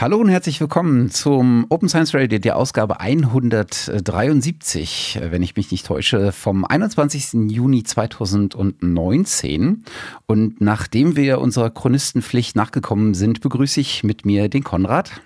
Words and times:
Hallo 0.00 0.16
und 0.16 0.30
herzlich 0.30 0.58
willkommen 0.62 1.10
zum 1.10 1.66
Open 1.68 1.90
Science 1.90 2.14
Radio, 2.14 2.38
der 2.38 2.56
Ausgabe 2.56 3.00
173, 3.00 5.20
wenn 5.22 5.42
ich 5.42 5.56
mich 5.56 5.70
nicht 5.70 5.84
täusche, 5.84 6.32
vom 6.32 6.64
21. 6.64 7.50
Juni 7.50 7.82
2019. 7.82 9.84
Und 10.24 10.62
nachdem 10.62 11.16
wir 11.16 11.42
unserer 11.42 11.68
Chronistenpflicht 11.68 12.56
nachgekommen 12.56 13.12
sind, 13.12 13.42
begrüße 13.42 13.78
ich 13.78 14.02
mit 14.02 14.24
mir 14.24 14.48
den 14.48 14.64
Konrad. 14.64 15.20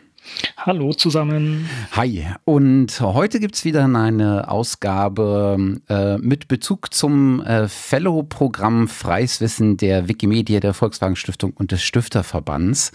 Hallo 0.56 0.92
zusammen. 0.92 1.68
Hi. 1.92 2.26
Und 2.44 3.00
heute 3.00 3.40
gibt 3.40 3.54
es 3.56 3.64
wieder 3.64 3.84
eine 3.84 4.48
Ausgabe 4.48 5.80
äh, 5.88 6.18
mit 6.18 6.48
Bezug 6.48 6.94
zum 6.94 7.42
äh, 7.42 7.68
Fellow-Programm 7.68 8.88
Freies 8.88 9.40
Wissen 9.40 9.76
der 9.76 10.08
Wikimedia, 10.08 10.60
der 10.60 10.74
Volkswagen 10.74 11.16
Stiftung 11.16 11.52
und 11.52 11.72
des 11.72 11.82
Stifterverbands. 11.82 12.92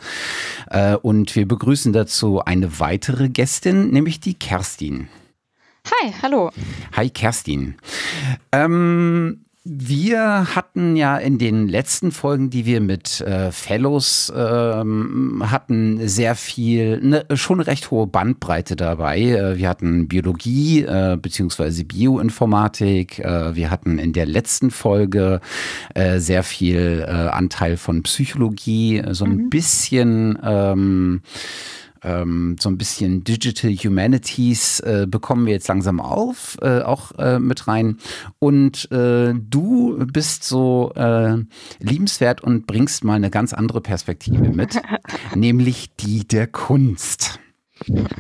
Äh, 0.70 0.96
und 0.96 1.36
wir 1.36 1.48
begrüßen 1.48 1.94
dazu 1.94 2.40
eine 2.44 2.80
weitere 2.80 3.30
Gästin, 3.30 3.92
nämlich 3.92 4.20
die 4.20 4.34
Kerstin. 4.34 5.08
Hi, 5.86 6.14
hallo. 6.22 6.52
Hi, 6.94 7.10
Kerstin. 7.10 7.76
Ähm, 8.52 9.46
wir 9.66 10.56
hatten 10.56 10.96
ja 10.96 11.18
in 11.18 11.38
den 11.38 11.68
letzten 11.68 12.12
Folgen, 12.12 12.50
die 12.50 12.66
wir 12.66 12.80
mit 12.80 13.20
äh, 13.22 13.52
Fellows 13.52 14.32
ähm, 14.34 15.44
hatten, 15.46 16.08
sehr 16.08 16.36
viel, 16.36 17.02
ne, 17.02 17.26
schon 17.34 17.60
recht 17.60 17.92
hohe 17.92 18.08
Bandbreite 18.08 18.78
dabei. 18.78 19.20
Äh, 19.20 19.58
wir 19.58 19.68
hatten 19.68 20.08
Biologie 20.08 20.84
äh, 20.84 21.18
beziehungsweise 21.22 21.84
Bioinformatik. 21.84 23.20
Äh, 23.20 23.56
wir 23.56 23.70
hatten 23.70 24.00
in 24.00 24.14
der 24.14 24.26
letzten 24.26 24.72
Folge 24.72 25.42
äh, 25.94 26.20
sehr 26.20 26.44
viel 26.44 27.06
äh, 27.06 27.12
Anteil 27.12 27.76
von 27.76 28.02
Psychologie, 28.04 29.04
so 29.12 29.26
ein 29.26 29.36
mhm. 29.36 29.50
bisschen 29.50 30.40
ähm, 30.42 31.22
ähm, 32.04 32.56
so 32.60 32.70
ein 32.70 32.78
bisschen 32.78 33.24
Digital 33.24 33.72
Humanities 33.72 34.80
äh, 34.82 35.08
bekommen 35.08 35.46
wir 35.46 35.54
jetzt 35.54 35.68
langsam 35.68 36.00
auf, 36.00 36.58
äh, 36.62 36.82
auch 36.82 37.12
äh, 37.18 37.40
mit 37.40 37.68
rein. 37.68 37.98
Und 38.40 38.92
äh, 38.92 39.34
du 39.34 40.06
bist 40.12 40.44
so 40.44 40.92
äh, 40.96 41.38
liebenswert 41.80 42.42
und 42.42 42.68
bringst 42.68 43.04
mal 43.04 43.16
eine 43.16 43.30
ganz 43.30 43.54
andere 43.54 43.82
Perspektive 43.82 44.50
mit, 44.50 44.82
nämlich 45.36 45.96
die 45.96 46.28
der 46.28 46.48
Kunst. 46.48 47.40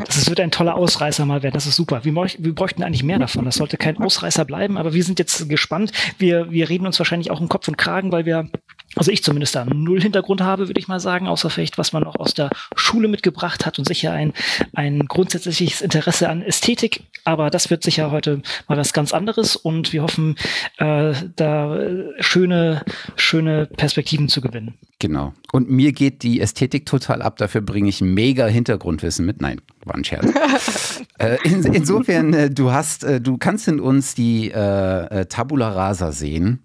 Das 0.05 0.29
wird 0.29 0.39
ein 0.39 0.51
toller 0.51 0.75
Ausreißer 0.75 1.25
mal 1.25 1.43
werden. 1.43 1.53
Das 1.53 1.65
ist 1.65 1.75
super. 1.75 2.05
Wir, 2.05 2.15
wir, 2.15 2.55
bräuchten 2.55 2.83
eigentlich 2.83 3.03
mehr 3.03 3.19
davon. 3.19 3.45
Das 3.45 3.55
sollte 3.55 3.77
kein 3.77 3.97
Ausreißer 3.97 4.45
bleiben, 4.45 4.77
aber 4.77 4.93
wir 4.93 5.03
sind 5.03 5.19
jetzt 5.19 5.49
gespannt. 5.49 5.91
Wir, 6.17 6.51
wir 6.51 6.69
reden 6.69 6.85
uns 6.85 6.97
wahrscheinlich 6.99 7.29
auch 7.31 7.41
im 7.41 7.49
Kopf 7.49 7.67
und 7.67 7.77
Kragen, 7.77 8.11
weil 8.11 8.25
wir 8.25 8.49
also 8.95 9.11
ich 9.11 9.23
zumindest 9.23 9.55
da 9.55 9.65
null 9.65 10.01
Hintergrund 10.01 10.41
habe, 10.41 10.67
würde 10.67 10.79
ich 10.79 10.87
mal 10.87 10.99
sagen, 10.99 11.27
außer 11.27 11.49
vielleicht, 11.49 11.77
was 11.77 11.93
man 11.93 12.03
auch 12.03 12.15
aus 12.15 12.33
der 12.33 12.49
Schule 12.75 13.07
mitgebracht 13.07 13.65
hat 13.65 13.77
und 13.77 13.87
sicher 13.87 14.11
ein, 14.11 14.33
ein 14.73 15.05
grundsätzliches 15.07 15.81
Interesse 15.81 16.29
an 16.29 16.41
Ästhetik. 16.41 17.03
Aber 17.23 17.49
das 17.49 17.69
wird 17.69 17.83
sicher 17.83 18.11
heute 18.11 18.41
mal 18.67 18.77
was 18.77 18.93
ganz 18.93 19.13
anderes 19.13 19.55
und 19.55 19.93
wir 19.93 20.01
hoffen, 20.01 20.35
äh, 20.77 21.13
da 21.35 21.79
schöne, 22.19 22.83
schöne 23.15 23.67
Perspektiven 23.67 24.27
zu 24.27 24.41
gewinnen. 24.41 24.73
Genau. 24.99 25.33
Und 25.51 25.69
mir 25.69 25.91
geht 25.91 26.23
die 26.23 26.41
Ästhetik 26.41 26.85
total 26.85 27.21
ab, 27.21 27.37
dafür 27.37 27.61
bringe 27.61 27.89
ich 27.89 28.01
mega 28.01 28.47
Hintergrundwissen 28.47 29.25
mit. 29.25 29.41
Nein, 29.41 29.61
war 29.85 29.95
ein 29.95 30.03
Scherz. 30.03 31.01
äh, 31.19 31.37
in, 31.43 31.63
insofern, 31.73 32.33
äh, 32.33 32.49
du 32.49 32.71
hast, 32.71 33.03
äh, 33.03 33.21
du 33.21 33.37
kannst 33.37 33.67
in 33.67 33.79
uns 33.79 34.15
die 34.15 34.51
äh, 34.51 35.21
äh, 35.21 35.25
Tabula 35.25 35.69
Rasa 35.69 36.11
sehen. 36.11 36.59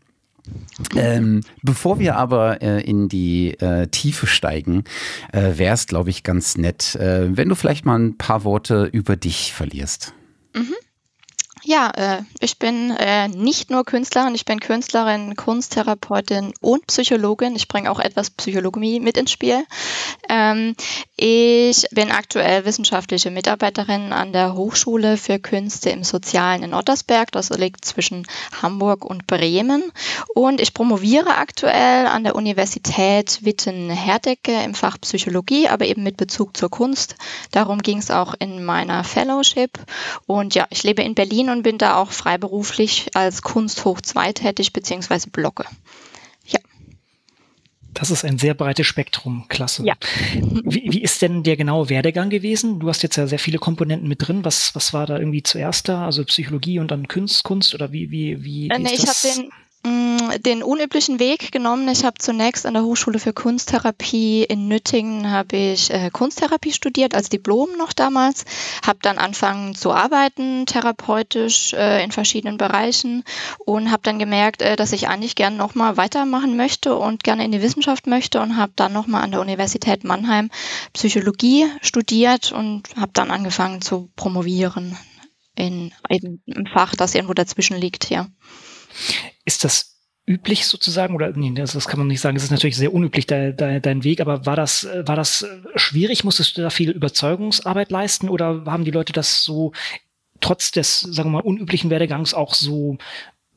Ähm, 0.97 1.43
bevor 1.63 1.99
wir 1.99 2.17
aber 2.17 2.61
äh, 2.63 2.83
in 2.83 3.09
die 3.09 3.55
äh, 3.61 3.87
Tiefe 3.89 4.27
steigen, 4.27 4.85
äh, 5.33 5.57
wäre 5.57 5.75
es, 5.75 5.87
glaube 5.87 6.11
ich, 6.11 6.23
ganz 6.23 6.57
nett, 6.57 6.95
äh, 6.97 7.37
wenn 7.37 7.49
du 7.49 7.55
vielleicht 7.55 7.87
mal 7.87 7.99
ein 7.99 8.19
paar 8.19 8.45
Worte 8.45 8.85
über 8.85 9.17
dich 9.17 9.53
verlierst. 9.53 10.13
Mhm. 10.55 10.75
Ja, 11.67 11.91
äh, 11.97 12.23
ich 12.41 12.59
bin 12.59 12.91
äh, 12.91 13.29
nicht 13.29 13.71
nur 13.71 13.85
Künstlerin, 13.85 14.35
ich 14.35 14.45
bin 14.45 14.61
Künstlerin, 14.61 15.35
Kunsttherapeutin 15.35 16.53
und 16.61 16.87
Psychologin. 16.89 17.57
Ich 17.57 17.69
bringe 17.69 17.91
auch 17.91 18.01
etwas 18.01 18.29
Psychologie 18.29 19.01
mit 19.01 19.17
ins 19.17 19.33
Spiel. 19.33 19.65
Ähm, 20.29 20.77
ich 21.17 21.87
bin 21.93 22.11
aktuell 22.11 22.67
wissenschaftliche 22.67 23.31
Mitarbeiterin 23.31 24.13
an 24.13 24.35
der 24.35 24.55
Hochschule 24.55 25.17
für 25.17 25.39
Künste 25.39 25.89
im 25.89 26.05
Sozialen 26.05 26.65
in 26.65 26.75
Ottersberg. 26.75 27.33
Das 27.33 27.49
liegt 27.49 27.87
zwischen 27.87 28.27
Hamburg 28.61 29.03
und 29.03 29.27
Bremen. 29.27 29.91
Und 30.35 30.61
ich 30.61 30.75
promoviere 30.75 31.39
aktuell 31.39 32.07
an 32.09 32.25
der 32.25 32.35
Universität 32.35 33.43
Witten-Herdecke 33.43 34.53
im 34.65 34.75
Fach 34.75 34.99
Psychologie, 35.01 35.69
aber 35.69 35.87
eben 35.87 36.03
mit 36.03 36.19
Bezug 36.19 36.59
zur 36.59 36.69
Kunst. 36.69 37.17
Darum 37.53 37.79
ging 37.79 37.99
es 37.99 38.11
auch 38.11 38.35
in 38.39 38.65
meiner 38.67 39.03
Fellowship. 39.03 39.79
Und 40.27 40.55
ja, 40.55 40.67
ich 40.69 40.83
lebe 40.83 41.03
in 41.03 41.15
Berlin 41.15 41.54
und 41.55 41.63
bin 41.63 41.79
da 41.79 41.97
auch 41.97 42.11
freiberuflich 42.11 43.11
als 43.15 43.43
Kunst 43.43 43.85
hoch 43.85 44.01
2 44.01 44.33
tätig 44.33 44.73
bzw. 44.73 45.31
blogge. 45.31 45.65
Ja. 46.47 46.59
Das 47.93 48.11
ist 48.11 48.25
ein 48.25 48.39
sehr 48.39 48.55
breites 48.55 48.87
Spektrum, 48.87 49.47
klasse. 49.49 49.85
Ja. 49.85 49.95
Wie, 50.65 50.93
wie 50.93 51.03
ist 51.03 51.23
denn 51.23 51.45
der 51.45 51.57
genaue 51.57 51.89
Werdegang 51.89 52.29
gewesen? 52.29 52.81
Du 52.81 52.89
hast 52.89 53.03
jetzt 53.03 53.17
ja 53.17 53.27
sehr 53.27 53.39
viele 53.39 53.59
Komponenten 53.59 54.09
mit 54.09 54.27
drin. 54.27 54.45
Was, 54.45 54.75
was 54.75 54.93
war 54.93 55.07
da 55.07 55.19
irgendwie 55.19 55.43
zuerst 55.43 55.89
da? 55.89 56.05
Also 56.05 56.25
Psychologie 56.25 56.81
und 56.81 56.91
dann 56.91 57.07
Kunst, 57.07 57.45
Kunst 57.45 57.75
oder 57.75 57.93
wie, 57.93 58.11
wie, 58.11 58.43
wie, 58.43 58.69
äh, 58.69 58.79
nee, 58.79 58.91
ich 58.95 59.07
habe 59.07 59.37
den 59.37 59.51
den 60.39 60.63
unüblichen 60.63 61.19
Weg 61.19 61.53
genommen. 61.53 61.89
Ich 61.89 62.05
habe 62.05 62.19
zunächst 62.19 62.67
an 62.67 62.75
der 62.75 62.85
Hochschule 62.85 63.19
für 63.19 63.33
Kunsttherapie 63.33 64.45
in 64.45 64.69
Nüttingen 64.69 65.31
habe 65.31 65.57
ich 65.57 65.91
äh, 65.91 66.11
Kunsttherapie 66.11 66.73
studiert 66.73 67.15
als 67.15 67.29
Diplom 67.29 67.77
noch 67.77 67.93
damals, 67.93 68.45
habe 68.85 68.99
dann 69.03 69.19
angefangen 69.19 69.75
zu 69.75 69.93
arbeiten 69.93 70.67
therapeutisch 70.67 71.73
äh, 71.75 72.03
in 72.03 72.13
verschiedenen 72.13 72.57
Bereichen 72.57 73.25
und 73.59 73.91
habe 73.91 74.03
dann 74.03 74.19
gemerkt, 74.19 74.63
äh, 74.63 74.77
dass 74.77 74.93
ich 74.93 75.09
eigentlich 75.09 75.35
gerne 75.37 75.57
noch 75.57 75.75
mal 75.75 75.97
weitermachen 75.97 76.57
möchte 76.57 76.97
und 76.97 77.25
gerne 77.25 77.45
in 77.45 77.53
die 77.53 77.63
Wissenschaft 77.63 78.07
möchte 78.07 78.41
und 78.41 78.57
habe 78.57 78.73
dann 78.77 78.93
noch 78.93 79.07
mal 79.07 79.21
an 79.21 79.31
der 79.31 79.41
Universität 79.41 80.05
Mannheim 80.05 80.51
Psychologie 80.93 81.67
studiert 81.83 82.53
und 82.53 82.89
habe 82.97 83.13
dann 83.13 83.31
angefangen 83.31 83.81
zu 83.83 84.11
promovieren 84.17 84.97
in 85.57 85.93
einem 86.03 86.41
Fach, 86.73 86.95
das 86.97 87.15
irgendwo 87.15 87.35
dazwischen 87.35 87.77
liegt, 87.77 88.11
ja. 88.11 88.27
Ist 89.45 89.65
das 89.65 90.01
üblich 90.27 90.67
sozusagen? 90.67 91.15
Oder 91.15 91.33
nee, 91.33 91.53
das, 91.53 91.73
das 91.73 91.87
kann 91.87 91.99
man 91.99 92.09
nicht 92.09 92.21
sagen, 92.21 92.37
es 92.37 92.45
ist 92.45 92.51
natürlich 92.51 92.77
sehr 92.77 92.95
unüblich 92.95 93.27
de, 93.27 93.53
de, 93.53 93.81
dein 93.81 94.05
Weg, 94.05 94.21
aber 94.21 94.47
war 94.47 94.57
das 94.57 94.89
war 95.05 95.17
das 95.17 95.47
schwierig, 95.75 96.25
musstest 96.25 96.57
du 96.57 96.63
da 96.63 96.71
viel 96.71 96.91
Überzeugungsarbeit 96.91 97.91
leisten? 97.91 98.29
Oder 98.29 98.65
haben 98.67 98.85
die 98.85 98.91
Leute 98.91 99.13
das 99.13 99.45
so 99.45 99.73
trotz 100.41 100.71
des 100.71 101.01
sagen 101.01 101.31
wir 101.31 101.43
mal 101.43 101.43
unüblichen 101.43 101.91
Werdegangs 101.91 102.35
auch 102.35 102.55
so 102.55 102.99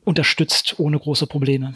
unterstützt 0.04 0.78
ohne 0.78 0.98
große 0.98 1.26
Probleme? 1.26 1.74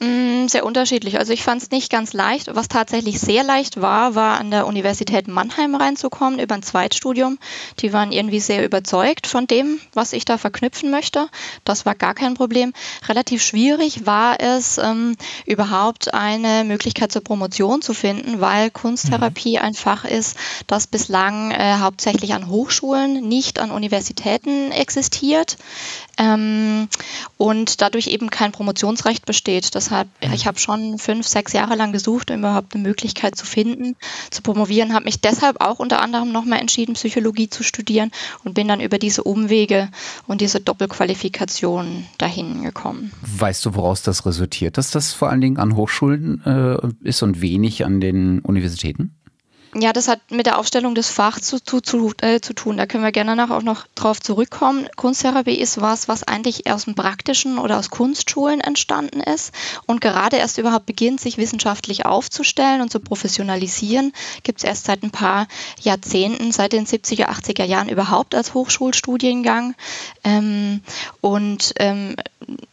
Mm, 0.00 0.46
sehr 0.48 0.64
unterschiedlich. 0.64 1.18
Also 1.18 1.32
ich 1.32 1.42
fand 1.42 1.62
es 1.62 1.70
nicht 1.70 1.90
ganz 1.90 2.12
leicht. 2.12 2.54
Was 2.54 2.68
tatsächlich 2.68 3.20
sehr 3.20 3.44
leicht 3.44 3.80
war, 3.80 4.14
war 4.14 4.38
an 4.38 4.50
der 4.50 4.66
Universität 4.66 5.28
Mannheim 5.28 5.74
reinzukommen 5.74 6.38
über 6.38 6.54
ein 6.54 6.62
Zweitstudium. 6.62 7.38
Die 7.80 7.92
waren 7.92 8.10
irgendwie 8.10 8.40
sehr 8.40 8.64
überzeugt 8.64 9.26
von 9.26 9.46
dem, 9.46 9.78
was 9.92 10.12
ich 10.14 10.24
da 10.24 10.38
verknüpfen 10.38 10.90
möchte. 10.90 11.28
Das 11.64 11.84
war 11.84 11.94
gar 11.94 12.14
kein 12.14 12.34
Problem. 12.34 12.72
Relativ 13.08 13.42
schwierig 13.42 14.06
war 14.06 14.40
es, 14.40 14.78
ähm, 14.78 15.16
überhaupt 15.44 16.14
eine 16.14 16.64
Möglichkeit 16.64 17.12
zur 17.12 17.22
Promotion 17.22 17.82
zu 17.82 17.92
finden, 17.92 18.40
weil 18.40 18.70
Kunsttherapie 18.70 19.58
mhm. 19.58 19.64
ein 19.64 19.74
Fach 19.74 20.04
ist, 20.04 20.36
das 20.66 20.86
bislang 20.86 21.50
äh, 21.50 21.76
hauptsächlich 21.80 22.32
an 22.32 22.48
Hochschulen, 22.48 23.28
nicht 23.28 23.58
an 23.58 23.70
Universitäten 23.70 24.72
existiert 24.72 25.58
ähm, 26.16 26.88
und 27.36 27.80
dadurch 27.80 28.06
eben 28.06 28.30
kein 28.30 28.52
Promotionsrecht 28.52 29.26
besteht. 29.26 29.39
Deshalb, 29.44 30.08
mhm. 30.24 30.32
ich 30.32 30.46
habe 30.46 30.58
schon 30.58 30.98
fünf, 30.98 31.26
sechs 31.26 31.52
Jahre 31.52 31.74
lang 31.74 31.92
gesucht, 31.92 32.30
um 32.30 32.38
überhaupt 32.38 32.74
eine 32.74 32.82
Möglichkeit 32.82 33.36
zu 33.36 33.46
finden, 33.46 33.96
zu 34.30 34.42
promovieren, 34.42 34.94
habe 34.94 35.04
mich 35.04 35.20
deshalb 35.20 35.60
auch 35.60 35.78
unter 35.78 36.00
anderem 36.00 36.32
nochmal 36.32 36.60
entschieden, 36.60 36.94
Psychologie 36.94 37.48
zu 37.48 37.62
studieren 37.62 38.10
und 38.44 38.54
bin 38.54 38.68
dann 38.68 38.80
über 38.80 38.98
diese 38.98 39.24
Umwege 39.24 39.88
und 40.26 40.40
diese 40.40 40.60
Doppelqualifikation 40.60 42.06
dahin 42.18 42.62
gekommen. 42.62 43.12
Weißt 43.22 43.64
du, 43.64 43.74
woraus 43.74 44.02
das 44.02 44.26
resultiert, 44.26 44.78
dass 44.78 44.90
das 44.90 45.12
vor 45.12 45.30
allen 45.30 45.40
Dingen 45.40 45.58
an 45.58 45.76
Hochschulen 45.76 46.42
äh, 46.44 47.08
ist 47.08 47.22
und 47.22 47.40
wenig 47.40 47.84
an 47.84 48.00
den 48.00 48.40
Universitäten? 48.40 49.19
Ja, 49.72 49.92
das 49.92 50.08
hat 50.08 50.32
mit 50.32 50.46
der 50.46 50.58
Aufstellung 50.58 50.96
des 50.96 51.10
Fachs 51.10 51.42
zu, 51.42 51.62
zu, 51.62 51.80
zu, 51.80 52.12
äh, 52.22 52.40
zu 52.40 52.54
tun. 52.54 52.76
Da 52.76 52.86
können 52.86 53.04
wir 53.04 53.12
gerne 53.12 53.36
nachher 53.36 53.56
auch 53.56 53.62
noch 53.62 53.86
drauf 53.94 54.20
zurückkommen. 54.20 54.88
Kunsttherapie 54.96 55.54
ist 55.54 55.80
was, 55.80 56.08
was 56.08 56.24
eigentlich 56.24 56.68
aus 56.68 56.86
dem 56.86 56.96
Praktischen 56.96 57.56
oder 57.56 57.78
aus 57.78 57.88
Kunstschulen 57.88 58.60
entstanden 58.60 59.20
ist 59.20 59.54
und 59.86 60.00
gerade 60.00 60.38
erst 60.38 60.58
überhaupt 60.58 60.86
beginnt, 60.86 61.20
sich 61.20 61.38
wissenschaftlich 61.38 62.04
aufzustellen 62.04 62.80
und 62.80 62.90
zu 62.90 62.98
professionalisieren, 62.98 64.12
gibt 64.42 64.58
es 64.58 64.64
erst 64.64 64.86
seit 64.86 65.04
ein 65.04 65.12
paar 65.12 65.46
Jahrzehnten, 65.80 66.50
seit 66.50 66.72
den 66.72 66.84
70er, 66.86 67.26
80er 67.26 67.64
Jahren 67.64 67.88
überhaupt 67.88 68.34
als 68.34 68.54
Hochschulstudiengang. 68.54 69.76
Ähm, 70.24 70.80
und 71.20 71.74
ähm, 71.76 72.16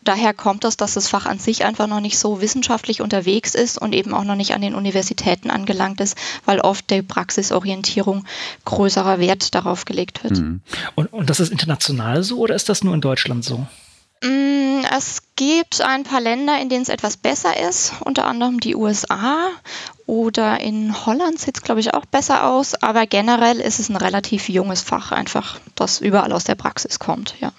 daher 0.04 0.34
kommt 0.34 0.64
das, 0.64 0.78
dass 0.78 0.96
das 0.96 1.10
Fach 1.10 1.28
an 1.28 1.38
sich 1.38 1.64
einfach 1.64 1.86
noch 1.86 2.00
nicht 2.00 2.18
so 2.18 2.42
wissenschaftlich 2.42 3.02
unterwegs 3.02 3.54
ist 3.54 3.78
und 3.78 3.94
eben 3.94 4.16
auch 4.16 4.24
noch 4.24 4.36
nicht 4.36 4.56
an 4.56 4.62
den 4.62 4.74
Universitäten 4.74 5.52
angelangt 5.52 6.02
ist, 6.02 6.18
weil 6.46 6.60
oft 6.60 6.87
der 6.90 7.02
Praxisorientierung 7.02 8.26
größerer 8.66 9.20
Wert 9.20 9.56
darauf 9.56 9.86
gelegt 9.86 10.24
wird. 10.24 10.38
Mhm. 10.38 10.62
Und, 10.96 11.14
und 11.14 11.30
das 11.30 11.40
ist 11.40 11.52
international 11.52 12.24
so 12.24 12.40
oder 12.40 12.56
ist 12.56 12.70
das 12.70 12.84
nur 12.84 12.94
in 12.94 13.02
Deutschland 13.02 13.44
so? 13.44 13.66
Mm, 14.24 14.82
es 14.98 15.22
gibt 15.36 15.82
ein 15.82 16.04
paar 16.04 16.22
Länder, 16.22 16.60
in 16.60 16.70
denen 16.70 16.82
es 16.82 16.90
etwas 16.90 17.18
besser 17.18 17.56
ist, 17.70 17.94
unter 18.04 18.26
anderem 18.26 18.60
die 18.60 18.76
USA 18.76 19.50
oder 20.06 20.60
in 20.62 21.06
Holland 21.06 21.40
sieht 21.40 21.58
es, 21.58 21.64
glaube 21.64 21.82
ich, 21.82 21.94
auch 21.94 22.06
besser 22.06 22.48
aus, 22.48 22.74
aber 22.76 23.06
generell 23.06 23.60
ist 23.60 23.80
es 23.80 23.90
ein 23.90 23.98
relativ 23.98 24.50
junges 24.50 24.82
Fach 24.82 25.12
einfach, 25.12 25.60
das 25.76 26.00
überall 26.00 26.32
aus 26.32 26.46
der 26.46 26.56
Praxis 26.56 26.98
kommt, 26.98 27.36
ja. 27.40 27.52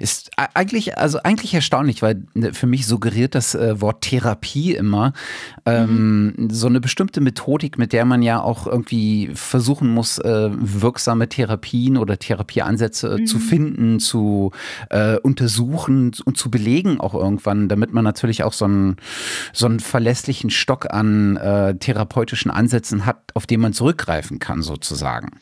Ist 0.00 0.30
eigentlich, 0.54 0.98
also 0.98 1.20
eigentlich 1.22 1.54
erstaunlich, 1.54 2.02
weil 2.02 2.22
ne, 2.34 2.52
für 2.54 2.66
mich 2.66 2.86
suggeriert 2.86 3.34
das 3.34 3.54
äh, 3.54 3.80
Wort 3.80 4.02
Therapie 4.02 4.74
immer 4.74 5.12
ähm, 5.66 6.34
mhm. 6.36 6.50
so 6.50 6.66
eine 6.66 6.80
bestimmte 6.80 7.20
Methodik, 7.20 7.78
mit 7.78 7.92
der 7.92 8.04
man 8.04 8.22
ja 8.22 8.40
auch 8.40 8.66
irgendwie 8.66 9.30
versuchen 9.34 9.88
muss, 9.88 10.18
äh, 10.18 10.50
wirksame 10.52 11.28
Therapien 11.28 11.96
oder 11.96 12.18
Therapieansätze 12.18 13.08
äh, 13.08 13.20
mhm. 13.20 13.26
zu 13.26 13.38
finden, 13.38 14.00
zu 14.00 14.52
äh, 14.90 15.16
untersuchen 15.16 16.12
und 16.24 16.36
zu 16.36 16.50
belegen 16.50 17.00
auch 17.00 17.14
irgendwann, 17.14 17.68
damit 17.68 17.92
man 17.92 18.04
natürlich 18.04 18.42
auch 18.42 18.52
so 18.52 18.64
einen, 18.64 18.96
so 19.52 19.66
einen 19.66 19.80
verlässlichen 19.80 20.50
Stock 20.50 20.92
an 20.92 21.36
äh, 21.36 21.74
therapeutischen 21.76 22.50
Ansätzen 22.50 23.06
hat, 23.06 23.18
auf 23.34 23.46
den 23.46 23.60
man 23.60 23.72
zurückgreifen 23.72 24.38
kann, 24.38 24.62
sozusagen. 24.62 25.40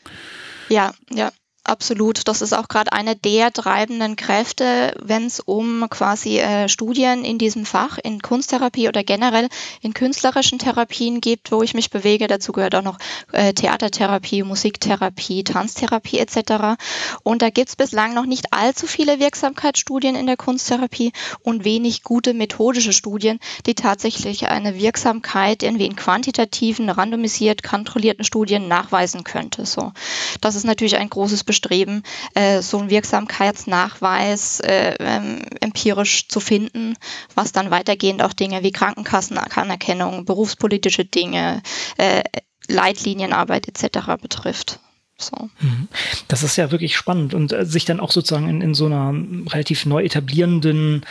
Ja, 0.69 0.91
ja, 1.11 1.31
Absolut. 1.67 2.29
Das 2.29 2.41
ist 2.41 2.53
auch 2.53 2.69
gerade 2.69 2.93
eine 2.93 3.17
der 3.17 3.51
treibenden 3.51 4.15
Kräfte, 4.15 4.95
wenn 5.03 5.25
es 5.25 5.41
um 5.41 5.87
quasi 5.89 6.39
äh, 6.39 6.69
Studien 6.69 7.25
in 7.25 7.37
diesem 7.37 7.65
Fach, 7.65 7.97
in 8.01 8.21
Kunsttherapie 8.21 8.87
oder 8.87 9.03
generell 9.03 9.49
in 9.81 9.93
künstlerischen 9.93 10.59
Therapien 10.59 11.19
gibt, 11.19 11.51
wo 11.51 11.63
ich 11.63 11.73
mich 11.73 11.89
bewege. 11.89 12.27
Dazu 12.27 12.53
gehört 12.53 12.73
auch 12.73 12.83
noch 12.83 12.99
äh, 13.33 13.51
Theatertherapie, 13.51 14.43
Musiktherapie, 14.43 15.43
Tanztherapie 15.43 16.19
etc. 16.19 16.79
Und 17.23 17.41
da 17.41 17.49
gibt 17.49 17.67
es 17.67 17.75
bislang 17.75 18.13
noch 18.13 18.25
nicht 18.25 18.53
allzu 18.53 18.87
viele 18.87 19.19
Wirksamkeitsstudien 19.19 20.15
in 20.15 20.25
der 20.25 20.37
Kunsttherapie 20.37 21.11
und 21.43 21.65
wenig 21.65 22.03
gute 22.03 22.33
methodische 22.33 22.93
Studien, 22.93 23.39
die 23.65 23.75
tatsächlich 23.75 24.47
eine 24.47 24.79
Wirksamkeit 24.79 25.63
irgendwie 25.63 25.87
in 25.87 25.97
quantitativen, 25.97 26.89
randomisiert 26.89 27.61
kontrollierten 27.61 28.23
Studien 28.23 28.69
nachweisen 28.69 29.25
könnte. 29.25 29.65
So, 29.65 29.91
das 30.39 30.55
ist 30.55 30.63
natürlich 30.63 30.95
ein 30.95 31.09
großes 31.09 31.43
bestreben, 31.57 32.03
äh, 32.35 32.61
so 32.61 32.77
einen 32.77 32.89
Wirksamkeitsnachweis 32.89 34.59
äh, 34.59 34.95
ähm, 34.99 35.41
empirisch 35.59 36.27
zu 36.27 36.39
finden, 36.39 36.95
was 37.33 37.51
dann 37.51 37.71
weitergehend 37.71 38.21
auch 38.21 38.33
Dinge 38.33 38.61
wie 38.61 38.71
Krankenkassenanerkennung, 38.71 40.25
berufspolitische 40.25 41.05
Dinge, 41.05 41.63
äh, 41.97 42.21
Leitlinienarbeit 42.67 43.67
etc. 43.67 44.21
betrifft. 44.21 44.79
So. 45.19 45.49
Mhm. 45.59 45.87
Das 46.27 46.43
ist 46.43 46.57
ja 46.57 46.69
wirklich 46.69 46.95
spannend 46.95 47.33
und 47.33 47.51
äh, 47.51 47.65
sich 47.65 47.85
dann 47.85 47.99
auch 47.99 48.11
sozusagen 48.11 48.49
in, 48.49 48.61
in 48.61 48.73
so 48.75 48.85
einer 48.85 49.15
relativ 49.51 49.87
neu 49.87 50.03
etablierenden 50.03 51.05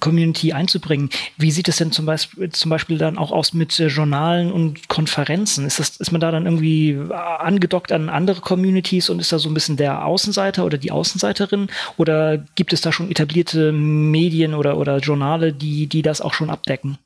Community 0.00 0.52
einzubringen. 0.52 1.10
Wie 1.36 1.50
sieht 1.50 1.68
es 1.68 1.76
denn 1.76 1.92
zum 1.92 2.06
Beispiel, 2.06 2.50
zum 2.50 2.70
Beispiel 2.70 2.98
dann 2.98 3.18
auch 3.18 3.32
aus 3.32 3.52
mit 3.52 3.78
äh, 3.80 3.86
Journalen 3.86 4.52
und 4.52 4.88
Konferenzen? 4.88 5.66
Ist, 5.66 5.78
das, 5.78 5.96
ist 5.96 6.12
man 6.12 6.20
da 6.20 6.30
dann 6.30 6.46
irgendwie 6.46 6.90
äh, 6.90 7.12
angedockt 7.12 7.92
an 7.92 8.08
andere 8.08 8.40
Communities 8.40 9.10
und 9.10 9.20
ist 9.20 9.32
da 9.32 9.38
so 9.38 9.48
ein 9.48 9.54
bisschen 9.54 9.76
der 9.76 10.04
Außenseiter 10.04 10.64
oder 10.64 10.78
die 10.78 10.90
Außenseiterin? 10.90 11.68
Oder 11.96 12.38
gibt 12.54 12.72
es 12.72 12.80
da 12.80 12.92
schon 12.92 13.10
etablierte 13.10 13.72
Medien 13.72 14.54
oder, 14.54 14.78
oder 14.78 14.98
Journale, 14.98 15.52
die, 15.52 15.86
die 15.86 16.02
das 16.02 16.20
auch 16.20 16.34
schon 16.34 16.50
abdecken? 16.50 16.98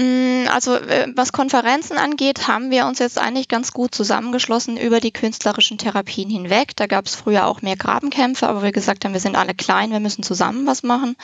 Mm, 0.00 0.48
also 0.48 0.76
äh, 0.76 1.12
was 1.14 1.30
Konferenzen 1.30 1.98
angeht, 1.98 2.48
haben 2.48 2.70
wir 2.70 2.86
uns 2.86 3.00
jetzt 3.00 3.18
eigentlich 3.18 3.48
ganz 3.48 3.72
gut 3.72 3.94
zusammengeschlossen 3.94 4.78
über 4.78 4.98
die 4.98 5.10
künstlerischen 5.12 5.76
Therapien 5.76 6.30
hinweg. 6.30 6.74
Da 6.74 6.86
gab 6.86 7.04
es 7.04 7.14
früher 7.14 7.46
auch 7.46 7.60
mehr 7.60 7.76
Grabenkämpfe, 7.76 8.48
aber 8.48 8.62
wir 8.62 8.72
gesagt 8.72 9.04
haben, 9.04 9.12
wir 9.12 9.20
sind 9.20 9.36
alle 9.36 9.54
klein, 9.54 9.90
wir 9.90 10.00
müssen 10.00 10.22
zusammen 10.22 10.66
was 10.66 10.82
machen. 10.82 11.16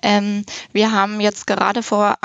Ähm, 0.00 0.44
wir 0.72 0.92
haben 0.92 1.20
jetzt 1.20 1.48
gerade 1.48 1.82
vor 1.82 2.18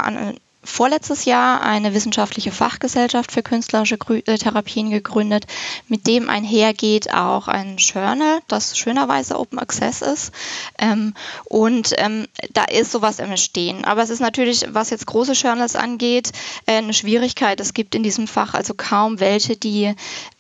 vorletztes 0.65 1.25
Jahr 1.25 1.61
eine 1.61 1.93
wissenschaftliche 1.93 2.51
Fachgesellschaft 2.51 3.31
für 3.31 3.43
künstlerische 3.43 3.97
äh, 4.09 4.37
Therapien 4.37 4.89
gegründet, 4.89 5.45
mit 5.87 6.07
dem 6.07 6.29
einhergeht 6.29 7.13
auch 7.13 7.47
ein 7.47 7.77
Journal, 7.77 8.39
das 8.47 8.77
schönerweise 8.77 9.39
Open 9.39 9.59
Access 9.59 10.01
ist. 10.01 10.33
Ähm, 10.77 11.13
und 11.45 11.93
ähm, 11.97 12.27
da 12.53 12.65
ist 12.65 12.91
sowas 12.91 13.19
im 13.19 13.35
Stehen. 13.37 13.85
Aber 13.85 14.03
es 14.03 14.09
ist 14.09 14.19
natürlich, 14.19 14.65
was 14.69 14.89
jetzt 14.89 15.05
große 15.05 15.33
Journals 15.33 15.75
angeht, 15.75 16.31
äh, 16.65 16.77
eine 16.77 16.93
Schwierigkeit. 16.93 17.59
Es 17.59 17.73
gibt 17.73 17.95
in 17.95 18.03
diesem 18.03 18.27
Fach 18.27 18.53
also 18.53 18.73
kaum 18.75 19.19
welche, 19.19 19.55
die 19.55 19.95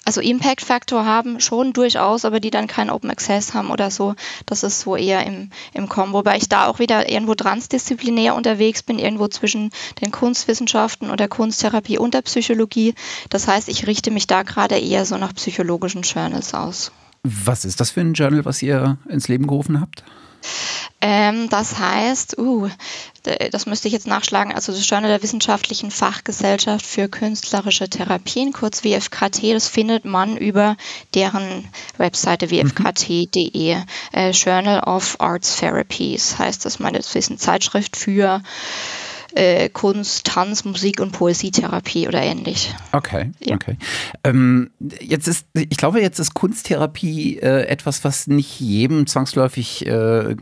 also 0.05 0.21
Impact 0.21 0.61
Factor 0.61 1.03
haben 1.03 1.39
schon 1.39 1.73
durchaus, 1.73 2.25
aber 2.25 2.39
die 2.39 2.51
dann 2.51 2.67
keinen 2.67 2.91
Open 2.91 3.09
Access 3.09 3.55
haben 3.55 3.71
oder 3.71 3.89
so. 3.89 4.13
Das 4.45 4.63
ist 4.63 4.81
so 4.81 4.95
eher 4.95 5.25
im, 5.25 5.49
im 5.73 5.89
Kommen. 5.89 6.13
Wobei 6.13 6.37
ich 6.37 6.47
da 6.47 6.67
auch 6.67 6.77
wieder 6.77 7.09
irgendwo 7.09 7.33
transdisziplinär 7.33 8.35
unterwegs 8.35 8.83
bin, 8.83 8.99
irgendwo 8.99 9.27
zwischen 9.27 9.71
den 10.01 10.11
Kunstwissenschaften 10.11 11.09
und 11.09 11.19
der 11.19 11.27
Kunsttherapie 11.27 11.97
und 11.97 12.13
der 12.13 12.21
Psychologie. 12.21 12.93
Das 13.29 13.47
heißt, 13.47 13.67
ich 13.67 13.87
richte 13.87 14.11
mich 14.11 14.27
da 14.27 14.43
gerade 14.43 14.77
eher 14.77 15.05
so 15.05 15.17
nach 15.17 15.33
psychologischen 15.33 16.03
Journals 16.03 16.53
aus. 16.53 16.91
Was 17.23 17.65
ist 17.65 17.79
das 17.79 17.89
für 17.89 18.01
ein 18.01 18.13
Journal, 18.13 18.45
was 18.45 18.61
ihr 18.61 18.97
ins 19.09 19.27
Leben 19.27 19.47
gerufen 19.47 19.81
habt? 19.81 20.03
Ähm, 21.01 21.49
das 21.49 21.77
heißt, 21.77 22.37
uh, 22.37 22.69
das 23.51 23.65
müsste 23.65 23.87
ich 23.87 23.93
jetzt 23.93 24.07
nachschlagen, 24.07 24.53
also 24.53 24.71
das 24.71 24.87
Journal 24.87 25.09
der 25.09 25.21
Wissenschaftlichen 25.21 25.91
Fachgesellschaft 25.91 26.85
für 26.85 27.09
künstlerische 27.09 27.89
Therapien, 27.89 28.53
kurz 28.53 28.83
WFKT, 28.83 29.53
das 29.53 29.67
findet 29.67 30.05
man 30.05 30.37
über 30.37 30.77
deren 31.13 31.67
Webseite 31.97 32.49
wfkt.de. 32.49 33.77
Äh, 34.13 34.29
Journal 34.31 34.79
of 34.81 35.17
Arts 35.19 35.57
Therapies 35.57 36.37
heißt 36.39 36.65
das, 36.65 36.79
meine 36.79 36.97
das 36.97 37.13
ist 37.13 37.29
eine 37.29 37.39
Zeitschrift 37.39 37.95
für 37.97 38.41
äh, 39.35 39.69
Kunst, 39.69 40.25
Tanz, 40.25 40.65
Musik 40.65 40.99
und 40.99 41.11
Poesietherapie 41.11 42.07
oder 42.07 42.21
ähnlich. 42.21 42.73
Okay, 42.91 43.31
ja. 43.39 43.55
okay. 43.55 43.77
Ähm, 44.23 44.71
jetzt 44.99 45.27
ist, 45.27 45.45
ich 45.53 45.77
glaube, 45.77 46.01
jetzt 46.01 46.19
ist 46.19 46.33
Kunsttherapie 46.33 47.37
äh, 47.39 47.67
etwas, 47.67 48.03
was 48.03 48.27
nicht 48.27 48.59
jedem 48.59 49.07
zwangsläufig 49.07 49.85
äh, 49.85 50.35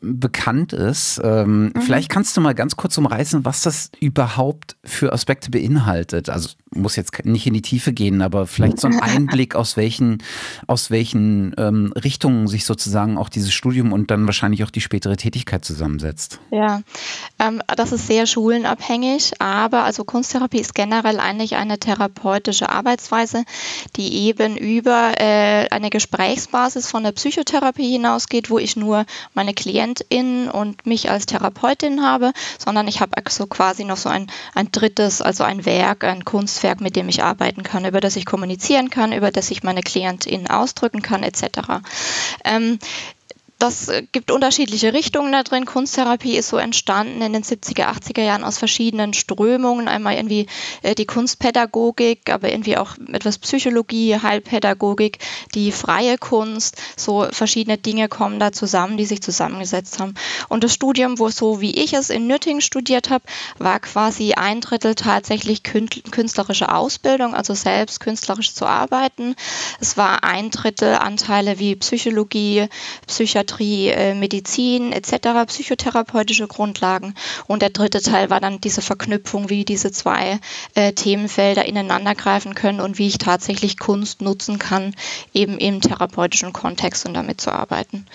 bekannt 0.00 0.72
ist. 0.72 1.20
Ähm, 1.22 1.72
mhm. 1.74 1.82
Vielleicht 1.82 2.08
kannst 2.08 2.36
du 2.36 2.40
mal 2.40 2.54
ganz 2.54 2.76
kurz 2.76 2.96
umreißen, 2.98 3.44
was 3.44 3.62
das 3.62 3.90
überhaupt 4.00 4.76
für 4.84 5.12
Aspekte 5.12 5.50
beinhaltet. 5.50 6.28
Also 6.28 6.50
muss 6.74 6.96
jetzt 6.96 7.24
nicht 7.24 7.46
in 7.46 7.54
die 7.54 7.62
Tiefe 7.62 7.92
gehen, 7.92 8.20
aber 8.22 8.46
vielleicht 8.46 8.78
so 8.78 8.88
ein 8.88 9.00
Einblick, 9.00 9.54
aus 9.54 9.76
welchen, 9.76 10.22
aus 10.66 10.90
welchen 10.90 11.54
ähm, 11.58 11.92
Richtungen 11.92 12.46
sich 12.46 12.64
sozusagen 12.64 13.16
auch 13.18 13.28
dieses 13.28 13.52
Studium 13.52 13.92
und 13.92 14.10
dann 14.10 14.26
wahrscheinlich 14.26 14.64
auch 14.64 14.70
die 14.70 14.80
spätere 14.80 15.16
Tätigkeit 15.16 15.64
zusammensetzt. 15.64 16.40
Ja, 16.50 16.82
ähm, 17.38 17.62
das 17.76 17.92
ist 17.92 18.06
sehr 18.06 18.26
schulenabhängig, 18.26 19.40
aber 19.40 19.84
also 19.84 20.04
Kunsttherapie 20.04 20.60
ist 20.60 20.74
generell 20.74 21.20
eigentlich 21.20 21.56
eine 21.56 21.78
therapeutische 21.78 22.68
Arbeitsweise, 22.68 23.44
die 23.96 24.26
eben 24.26 24.56
über 24.56 25.12
äh, 25.18 25.68
eine 25.70 25.90
Gesprächsbasis 25.90 26.90
von 26.90 27.02
der 27.02 27.12
Psychotherapie 27.12 27.90
hinausgeht, 27.90 28.50
wo 28.50 28.58
ich 28.58 28.76
nur 28.76 29.06
meine 29.34 29.54
Klienten 29.54 29.87
KlientInnen 29.94 30.50
und 30.50 30.86
mich 30.86 31.10
als 31.10 31.26
Therapeutin 31.26 32.02
habe, 32.02 32.32
sondern 32.58 32.88
ich 32.88 33.00
habe 33.00 33.12
so 33.28 33.46
quasi 33.46 33.84
noch 33.84 33.96
so 33.96 34.08
ein, 34.08 34.26
ein 34.54 34.70
drittes, 34.72 35.22
also 35.22 35.44
ein 35.44 35.64
Werk, 35.64 36.04
ein 36.04 36.24
Kunstwerk, 36.24 36.80
mit 36.80 36.96
dem 36.96 37.08
ich 37.08 37.22
arbeiten 37.22 37.62
kann, 37.62 37.84
über 37.84 38.00
das 38.00 38.16
ich 38.16 38.26
kommunizieren 38.26 38.90
kann, 38.90 39.12
über 39.12 39.30
das 39.30 39.50
ich 39.50 39.62
meine 39.62 39.82
KlientInnen 39.82 40.48
ausdrücken 40.48 41.02
kann, 41.02 41.22
etc. 41.22 41.42
Ähm, 42.44 42.78
das 43.58 43.88
äh, 43.88 44.04
gibt 44.12 44.30
unterschiedliche 44.30 44.92
Richtungen 44.92 45.32
da 45.32 45.42
drin. 45.42 45.66
Kunsttherapie 45.66 46.36
ist 46.36 46.48
so 46.48 46.58
entstanden 46.58 47.20
in 47.22 47.32
den 47.32 47.42
70er, 47.42 47.86
80er 47.86 48.22
Jahren 48.22 48.44
aus 48.44 48.58
verschiedenen 48.58 49.14
Strömungen. 49.14 49.88
Einmal 49.88 50.14
irgendwie 50.14 50.46
äh, 50.82 50.94
die 50.94 51.06
Kunstpädagogik, 51.06 52.30
aber 52.30 52.50
irgendwie 52.50 52.76
auch 52.76 52.96
etwas 53.12 53.38
Psychologie, 53.38 54.16
Heilpädagogik, 54.16 55.18
die 55.54 55.72
freie 55.72 56.18
Kunst. 56.18 56.76
So 56.96 57.26
verschiedene 57.32 57.78
Dinge 57.78 58.08
kommen 58.08 58.38
da 58.38 58.52
zusammen, 58.52 58.96
die 58.96 59.06
sich 59.06 59.22
zusammengesetzt 59.22 59.98
haben. 59.98 60.14
Und 60.48 60.62
das 60.62 60.72
Studium, 60.72 61.18
wo 61.18 61.28
so 61.28 61.60
wie 61.60 61.82
ich 61.82 61.94
es 61.94 62.10
in 62.10 62.28
Nürtingen 62.28 62.60
studiert 62.60 63.10
habe, 63.10 63.24
war 63.58 63.80
quasi 63.80 64.34
ein 64.34 64.60
Drittel 64.60 64.94
tatsächlich 64.94 65.64
künstlerische 65.64 66.72
Ausbildung, 66.72 67.34
also 67.34 67.54
selbst 67.54 67.98
künstlerisch 67.98 68.54
zu 68.54 68.66
arbeiten. 68.66 69.34
Es 69.80 69.96
war 69.96 70.22
ein 70.22 70.50
Drittel 70.50 70.94
Anteile 70.94 71.58
wie 71.58 71.74
Psychologie, 71.74 72.68
Psychiatrie, 73.06 73.47
Psychiatrie, 73.48 73.88
äh, 73.88 74.14
Medizin 74.14 74.92
etc., 74.92 75.46
psychotherapeutische 75.46 76.46
Grundlagen. 76.46 77.14
Und 77.46 77.62
der 77.62 77.70
dritte 77.70 78.02
Teil 78.02 78.30
war 78.30 78.40
dann 78.40 78.60
diese 78.60 78.82
Verknüpfung, 78.82 79.48
wie 79.48 79.64
diese 79.64 79.90
zwei 79.90 80.38
äh, 80.74 80.92
Themenfelder 80.92 81.64
ineinandergreifen 81.64 82.54
können 82.54 82.80
und 82.80 82.98
wie 82.98 83.06
ich 83.06 83.18
tatsächlich 83.18 83.78
Kunst 83.78 84.20
nutzen 84.20 84.58
kann, 84.58 84.94
eben 85.32 85.58
im 85.58 85.80
therapeutischen 85.80 86.52
Kontext 86.52 87.06
und 87.06 87.14
damit 87.14 87.40
zu 87.40 87.50
arbeiten. 87.50 88.06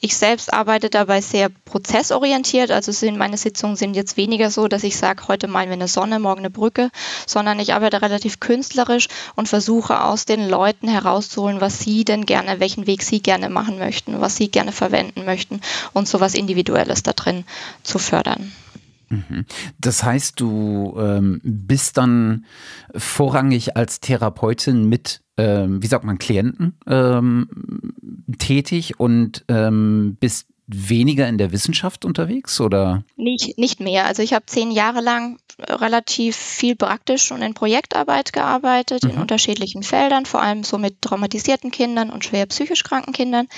Ich 0.00 0.16
selbst 0.16 0.52
arbeite 0.52 0.88
dabei 0.90 1.20
sehr 1.20 1.50
prozessorientiert, 1.64 2.70
also 2.70 2.92
sind 2.92 3.18
meine 3.18 3.36
Sitzungen 3.36 3.76
sind 3.76 3.94
jetzt 3.94 4.16
weniger 4.16 4.50
so, 4.50 4.68
dass 4.68 4.84
ich 4.84 4.96
sage, 4.96 5.28
heute 5.28 5.48
malen 5.48 5.68
wir 5.68 5.74
eine 5.74 5.88
Sonne, 5.88 6.18
morgen 6.18 6.40
eine 6.40 6.50
Brücke, 6.50 6.90
sondern 7.26 7.60
ich 7.60 7.74
arbeite 7.74 8.00
relativ 8.00 8.40
künstlerisch 8.40 9.08
und 9.36 9.48
versuche 9.48 10.02
aus 10.02 10.24
den 10.24 10.48
Leuten 10.48 10.88
herauszuholen, 10.88 11.60
was 11.60 11.80
sie 11.80 12.04
denn 12.04 12.24
gerne, 12.26 12.60
welchen 12.60 12.86
Weg 12.86 13.02
sie 13.02 13.20
gerne 13.20 13.50
machen 13.50 13.78
möchten, 13.78 14.20
was 14.20 14.36
sie 14.36 14.50
gerne 14.50 14.72
verwenden 14.78 15.24
möchten 15.24 15.60
und 15.92 16.08
so 16.08 16.20
was 16.20 16.34
Individuelles 16.34 17.02
da 17.02 17.12
drin 17.12 17.44
zu 17.82 17.98
fördern. 17.98 18.52
Mhm. 19.10 19.46
Das 19.80 20.02
heißt, 20.02 20.38
du 20.40 20.94
ähm, 20.98 21.40
bist 21.42 21.96
dann 21.96 22.44
vorrangig 22.94 23.76
als 23.76 24.00
Therapeutin 24.00 24.88
mit, 24.88 25.22
ähm, 25.36 25.82
wie 25.82 25.86
sagt 25.86 26.04
man, 26.04 26.18
Klienten 26.18 26.74
ähm, 26.86 27.48
tätig 28.38 29.00
und 29.00 29.44
ähm, 29.48 30.16
bist 30.20 30.46
weniger 30.68 31.26
in 31.26 31.38
der 31.38 31.50
Wissenschaft 31.50 32.04
unterwegs 32.04 32.60
oder? 32.60 33.02
Nicht, 33.16 33.56
nicht 33.56 33.80
mehr. 33.80 34.04
Also 34.04 34.22
ich 34.22 34.34
habe 34.34 34.44
zehn 34.46 34.70
Jahre 34.70 35.00
lang 35.00 35.38
relativ 35.58 36.36
viel 36.36 36.76
praktisch 36.76 37.32
und 37.32 37.42
in 37.42 37.54
Projektarbeit 37.54 38.32
gearbeitet, 38.32 39.02
mhm. 39.02 39.10
in 39.10 39.18
unterschiedlichen 39.18 39.82
Feldern, 39.82 40.26
vor 40.26 40.42
allem 40.42 40.62
so 40.62 40.78
mit 40.78 41.00
traumatisierten 41.02 41.70
Kindern 41.70 42.10
und 42.10 42.24
schwer 42.24 42.46
psychisch 42.46 42.84
kranken 42.84 43.12
Kindern 43.12 43.48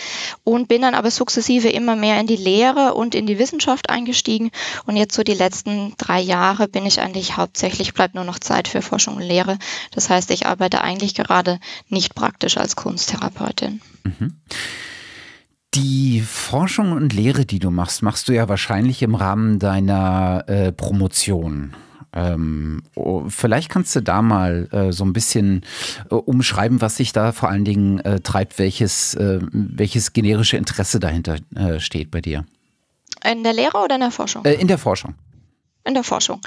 und 0.44 0.68
bin 0.68 0.82
dann 0.82 0.94
aber 0.94 1.10
sukzessive 1.10 1.68
immer 1.68 1.96
mehr 1.96 2.18
in 2.20 2.28
die 2.28 2.36
Lehre 2.36 2.94
und 2.94 3.14
in 3.14 3.26
die 3.26 3.38
Wissenschaft 3.38 3.90
eingestiegen 3.90 4.50
und 4.86 4.96
jetzt 4.96 5.14
so 5.14 5.24
die 5.24 5.34
letzten 5.34 5.94
drei 5.98 6.20
Jahre 6.20 6.68
bin 6.68 6.86
ich 6.86 7.00
eigentlich 7.00 7.36
hauptsächlich, 7.36 7.92
bleibt 7.92 8.14
nur 8.14 8.24
noch 8.24 8.38
Zeit 8.38 8.68
für 8.68 8.82
Forschung 8.82 9.16
und 9.16 9.22
Lehre. 9.22 9.58
Das 9.92 10.08
heißt, 10.08 10.30
ich 10.30 10.46
arbeite 10.46 10.80
eigentlich 10.82 11.14
gerade 11.14 11.58
nicht 11.88 12.14
praktisch 12.14 12.56
als 12.56 12.76
Kunsttherapeutin. 12.76 13.80
Mhm. 14.04 14.40
Die 15.74 16.20
Forschung 16.20 16.92
und 16.92 17.12
Lehre, 17.12 17.46
die 17.46 17.60
du 17.60 17.70
machst, 17.70 18.02
machst 18.02 18.28
du 18.28 18.32
ja 18.32 18.48
wahrscheinlich 18.48 19.02
im 19.02 19.14
Rahmen 19.14 19.60
deiner 19.60 20.44
äh, 20.48 20.72
Promotion. 20.72 21.74
Ähm, 22.12 22.82
oh, 22.96 23.24
vielleicht 23.28 23.68
kannst 23.68 23.94
du 23.94 24.00
da 24.00 24.20
mal 24.20 24.68
äh, 24.72 24.92
so 24.92 25.04
ein 25.04 25.12
bisschen 25.12 25.62
äh, 26.10 26.16
umschreiben, 26.16 26.80
was 26.80 26.96
sich 26.96 27.12
da 27.12 27.30
vor 27.30 27.48
allen 27.48 27.64
Dingen 27.64 28.00
äh, 28.00 28.18
treibt, 28.18 28.58
welches, 28.58 29.14
äh, 29.14 29.38
welches 29.52 30.12
generische 30.12 30.56
Interesse 30.56 30.98
dahinter 30.98 31.36
äh, 31.54 31.78
steht 31.78 32.10
bei 32.10 32.20
dir. 32.20 32.44
In 33.24 33.44
der 33.44 33.52
Lehre 33.52 33.78
oder 33.78 33.94
in 33.94 34.00
der 34.00 34.10
Forschung? 34.10 34.44
Äh, 34.44 34.54
in 34.54 34.66
der 34.66 34.78
Forschung 34.78 35.14
in 35.84 35.94
der 35.94 36.04
Forschung. 36.04 36.40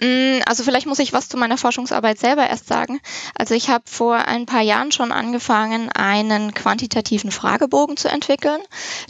Mm, 0.00 0.40
also 0.46 0.64
vielleicht 0.64 0.86
muss 0.86 0.98
ich 0.98 1.12
was 1.12 1.28
zu 1.28 1.36
meiner 1.36 1.58
Forschungsarbeit 1.58 2.18
selber 2.18 2.48
erst 2.48 2.66
sagen. 2.66 3.00
Also 3.34 3.54
ich 3.54 3.68
habe 3.68 3.84
vor 3.86 4.16
ein 4.16 4.46
paar 4.46 4.62
Jahren 4.62 4.92
schon 4.92 5.12
angefangen, 5.12 5.90
einen 5.90 6.54
quantitativen 6.54 7.30
Fragebogen 7.30 7.96
zu 7.96 8.08
entwickeln. 8.08 8.60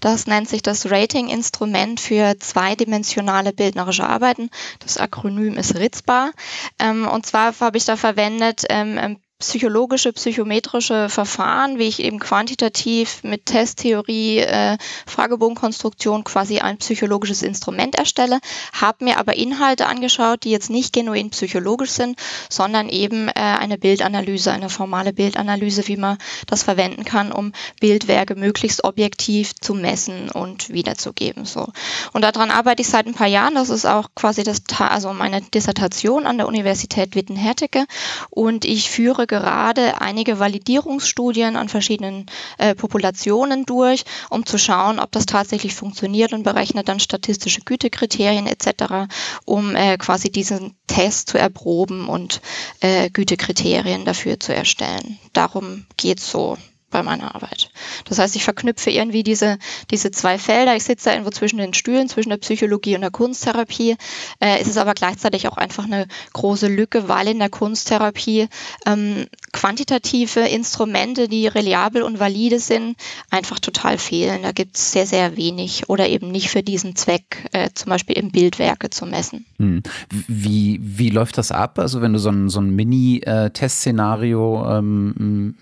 Das 0.00 0.26
nennt 0.26 0.48
sich 0.48 0.62
das 0.62 0.90
Rating-Instrument 0.90 2.00
für 2.00 2.38
zweidimensionale 2.38 3.52
bildnerische 3.52 4.06
Arbeiten. 4.06 4.50
Das 4.80 4.98
Akronym 4.98 5.54
ist 5.54 5.74
RITSBA. 5.74 6.30
Ähm, 6.78 7.06
und 7.08 7.26
zwar 7.26 7.58
habe 7.60 7.78
ich 7.78 7.84
da 7.84 7.96
verwendet 7.96 8.64
ähm, 8.68 9.18
psychologische, 9.42 10.12
psychometrische 10.12 11.08
Verfahren, 11.08 11.76
wie 11.76 11.88
ich 11.88 11.98
eben 11.98 12.20
quantitativ 12.20 13.24
mit 13.24 13.46
Testtheorie, 13.46 14.38
äh, 14.38 14.78
Fragebogenkonstruktion 15.04 16.22
quasi 16.22 16.60
ein 16.60 16.78
psychologisches 16.78 17.42
Instrument 17.42 17.96
erstelle, 17.96 18.38
habe 18.72 19.04
mir 19.04 19.18
aber 19.18 19.36
Inhalte 19.36 19.86
angeschaut, 19.86 20.44
die 20.44 20.52
jetzt 20.52 20.70
nicht 20.70 20.92
genuin 20.92 21.30
psychologisch 21.30 21.90
sind, 21.90 22.20
sondern 22.48 22.88
eben 22.88 23.26
äh, 23.26 23.32
eine 23.34 23.78
Bildanalyse, 23.78 24.52
eine 24.52 24.68
formale 24.68 25.12
Bildanalyse, 25.12 25.88
wie 25.88 25.96
man 25.96 26.18
das 26.46 26.62
verwenden 26.62 27.04
kann, 27.04 27.32
um 27.32 27.52
Bildwerke 27.80 28.36
möglichst 28.36 28.84
objektiv 28.84 29.56
zu 29.60 29.74
messen 29.74 30.30
und 30.30 30.68
wiederzugeben. 30.68 31.46
So. 31.46 31.66
Und 32.12 32.22
daran 32.22 32.52
arbeite 32.52 32.82
ich 32.82 32.88
seit 32.88 33.06
ein 33.08 33.14
paar 33.14 33.26
Jahren. 33.26 33.56
Das 33.56 33.70
ist 33.70 33.86
auch 33.86 34.10
quasi 34.14 34.44
das, 34.44 34.62
also 34.78 35.12
meine 35.12 35.40
Dissertation 35.40 36.26
an 36.26 36.36
der 36.36 36.46
Universität 36.46 37.16
Witten-Hertecke 37.16 37.86
und 38.30 38.64
ich 38.64 38.88
führe 38.88 39.26
gerade 39.32 40.02
einige 40.02 40.38
Validierungsstudien 40.38 41.56
an 41.56 41.70
verschiedenen 41.70 42.26
äh, 42.58 42.74
Populationen 42.74 43.64
durch, 43.64 44.04
um 44.28 44.44
zu 44.44 44.58
schauen, 44.58 44.98
ob 44.98 45.10
das 45.10 45.24
tatsächlich 45.24 45.74
funktioniert 45.74 46.34
und 46.34 46.42
berechnet 46.42 46.88
dann 46.88 47.00
statistische 47.00 47.62
Gütekriterien 47.62 48.46
etc., 48.46 49.10
um 49.46 49.74
äh, 49.74 49.96
quasi 49.96 50.30
diesen 50.30 50.76
Test 50.86 51.30
zu 51.30 51.38
erproben 51.38 52.08
und 52.08 52.42
äh, 52.80 53.08
Gütekriterien 53.08 54.04
dafür 54.04 54.38
zu 54.38 54.54
erstellen. 54.54 55.18
Darum 55.32 55.86
geht 55.96 56.18
es 56.18 56.30
so 56.30 56.58
bei 56.92 57.02
meiner 57.02 57.34
Arbeit. 57.34 57.70
Das 58.04 58.18
heißt, 58.18 58.36
ich 58.36 58.44
verknüpfe 58.44 58.90
irgendwie 58.90 59.24
diese, 59.24 59.58
diese 59.90 60.10
zwei 60.12 60.38
Felder. 60.38 60.76
Ich 60.76 60.84
sitze 60.84 61.06
da 61.06 61.12
irgendwo 61.12 61.30
zwischen 61.30 61.58
den 61.58 61.74
Stühlen, 61.74 62.08
zwischen 62.08 62.30
der 62.30 62.36
Psychologie 62.36 62.94
und 62.94 63.00
der 63.00 63.10
Kunsttherapie. 63.10 63.96
Äh, 64.38 64.60
es 64.60 64.68
ist 64.68 64.78
aber 64.78 64.94
gleichzeitig 64.94 65.48
auch 65.48 65.56
einfach 65.56 65.84
eine 65.84 66.06
große 66.32 66.68
Lücke, 66.68 67.08
weil 67.08 67.28
in 67.28 67.38
der 67.40 67.50
Kunsttherapie 67.50 68.48
ähm, 68.86 69.26
quantitative 69.52 70.40
Instrumente, 70.40 71.28
die 71.28 71.46
reliabel 71.46 72.02
und 72.02 72.20
valide 72.20 72.58
sind, 72.58 72.96
einfach 73.30 73.58
total 73.58 73.98
fehlen. 73.98 74.42
Da 74.42 74.52
gibt 74.52 74.76
es 74.76 74.92
sehr, 74.92 75.06
sehr 75.06 75.36
wenig 75.36 75.88
oder 75.88 76.08
eben 76.08 76.30
nicht 76.30 76.50
für 76.50 76.62
diesen 76.62 76.94
Zweck, 76.96 77.48
äh, 77.52 77.70
zum 77.74 77.90
Beispiel 77.90 78.16
im 78.16 78.30
Bildwerke 78.30 78.90
zu 78.90 79.06
messen. 79.06 79.46
Hm. 79.58 79.82
Wie, 80.28 80.78
wie 80.82 81.10
läuft 81.10 81.38
das 81.38 81.50
ab? 81.52 81.78
Also 81.78 82.02
wenn 82.02 82.12
du 82.12 82.18
so 82.18 82.30
ein, 82.30 82.48
so 82.48 82.60
ein 82.60 82.70
Mini-Testszenario 82.70 84.64
äh, 84.64 84.78
ähm, 84.78 85.54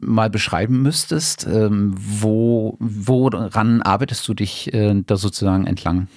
mal 0.00 0.30
beschreibst, 0.30 0.47
beschreiben 0.48 0.80
müsstest, 0.80 1.46
ähm, 1.46 1.94
wo, 1.98 2.76
woran 2.78 3.82
arbeitest 3.82 4.26
du 4.28 4.32
dich 4.32 4.72
äh, 4.72 4.94
da 5.06 5.16
sozusagen 5.16 5.66
entlang? 5.66 6.08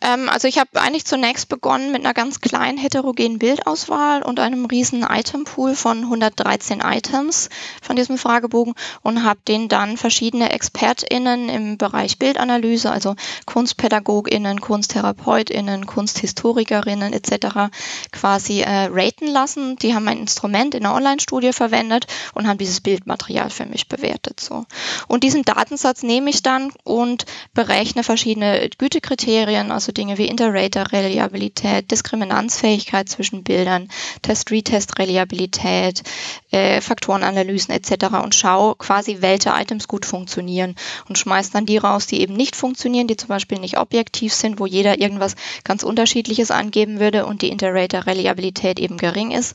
Ähm, 0.00 0.28
also 0.28 0.48
ich 0.48 0.58
habe 0.58 0.80
eigentlich 0.80 1.04
zunächst 1.04 1.48
begonnen 1.48 1.92
mit 1.92 2.04
einer 2.04 2.14
ganz 2.14 2.40
kleinen 2.40 2.78
heterogenen 2.78 3.38
Bildauswahl 3.38 4.22
und 4.22 4.40
einem 4.40 4.64
riesen 4.64 5.06
Itempool 5.08 5.74
von 5.74 5.98
113 6.04 6.80
Items 6.80 7.50
von 7.82 7.96
diesem 7.96 8.16
Fragebogen 8.16 8.74
und 9.02 9.24
habe 9.24 9.40
den 9.46 9.68
dann 9.68 9.96
verschiedene 9.96 10.52
ExpertInnen 10.52 11.48
im 11.48 11.78
Bereich 11.78 12.18
Bildanalyse, 12.18 12.90
also 12.90 13.14
KunstpädagogInnen, 13.46 14.60
KunsttherapeutInnen, 14.60 15.86
KunsthistorikerInnen 15.86 17.12
etc. 17.12 17.70
quasi 18.12 18.62
äh, 18.62 18.88
raten 18.90 19.26
lassen. 19.26 19.76
Die 19.76 19.94
haben 19.94 20.04
mein 20.04 20.18
Instrument 20.18 20.74
in 20.74 20.86
einer 20.86 20.94
Online-Studie 20.94 21.52
verwendet 21.52 22.06
und 22.34 22.48
haben 22.48 22.58
dieses 22.58 22.80
Bildmaterial 22.80 23.50
für 23.50 23.66
mich 23.66 23.88
bewertet. 23.88 24.40
So. 24.40 24.64
Und 25.08 25.24
diesen 25.24 25.44
Datensatz 25.44 26.02
nehme 26.02 26.30
ich 26.30 26.42
dann 26.42 26.72
und 26.84 27.26
berechne 27.52 28.02
verschiedene 28.02 28.70
Gütekriterien, 28.78 29.70
also 29.70 29.89
so 29.90 29.92
Dinge 29.92 30.18
wie 30.18 30.28
Interrater-Reliabilität, 30.28 31.90
Diskriminanzfähigkeit 31.90 33.08
zwischen 33.08 33.42
Bildern, 33.42 33.88
Test-Retest-Reliabilität, 34.22 36.04
äh, 36.50 36.80
Faktorenanalysen 36.80 37.74
etc. 37.74 38.06
und 38.22 38.34
schaue 38.34 38.74
quasi, 38.76 39.18
welche 39.20 39.50
Items 39.50 39.88
gut 39.88 40.06
funktionieren 40.06 40.74
und 41.08 41.18
schmeiße 41.18 41.52
dann 41.52 41.66
die 41.66 41.78
raus, 41.78 42.06
die 42.06 42.20
eben 42.20 42.34
nicht 42.34 42.56
funktionieren, 42.56 43.06
die 43.06 43.16
zum 43.16 43.28
Beispiel 43.28 43.58
nicht 43.58 43.78
objektiv 43.78 44.34
sind, 44.34 44.58
wo 44.58 44.66
jeder 44.66 44.98
irgendwas 44.98 45.36
ganz 45.64 45.82
Unterschiedliches 45.82 46.50
angeben 46.50 47.00
würde 47.00 47.26
und 47.26 47.42
die 47.42 47.50
Interrater-Reliabilität 47.50 48.78
eben 48.80 48.96
gering 48.96 49.30
ist 49.30 49.54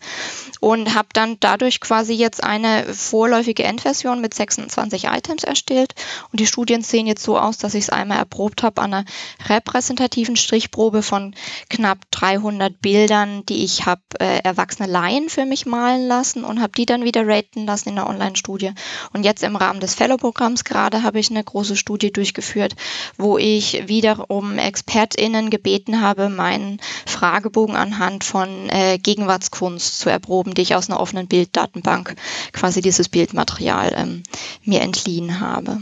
und 0.59 0.95
habe 0.95 1.09
dann 1.13 1.37
dadurch 1.39 1.81
quasi 1.81 2.13
jetzt 2.13 2.43
eine 2.43 2.93
vorläufige 2.93 3.63
Endversion 3.63 4.21
mit 4.21 4.33
26 4.33 5.05
Items 5.05 5.43
erstellt 5.43 5.93
und 6.31 6.39
die 6.39 6.47
Studien 6.47 6.81
sehen 6.81 7.07
jetzt 7.07 7.23
so 7.23 7.37
aus, 7.37 7.57
dass 7.57 7.73
ich 7.73 7.83
es 7.85 7.89
einmal 7.89 8.17
erprobt 8.17 8.63
habe 8.63 8.81
an 8.81 8.93
einer 8.93 9.05
repräsentativen 9.47 10.35
Strichprobe 10.35 11.01
von 11.01 11.35
knapp 11.69 11.99
300 12.11 12.81
Bildern, 12.81 13.45
die 13.45 13.63
ich 13.63 13.85
habe 13.85 14.01
äh, 14.19 14.39
erwachsene 14.43 14.89
Laien 14.89 15.29
für 15.29 15.45
mich 15.45 15.65
malen 15.65 16.07
lassen 16.07 16.43
und 16.43 16.61
habe 16.61 16.73
die 16.77 16.84
dann 16.85 17.03
wieder 17.03 17.27
raten 17.27 17.65
lassen 17.65 17.89
in 17.89 17.95
der 17.95 18.07
Online-Studie. 18.07 18.71
Und 19.13 19.23
jetzt 19.23 19.43
im 19.43 19.55
Rahmen 19.55 19.79
des 19.79 19.95
Fellow-Programms 19.95 20.63
gerade 20.63 21.03
habe 21.03 21.19
ich 21.19 21.29
eine 21.29 21.43
große 21.43 21.75
Studie 21.75 22.11
durchgeführt, 22.11 22.75
wo 23.17 23.37
ich 23.37 23.87
wiederum 23.87 24.57
ExpertInnen 24.57 25.49
gebeten 25.49 26.01
habe, 26.01 26.29
meinen 26.29 26.79
Fragebogen 27.05 27.75
anhand 27.75 28.23
von 28.23 28.69
äh, 28.69 28.97
Gegenwartskunst 28.97 29.99
zu 29.99 30.09
erproben, 30.09 30.53
die 30.53 30.61
ich 30.61 30.75
aus 30.75 30.89
einer 30.89 30.99
offenen 30.99 31.27
Bilddatenbank 31.27 32.15
quasi 32.51 32.81
dieses 32.81 33.09
Bildmaterial 33.09 33.93
ähm, 33.95 34.23
mir 34.63 34.81
entliehen 34.81 35.39
habe. 35.39 35.81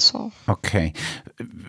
So. 0.00 0.32
Okay. 0.48 0.92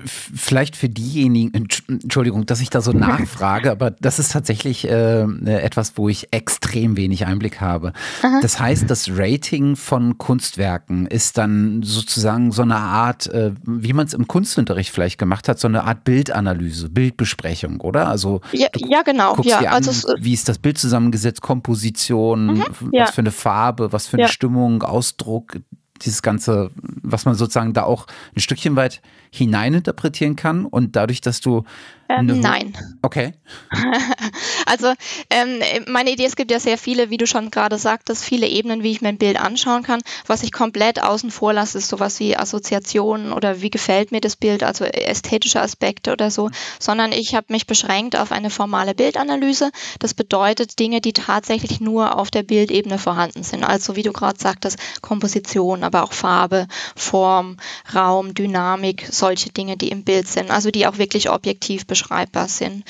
Vielleicht 0.05 0.75
für 0.75 0.89
diejenigen, 0.89 1.67
Entschuldigung, 1.87 2.47
dass 2.47 2.59
ich 2.59 2.71
da 2.71 2.81
so 2.81 2.91
nachfrage, 2.91 3.69
aber 3.69 3.91
das 3.91 4.17
ist 4.17 4.31
tatsächlich 4.31 4.89
äh, 4.89 5.21
etwas, 5.45 5.93
wo 5.95 6.09
ich 6.09 6.29
extrem 6.31 6.97
wenig 6.97 7.27
Einblick 7.27 7.61
habe. 7.61 7.93
Aha. 8.23 8.39
Das 8.41 8.59
heißt, 8.59 8.89
das 8.89 9.11
Rating 9.11 9.75
von 9.75 10.17
Kunstwerken 10.17 11.05
ist 11.05 11.37
dann 11.37 11.83
sozusagen 11.83 12.51
so 12.51 12.63
eine 12.63 12.77
Art, 12.77 13.27
äh, 13.27 13.51
wie 13.63 13.93
man 13.93 14.07
es 14.07 14.13
im 14.13 14.27
Kunstunterricht 14.27 14.89
vielleicht 14.89 15.19
gemacht 15.19 15.47
hat, 15.47 15.59
so 15.59 15.67
eine 15.67 15.83
Art 15.83 16.03
Bildanalyse, 16.03 16.89
Bildbesprechung, 16.89 17.79
oder? 17.81 18.07
Also 18.07 18.41
ja, 18.53 18.69
ja 18.75 19.03
genau. 19.03 19.39
ja, 19.43 19.59
an, 19.59 19.67
also 19.67 20.13
wie 20.19 20.33
ist 20.33 20.49
das 20.49 20.57
Bild 20.57 20.79
zusammengesetzt, 20.79 21.41
Komposition, 21.41 22.55
mhm, 22.55 22.65
ja. 22.91 23.03
was 23.03 23.11
für 23.11 23.21
eine 23.21 23.31
Farbe, 23.31 23.93
was 23.93 24.07
für 24.07 24.17
eine 24.17 24.23
ja. 24.23 24.29
Stimmung, 24.29 24.81
Ausdruck, 24.81 25.57
dieses 26.01 26.21
Ganze, 26.21 26.71
was 26.75 27.25
man 27.25 27.35
sozusagen 27.35 27.73
da 27.73 27.83
auch 27.83 28.07
ein 28.35 28.41
Stückchen 28.41 28.75
weit 28.75 29.01
hineininterpretieren 29.31 30.35
kann. 30.35 30.65
Und 30.65 30.95
dadurch, 30.95 31.21
dass 31.21 31.41
du 31.41 31.63
ähm, 32.09 32.39
nein. 32.39 32.77
Okay. 33.01 33.33
also 34.65 34.93
ähm, 35.29 35.59
meine 35.87 36.11
Idee, 36.11 36.25
es 36.25 36.35
gibt 36.35 36.51
ja 36.51 36.59
sehr 36.59 36.77
viele, 36.77 37.09
wie 37.09 37.17
du 37.17 37.25
schon 37.25 37.51
gerade 37.51 37.77
sagtest, 37.77 38.23
viele 38.23 38.47
Ebenen, 38.47 38.83
wie 38.83 38.91
ich 38.91 39.01
mir 39.01 39.09
ein 39.09 39.17
Bild 39.17 39.39
anschauen 39.39 39.83
kann. 39.83 40.01
Was 40.27 40.43
ich 40.43 40.51
komplett 40.51 41.01
außen 41.01 41.31
vor 41.31 41.53
lasse, 41.53 41.77
ist 41.77 41.89
sowas 41.89 42.19
wie 42.19 42.37
Assoziationen 42.37 43.33
oder 43.33 43.61
wie 43.61 43.69
gefällt 43.69 44.11
mir 44.11 44.21
das 44.21 44.35
Bild, 44.35 44.63
also 44.63 44.85
ästhetische 44.85 45.61
Aspekte 45.61 46.11
oder 46.11 46.29
so, 46.29 46.49
sondern 46.79 47.11
ich 47.11 47.35
habe 47.35 47.47
mich 47.49 47.67
beschränkt 47.67 48.15
auf 48.15 48.31
eine 48.31 48.49
formale 48.49 48.93
Bildanalyse. 48.93 49.71
Das 49.99 50.13
bedeutet 50.13 50.79
Dinge, 50.79 51.01
die 51.01 51.13
tatsächlich 51.13 51.81
nur 51.81 52.17
auf 52.17 52.29
der 52.31 52.43
Bildebene 52.43 52.97
vorhanden 52.97 53.43
sind. 53.43 53.63
Also 53.63 53.95
wie 53.95 54.03
du 54.03 54.13
gerade 54.13 54.39
sagtest, 54.39 54.77
Komposition, 55.01 55.83
aber 55.83 56.03
auch 56.03 56.13
Farbe, 56.13 56.67
Form, 56.95 57.57
Raum, 57.93 58.33
Dynamik, 58.33 59.07
solche 59.11 59.49
Dinge, 59.49 59.77
die 59.77 59.89
im 59.89 60.03
Bild 60.03 60.27
sind, 60.27 60.51
also 60.51 60.71
die 60.71 60.87
auch 60.87 60.97
wirklich 60.97 61.29
objektiv 61.29 61.87
beschreibbar 61.95 62.49
sind. 62.49 62.83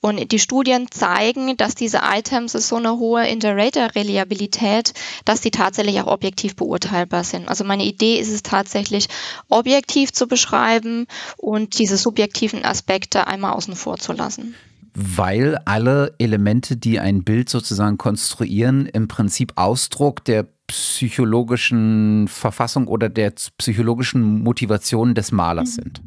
Und 0.00 0.30
die 0.30 0.38
Studien 0.38 0.86
zeigen, 0.90 1.56
dass 1.56 1.74
diese 1.74 2.00
Items 2.04 2.52
so 2.52 2.76
eine 2.76 2.92
hohe 2.92 3.26
Interrater-Reliabilität, 3.26 4.94
dass 5.24 5.42
sie 5.42 5.50
tatsächlich 5.50 6.00
auch 6.00 6.06
objektiv 6.06 6.54
beurteilbar 6.54 7.24
sind. 7.24 7.48
Also 7.48 7.64
meine 7.64 7.84
Idee 7.84 8.20
ist 8.20 8.32
es 8.32 8.44
tatsächlich, 8.44 9.08
objektiv 9.48 10.12
zu 10.12 10.28
beschreiben 10.28 11.06
und 11.36 11.78
diese 11.80 11.96
subjektiven 11.96 12.64
Aspekte 12.64 13.26
einmal 13.26 13.54
außen 13.54 13.74
vor 13.74 13.98
zu 13.98 14.12
lassen 14.12 14.54
weil 14.94 15.56
alle 15.64 16.14
Elemente, 16.18 16.76
die 16.76 17.00
ein 17.00 17.24
Bild 17.24 17.48
sozusagen 17.48 17.96
konstruieren, 17.96 18.84
im 18.84 19.08
Prinzip 19.08 19.52
Ausdruck 19.56 20.22
der 20.26 20.46
psychologischen 20.66 22.28
Verfassung 22.28 22.86
oder 22.88 23.08
der 23.08 23.32
psychologischen 23.56 24.42
Motivation 24.42 25.14
des 25.14 25.32
Malers 25.32 25.78
mhm. 25.78 25.82
sind. 25.82 26.02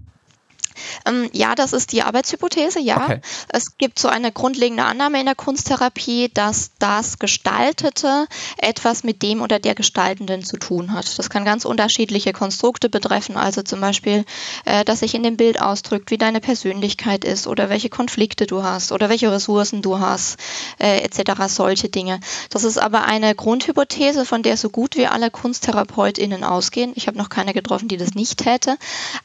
Ähm, 1.05 1.29
ja, 1.33 1.55
das 1.55 1.73
ist 1.73 1.91
die 1.91 2.03
Arbeitshypothese, 2.03 2.79
ja. 2.79 3.03
Okay. 3.03 3.21
Es 3.49 3.77
gibt 3.77 3.99
so 3.99 4.07
eine 4.07 4.31
grundlegende 4.31 4.83
Annahme 4.83 5.19
in 5.19 5.25
der 5.25 5.35
Kunsttherapie, 5.35 6.29
dass 6.33 6.71
das 6.79 7.19
Gestaltete 7.19 8.27
etwas 8.57 9.03
mit 9.03 9.21
dem 9.21 9.41
oder 9.41 9.59
der 9.59 9.75
Gestaltenden 9.75 10.43
zu 10.43 10.57
tun 10.57 10.93
hat. 10.93 11.17
Das 11.17 11.29
kann 11.29 11.45
ganz 11.45 11.65
unterschiedliche 11.65 12.33
Konstrukte 12.33 12.89
betreffen, 12.89 13.37
also 13.37 13.61
zum 13.61 13.81
Beispiel, 13.81 14.25
äh, 14.65 14.83
dass 14.85 14.99
sich 14.99 15.13
in 15.15 15.23
dem 15.23 15.37
Bild 15.37 15.61
ausdrückt, 15.61 16.11
wie 16.11 16.17
deine 16.17 16.41
Persönlichkeit 16.41 17.23
ist 17.23 17.47
oder 17.47 17.69
welche 17.69 17.89
Konflikte 17.89 18.45
du 18.45 18.63
hast 18.63 18.91
oder 18.91 19.09
welche 19.09 19.31
Ressourcen 19.31 19.81
du 19.81 19.99
hast, 19.99 20.37
äh, 20.79 20.99
etc. 21.01 21.47
Solche 21.47 21.89
Dinge. 21.89 22.19
Das 22.49 22.63
ist 22.63 22.77
aber 22.77 23.05
eine 23.05 23.35
Grundhypothese, 23.35 24.25
von 24.25 24.43
der 24.43 24.57
so 24.57 24.69
gut 24.69 24.95
wie 24.95 25.07
alle 25.07 25.31
KunsttherapeutInnen 25.31 26.43
ausgehen. 26.43 26.93
Ich 26.95 27.07
habe 27.07 27.17
noch 27.17 27.29
keine 27.29 27.53
getroffen, 27.53 27.87
die 27.87 27.97
das 27.97 28.15
nicht 28.15 28.45
hätte, 28.45 28.77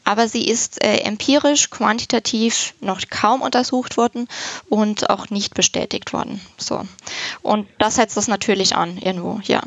aber 0.04 0.28
sie 0.28 0.47
ist 0.47 0.82
äh, 0.82 0.99
empirisch 0.99 1.30
empirisch, 1.31 1.71
quantitativ 1.71 2.75
noch 2.81 3.01
kaum 3.09 3.43
untersucht 3.43 3.97
worden 3.97 4.27
und 4.69 5.11
auch 5.11 5.31
nicht 5.31 5.55
bestätigt 5.55 6.13
worden. 6.13 6.41
So. 6.59 6.83
Und 7.43 7.69
das 7.79 7.97
setzt 7.97 8.17
das 8.17 8.29
natürlich 8.29 8.75
an, 8.75 8.99
irgendwo, 8.99 9.41
ja. 9.45 9.63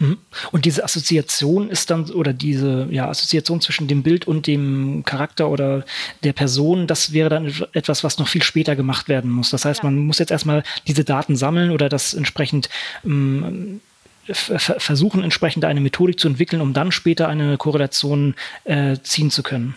Mhm. 0.00 0.18
Und 0.50 0.64
diese 0.64 0.82
Assoziation 0.82 1.70
ist 1.70 1.90
dann, 1.90 2.10
oder 2.10 2.32
diese 2.32 2.88
ja, 2.90 3.08
Assoziation 3.08 3.60
zwischen 3.60 3.86
dem 3.86 4.02
Bild 4.02 4.26
und 4.26 4.48
dem 4.48 5.04
Charakter 5.04 5.48
oder 5.50 5.84
der 6.24 6.32
Person, 6.32 6.88
das 6.88 7.12
wäre 7.12 7.28
dann 7.28 7.54
etwas, 7.72 8.02
was 8.02 8.18
noch 8.18 8.26
viel 8.26 8.42
später 8.42 8.74
gemacht 8.74 9.08
werden 9.08 9.30
muss. 9.30 9.50
Das 9.50 9.64
heißt, 9.64 9.82
ja. 9.82 9.90
man 9.90 9.98
muss 9.98 10.18
jetzt 10.18 10.32
erstmal 10.32 10.64
diese 10.88 11.04
Daten 11.04 11.36
sammeln 11.36 11.70
oder 11.70 11.88
das 11.88 12.12
entsprechend 12.12 12.68
ähm, 13.04 13.80
versuchen, 14.26 15.22
entsprechend 15.22 15.64
eine 15.64 15.80
Methodik 15.80 16.18
zu 16.18 16.26
entwickeln, 16.26 16.60
um 16.60 16.72
dann 16.72 16.90
später 16.90 17.28
eine 17.28 17.56
Korrelation 17.56 18.34
äh, 18.64 18.96
ziehen 19.02 19.30
zu 19.30 19.44
können. 19.44 19.76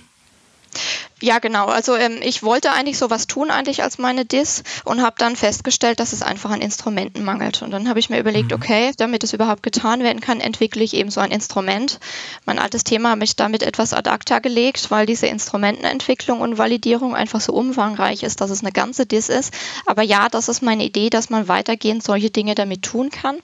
Ja, 1.20 1.40
genau. 1.40 1.66
Also 1.66 1.96
ähm, 1.96 2.20
ich 2.22 2.44
wollte 2.44 2.72
eigentlich 2.72 3.00
sowas 3.00 3.26
tun 3.26 3.50
eigentlich 3.50 3.82
als 3.82 3.98
meine 3.98 4.24
Dis 4.24 4.64
und 4.86 5.02
habe 5.02 5.16
dann 5.18 5.36
festgestellt, 5.36 6.00
dass 6.00 6.14
es 6.14 6.22
einfach 6.22 6.52
an 6.52 6.62
Instrumenten 6.62 7.24
mangelt. 7.24 7.64
Und 7.64 7.72
dann 7.72 7.90
habe 7.90 7.98
ich 8.00 8.12
mir 8.12 8.20
überlegt, 8.20 8.52
mhm. 8.52 8.58
okay, 8.58 8.92
damit 8.98 9.24
es 9.24 9.34
überhaupt 9.34 9.64
getan 9.64 10.04
werden 10.04 10.22
kann, 10.22 10.40
entwickle 10.40 10.84
ich 10.84 10.94
eben 10.94 11.10
so 11.10 11.20
ein 11.20 11.32
Instrument. 11.32 12.00
Mein 12.46 12.60
altes 12.60 12.84
Thema 12.84 13.10
habe 13.10 13.24
ich 13.24 13.36
damit 13.36 13.64
etwas 13.64 13.94
ad 13.94 14.08
acta 14.08 14.38
gelegt, 14.38 14.92
weil 14.92 15.08
diese 15.08 15.26
Instrumentenentwicklung 15.26 16.40
und 16.40 16.60
Validierung 16.60 17.16
einfach 17.16 17.42
so 17.42 17.54
umfangreich 17.54 18.22
ist, 18.22 18.40
dass 18.40 18.52
es 18.52 18.62
eine 18.62 18.72
ganze 18.72 19.08
Dis 19.08 19.30
ist. 19.30 19.52
Aber 19.88 20.04
ja, 20.04 20.30
das 20.30 20.50
ist 20.50 20.62
meine 20.62 20.86
Idee, 20.86 21.10
dass 21.10 21.32
man 21.32 21.48
weitergehend 21.48 22.04
solche 22.04 22.30
Dinge 22.30 22.54
damit 22.54 22.84
tun 22.84 23.10
kann. 23.10 23.38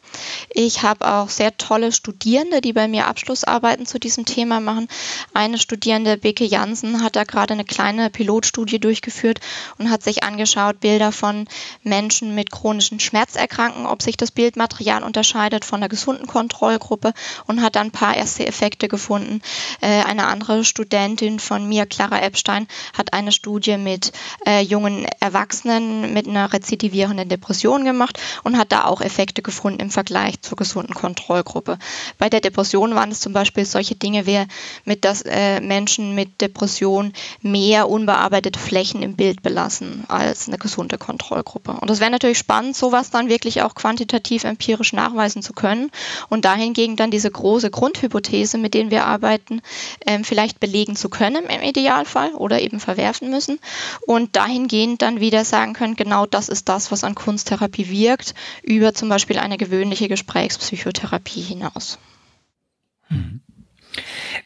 Ich 0.51 0.83
habe 0.83 1.11
auch 1.11 1.29
sehr 1.29 1.57
tolle 1.57 1.91
Studierende, 1.91 2.61
die 2.61 2.73
bei 2.73 2.87
mir 2.87 3.07
Abschlussarbeiten 3.07 3.87
zu 3.87 3.99
diesem 3.99 4.25
Thema 4.25 4.59
machen. 4.59 4.87
Eine 5.33 5.57
Studierende, 5.57 6.17
Beke 6.17 6.45
Jansen, 6.45 7.01
hat 7.01 7.15
da 7.15 7.23
gerade 7.23 7.53
eine 7.53 7.62
eine 7.63 7.65
kleine 7.65 8.09
Pilotstudie 8.09 8.79
durchgeführt 8.79 9.39
und 9.77 9.89
hat 9.89 10.03
sich 10.03 10.23
angeschaut, 10.23 10.79
Bilder 10.79 11.11
von 11.11 11.47
Menschen 11.83 12.35
mit 12.35 12.51
chronischen 12.51 12.99
Schmerzerkrankungen, 12.99 13.87
ob 13.87 14.01
sich 14.01 14.17
das 14.17 14.31
Bildmaterial 14.31 15.03
unterscheidet 15.03 15.65
von 15.65 15.79
der 15.79 15.89
gesunden 15.89 16.27
Kontrollgruppe 16.27 17.13
und 17.47 17.61
hat 17.61 17.75
dann 17.75 17.87
ein 17.87 17.91
paar 17.91 18.15
erste 18.15 18.45
Effekte 18.45 18.87
gefunden. 18.87 19.41
Äh, 19.81 20.03
eine 20.03 20.27
andere 20.27 20.63
Studentin 20.65 21.39
von 21.39 21.67
mir, 21.67 21.85
Clara 21.85 22.21
Epstein, 22.21 22.67
hat 22.97 23.13
eine 23.13 23.31
Studie 23.31 23.77
mit 23.77 24.11
äh, 24.45 24.61
jungen 24.61 25.05
Erwachsenen 25.19 26.13
mit 26.13 26.27
einer 26.27 26.51
rezidivierenden 26.51 27.29
Depression 27.29 27.85
gemacht 27.85 28.19
und 28.43 28.57
hat 28.57 28.71
da 28.71 28.85
auch 28.85 29.01
Effekte 29.01 29.41
gefunden 29.41 29.79
im 29.79 29.89
Vergleich 29.89 30.41
zur 30.41 30.57
gesunden 30.57 30.93
Kontrollgruppe. 30.93 31.77
Bei 32.17 32.29
der 32.29 32.41
Depression 32.41 32.95
waren 32.95 33.11
es 33.11 33.21
zum 33.21 33.33
Beispiel 33.33 33.65
solche 33.65 33.95
Dinge 33.95 34.25
wie 34.25 34.45
mit 34.85 35.05
dass 35.05 35.21
äh, 35.21 35.61
Menschen 35.61 36.15
mit 36.15 36.41
Depression 36.41 37.13
mehr 37.53 37.87
unbearbeitete 37.87 38.57
Flächen 38.57 39.03
im 39.03 39.15
Bild 39.15 39.43
belassen 39.43 40.05
als 40.07 40.47
eine 40.47 40.57
gesunde 40.57 40.97
Kontrollgruppe. 40.97 41.73
Und 41.73 41.87
das 41.87 41.99
wäre 41.99 42.09
natürlich 42.09 42.39
spannend, 42.39 42.75
sowas 42.75 43.11
dann 43.11 43.29
wirklich 43.29 43.61
auch 43.61 43.75
quantitativ 43.75 44.43
empirisch 44.43 44.91
nachweisen 44.91 45.43
zu 45.43 45.53
können 45.53 45.91
und 46.29 46.45
dahingegen 46.45 46.95
dann 46.95 47.11
diese 47.11 47.29
große 47.29 47.69
Grundhypothese, 47.69 48.57
mit 48.57 48.73
denen 48.73 48.89
wir 48.89 49.05
arbeiten, 49.05 49.61
ähm, 50.07 50.23
vielleicht 50.23 50.59
belegen 50.59 50.95
zu 50.95 51.09
können 51.09 51.45
im 51.45 51.61
Idealfall 51.61 52.33
oder 52.33 52.59
eben 52.59 52.79
verwerfen 52.79 53.29
müssen 53.29 53.59
und 54.07 54.35
dahingehend 54.35 55.03
dann 55.03 55.19
wieder 55.19 55.45
sagen 55.45 55.73
können, 55.73 55.95
genau 55.95 56.25
das 56.25 56.49
ist 56.49 56.69
das, 56.69 56.91
was 56.91 57.03
an 57.03 57.13
Kunsttherapie 57.13 57.87
wirkt, 57.87 58.33
über 58.63 58.95
zum 58.95 59.09
Beispiel 59.09 59.37
eine 59.37 59.57
gewöhnliche 59.57 60.07
Gesprächspsychotherapie 60.07 61.41
hinaus. 61.41 61.99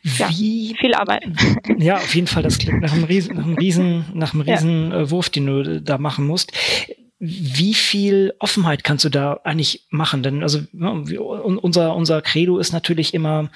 Mhm. 0.07 0.29
Wie, 0.29 0.69
ja, 0.71 0.77
viel 0.77 0.93
Arbeit. 0.93 1.25
Ja, 1.77 1.97
auf 1.97 2.15
jeden 2.15 2.27
Fall. 2.27 2.43
Das 2.43 2.57
klingt 2.57 2.81
nach 2.81 2.93
einem 2.93 3.03
riesen, 3.03 3.35
nach 3.35 3.45
einem 3.45 3.55
riesen, 3.55 4.05
nach 4.13 4.33
einem 4.33 4.41
riesen 4.41 4.91
ja. 4.91 5.01
Äh, 5.01 5.11
Wurf, 5.11 5.29
den 5.29 5.45
du 5.45 5.81
da 5.81 5.97
machen 5.97 6.25
musst. 6.25 6.51
Wie 7.19 7.73
viel 7.73 8.33
Offenheit 8.39 8.83
kannst 8.83 9.03
du 9.03 9.09
da 9.09 9.39
eigentlich 9.43 9.87
machen? 9.89 10.23
Denn 10.23 10.43
also 10.43 10.61
unser 10.73 11.95
unser 11.95 12.21
Credo 12.21 12.59
ist 12.59 12.73
natürlich 12.73 13.13
immer 13.13 13.49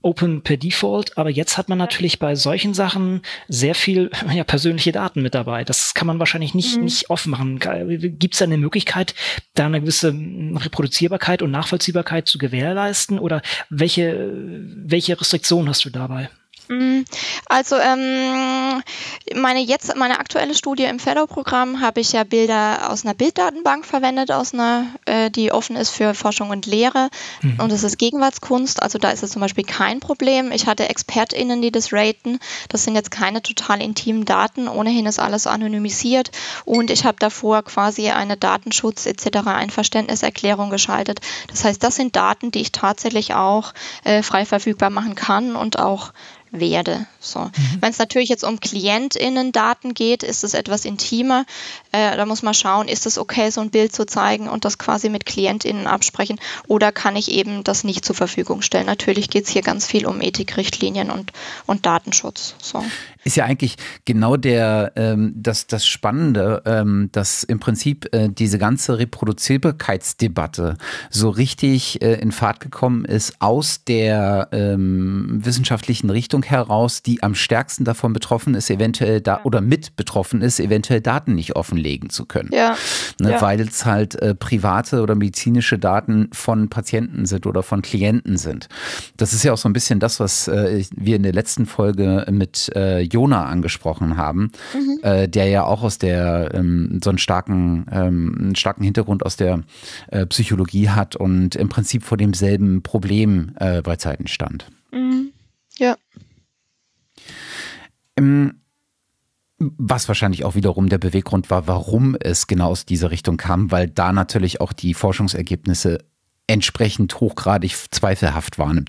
Open 0.00 0.42
per 0.42 0.56
Default, 0.56 1.18
aber 1.18 1.30
jetzt 1.30 1.58
hat 1.58 1.68
man 1.68 1.78
natürlich 1.78 2.18
bei 2.18 2.34
solchen 2.34 2.72
Sachen 2.72 3.22
sehr 3.48 3.74
viel 3.74 4.10
ja, 4.32 4.44
persönliche 4.44 4.92
Daten 4.92 5.22
mit 5.22 5.34
dabei. 5.34 5.64
Das 5.64 5.94
kann 5.94 6.06
man 6.06 6.18
wahrscheinlich 6.18 6.54
nicht, 6.54 6.76
mhm. 6.76 6.84
nicht 6.84 7.10
offen 7.10 7.30
machen. 7.30 7.58
Gibt 7.58 8.34
es 8.34 8.38
da 8.38 8.44
eine 8.44 8.58
Möglichkeit, 8.58 9.14
da 9.54 9.66
eine 9.66 9.80
gewisse 9.80 10.08
Reproduzierbarkeit 10.08 11.42
und 11.42 11.50
Nachvollziehbarkeit 11.50 12.28
zu 12.28 12.38
gewährleisten 12.38 13.18
oder 13.18 13.42
welche, 13.70 14.32
welche 14.32 15.20
Restriktionen 15.20 15.68
hast 15.68 15.84
du 15.84 15.90
dabei? 15.90 16.30
Mm, 16.68 17.02
also 17.46 17.76
ähm, 17.76 18.82
meine 19.34 19.60
jetzt 19.60 19.96
meine 19.96 20.20
aktuelle 20.20 20.54
Studie 20.54 20.84
im 20.84 20.98
Fellow-Programm 20.98 21.80
habe 21.80 22.00
ich 22.00 22.12
ja 22.12 22.24
Bilder 22.24 22.90
aus 22.90 23.04
einer 23.04 23.14
Bilddatenbank 23.14 23.86
verwendet, 23.86 24.30
aus 24.30 24.54
einer, 24.54 24.86
äh, 25.06 25.30
die 25.30 25.50
offen 25.52 25.76
ist 25.76 25.90
für 25.90 26.14
Forschung 26.14 26.50
und 26.50 26.66
Lehre. 26.66 27.08
Mhm. 27.42 27.60
Und 27.60 27.72
es 27.72 27.84
ist 27.84 27.98
Gegenwartskunst, 27.98 28.82
also 28.82 28.98
da 28.98 29.10
ist 29.10 29.22
es 29.22 29.30
zum 29.30 29.40
Beispiel 29.40 29.64
kein 29.64 30.00
Problem. 30.00 30.52
Ich 30.52 30.66
hatte 30.66 30.88
ExpertInnen, 30.88 31.62
die 31.62 31.72
das 31.72 31.92
raten. 31.92 32.38
Das 32.68 32.84
sind 32.84 32.94
jetzt 32.94 33.10
keine 33.10 33.42
total 33.42 33.80
intimen 33.80 34.24
Daten. 34.24 34.68
Ohnehin 34.68 35.06
ist 35.06 35.18
alles 35.18 35.46
anonymisiert. 35.46 36.30
Und 36.64 36.90
ich 36.90 37.04
habe 37.04 37.18
davor 37.18 37.62
quasi 37.62 38.10
eine 38.10 38.36
Datenschutz 38.36 39.06
etc. 39.06 39.46
Einverständniserklärung 39.46 40.70
geschaltet. 40.70 41.20
Das 41.48 41.64
heißt, 41.64 41.82
das 41.82 41.96
sind 41.96 42.16
Daten, 42.16 42.50
die 42.50 42.60
ich 42.60 42.72
tatsächlich 42.72 43.34
auch 43.34 43.72
äh, 44.04 44.22
frei 44.22 44.44
verfügbar 44.44 44.90
machen 44.90 45.14
kann 45.14 45.56
und 45.56 45.78
auch 45.78 46.12
werde. 46.50 47.06
So. 47.20 47.40
Mhm. 47.40 47.52
Wenn 47.80 47.90
es 47.90 47.98
natürlich 47.98 48.28
jetzt 48.28 48.44
um 48.44 48.60
KlientInnen-Daten 48.60 49.94
geht, 49.94 50.22
ist 50.22 50.44
es 50.44 50.54
etwas 50.54 50.84
intimer. 50.84 51.44
Äh, 51.92 52.16
da 52.16 52.26
muss 52.26 52.42
man 52.42 52.54
schauen, 52.54 52.88
ist 52.88 53.06
es 53.06 53.18
okay, 53.18 53.50
so 53.50 53.60
ein 53.60 53.70
Bild 53.70 53.94
zu 53.94 54.06
zeigen 54.06 54.48
und 54.48 54.64
das 54.64 54.78
quasi 54.78 55.08
mit 55.08 55.26
KlientInnen 55.26 55.86
absprechen 55.86 56.40
oder 56.66 56.92
kann 56.92 57.16
ich 57.16 57.30
eben 57.30 57.64
das 57.64 57.84
nicht 57.84 58.04
zur 58.04 58.14
Verfügung 58.14 58.62
stellen. 58.62 58.86
Natürlich 58.86 59.30
geht 59.30 59.44
es 59.44 59.50
hier 59.50 59.62
ganz 59.62 59.86
viel 59.86 60.06
um 60.06 60.20
Ethikrichtlinien 60.20 61.10
und, 61.10 61.32
und 61.66 61.86
Datenschutz. 61.86 62.54
So 62.60 62.84
ist 63.24 63.36
ja 63.36 63.44
eigentlich 63.44 63.76
genau 64.04 64.36
der 64.36 64.92
ähm, 64.96 65.34
das 65.36 65.66
das 65.66 65.86
Spannende, 65.86 66.62
ähm, 66.64 67.08
dass 67.12 67.44
im 67.44 67.60
Prinzip 67.60 68.08
äh, 68.12 68.28
diese 68.28 68.58
ganze 68.58 68.98
Reproduzierbarkeitsdebatte 68.98 70.76
so 71.10 71.30
richtig 71.30 72.02
äh, 72.02 72.14
in 72.14 72.32
Fahrt 72.32 72.60
gekommen 72.60 73.04
ist 73.04 73.40
aus 73.40 73.84
der 73.84 74.48
ähm, 74.52 75.40
wissenschaftlichen 75.44 76.10
Richtung 76.10 76.42
heraus, 76.42 77.02
die 77.02 77.22
am 77.22 77.34
stärksten 77.34 77.84
davon 77.84 78.12
betroffen 78.12 78.54
ist, 78.54 78.70
eventuell 78.70 79.20
da 79.20 79.40
oder 79.44 79.60
mit 79.60 79.96
betroffen 79.96 80.42
ist, 80.42 80.60
eventuell 80.60 81.00
Daten 81.00 81.34
nicht 81.34 81.56
offenlegen 81.56 82.10
zu 82.10 82.24
können, 82.24 82.50
ja. 82.52 82.76
Ne, 83.20 83.32
ja. 83.32 83.42
weil 83.42 83.60
es 83.60 83.84
halt 83.84 84.14
äh, 84.16 84.34
private 84.34 85.02
oder 85.02 85.14
medizinische 85.14 85.78
Daten 85.78 86.28
von 86.32 86.68
Patienten 86.68 87.26
sind 87.26 87.46
oder 87.46 87.62
von 87.62 87.82
Klienten 87.82 88.36
sind. 88.36 88.68
Das 89.16 89.32
ist 89.32 89.42
ja 89.42 89.52
auch 89.52 89.58
so 89.58 89.68
ein 89.68 89.72
bisschen 89.72 90.00
das, 90.00 90.20
was 90.20 90.48
äh, 90.48 90.84
wir 90.94 91.16
in 91.16 91.22
der 91.22 91.32
letzten 91.32 91.66
Folge 91.66 92.26
mit 92.30 92.70
äh, 92.74 93.00
Jona 93.08 93.46
angesprochen 93.46 94.16
haben, 94.16 94.52
mhm. 94.74 94.98
äh, 95.02 95.28
der 95.28 95.48
ja 95.48 95.64
auch 95.64 95.82
aus 95.82 95.98
der 95.98 96.50
ähm, 96.54 97.00
so 97.02 97.10
einen 97.10 97.18
starken, 97.18 97.86
ähm, 97.90 98.36
einen 98.38 98.56
starken 98.56 98.84
Hintergrund 98.84 99.24
aus 99.24 99.36
der 99.36 99.62
äh, 100.08 100.26
Psychologie 100.26 100.88
hat 100.90 101.16
und 101.16 101.56
im 101.56 101.68
Prinzip 101.68 102.02
vor 102.02 102.18
demselben 102.18 102.82
Problem 102.82 103.52
äh, 103.58 103.82
bei 103.82 103.96
Zeiten 103.96 104.26
stand. 104.26 104.70
Mhm. 104.92 105.32
Ja. 105.78 105.96
Ähm, 108.16 108.54
was 109.58 110.06
wahrscheinlich 110.06 110.44
auch 110.44 110.54
wiederum 110.54 110.88
der 110.88 110.98
Beweggrund 110.98 111.50
war, 111.50 111.66
warum 111.66 112.16
es 112.20 112.46
genau 112.46 112.68
aus 112.68 112.86
dieser 112.86 113.10
Richtung 113.10 113.36
kam, 113.36 113.70
weil 113.72 113.88
da 113.88 114.12
natürlich 114.12 114.60
auch 114.60 114.72
die 114.72 114.94
Forschungsergebnisse 114.94 115.98
entsprechend 116.48 117.20
hochgradig 117.20 117.76
zweifelhaft 117.90 118.58
waren 118.58 118.78
im, 118.78 118.86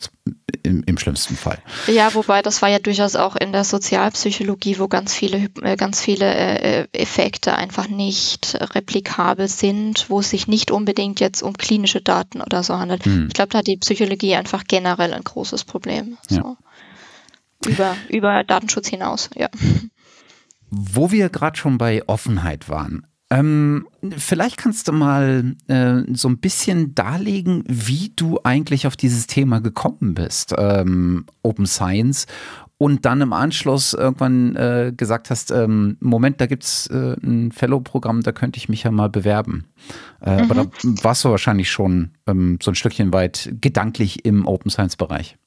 im, 0.63 0.83
im, 0.85 0.97
schlimmsten 0.97 1.35
Fall. 1.35 1.59
Ja, 1.87 2.13
wobei 2.13 2.41
das 2.41 2.61
war 2.61 2.69
ja 2.69 2.79
durchaus 2.79 3.17
auch 3.17 3.35
in 3.35 3.51
der 3.51 3.65
Sozialpsychologie, 3.65 4.79
wo 4.79 4.87
ganz 4.87 5.13
viele, 5.13 5.49
äh, 5.61 5.75
ganz 5.75 6.01
viele 6.01 6.33
äh, 6.33 6.87
Effekte 6.93 7.55
einfach 7.55 7.89
nicht 7.89 8.57
replikabel 8.73 9.49
sind, 9.49 10.09
wo 10.09 10.21
es 10.21 10.29
sich 10.29 10.47
nicht 10.47 10.71
unbedingt 10.71 11.19
jetzt 11.19 11.43
um 11.43 11.53
klinische 11.53 12.01
Daten 12.01 12.41
oder 12.41 12.63
so 12.63 12.79
handelt. 12.79 13.05
Hm. 13.05 13.27
Ich 13.27 13.33
glaube, 13.33 13.49
da 13.49 13.59
hat 13.59 13.67
die 13.67 13.77
Psychologie 13.77 14.35
einfach 14.35 14.63
generell 14.65 15.13
ein 15.13 15.23
großes 15.23 15.65
Problem. 15.65 16.17
So. 16.29 16.35
Ja. 16.35 16.57
Über, 17.67 17.95
über 18.07 18.43
Datenschutz 18.45 18.87
hinaus, 18.87 19.29
ja. 19.35 19.49
Wo 20.69 21.11
wir 21.11 21.29
gerade 21.29 21.57
schon 21.57 21.77
bei 21.77 22.07
Offenheit 22.07 22.69
waren, 22.69 23.05
ähm, 23.29 23.87
vielleicht 24.17 24.57
kannst 24.57 24.87
du 24.87 24.91
mal 24.91 25.55
äh, 25.67 26.01
so 26.13 26.27
ein 26.27 26.39
bisschen 26.39 26.95
darlegen, 26.95 27.63
wie 27.67 28.11
du 28.15 28.39
eigentlich 28.43 28.87
auf 28.87 28.95
dieses 28.95 29.27
Thema 29.27 29.61
gekommen 29.61 30.15
bist, 30.15 30.55
ähm, 30.57 31.25
Open 31.43 31.67
Science, 31.67 32.25
und 32.79 33.05
dann 33.05 33.19
im 33.19 33.33
Anschluss 33.33 33.93
irgendwann 33.93 34.55
äh, 34.55 34.93
gesagt 34.95 35.29
hast, 35.29 35.51
ähm, 35.51 35.97
Moment, 35.99 36.39
da 36.39 36.45
gibt's 36.47 36.87
äh, 36.87 37.17
ein 37.21 37.51
Fellow-Programm, 37.51 38.21
da 38.23 38.31
könnte 38.31 38.57
ich 38.57 38.69
mich 38.69 38.83
ja 38.83 38.91
mal 38.91 39.09
bewerben. 39.09 39.65
Äh, 40.21 40.41
mhm. 40.41 40.49
Aber 40.49 40.55
da 40.55 40.65
warst 41.03 41.25
du 41.25 41.29
wahrscheinlich 41.29 41.69
schon 41.69 42.11
ähm, 42.25 42.57
so 42.63 42.71
ein 42.71 42.75
Stückchen 42.75 43.11
weit 43.11 43.53
gedanklich 43.59 44.23
im 44.23 44.45
Open 44.47 44.71
Science-Bereich. 44.71 45.37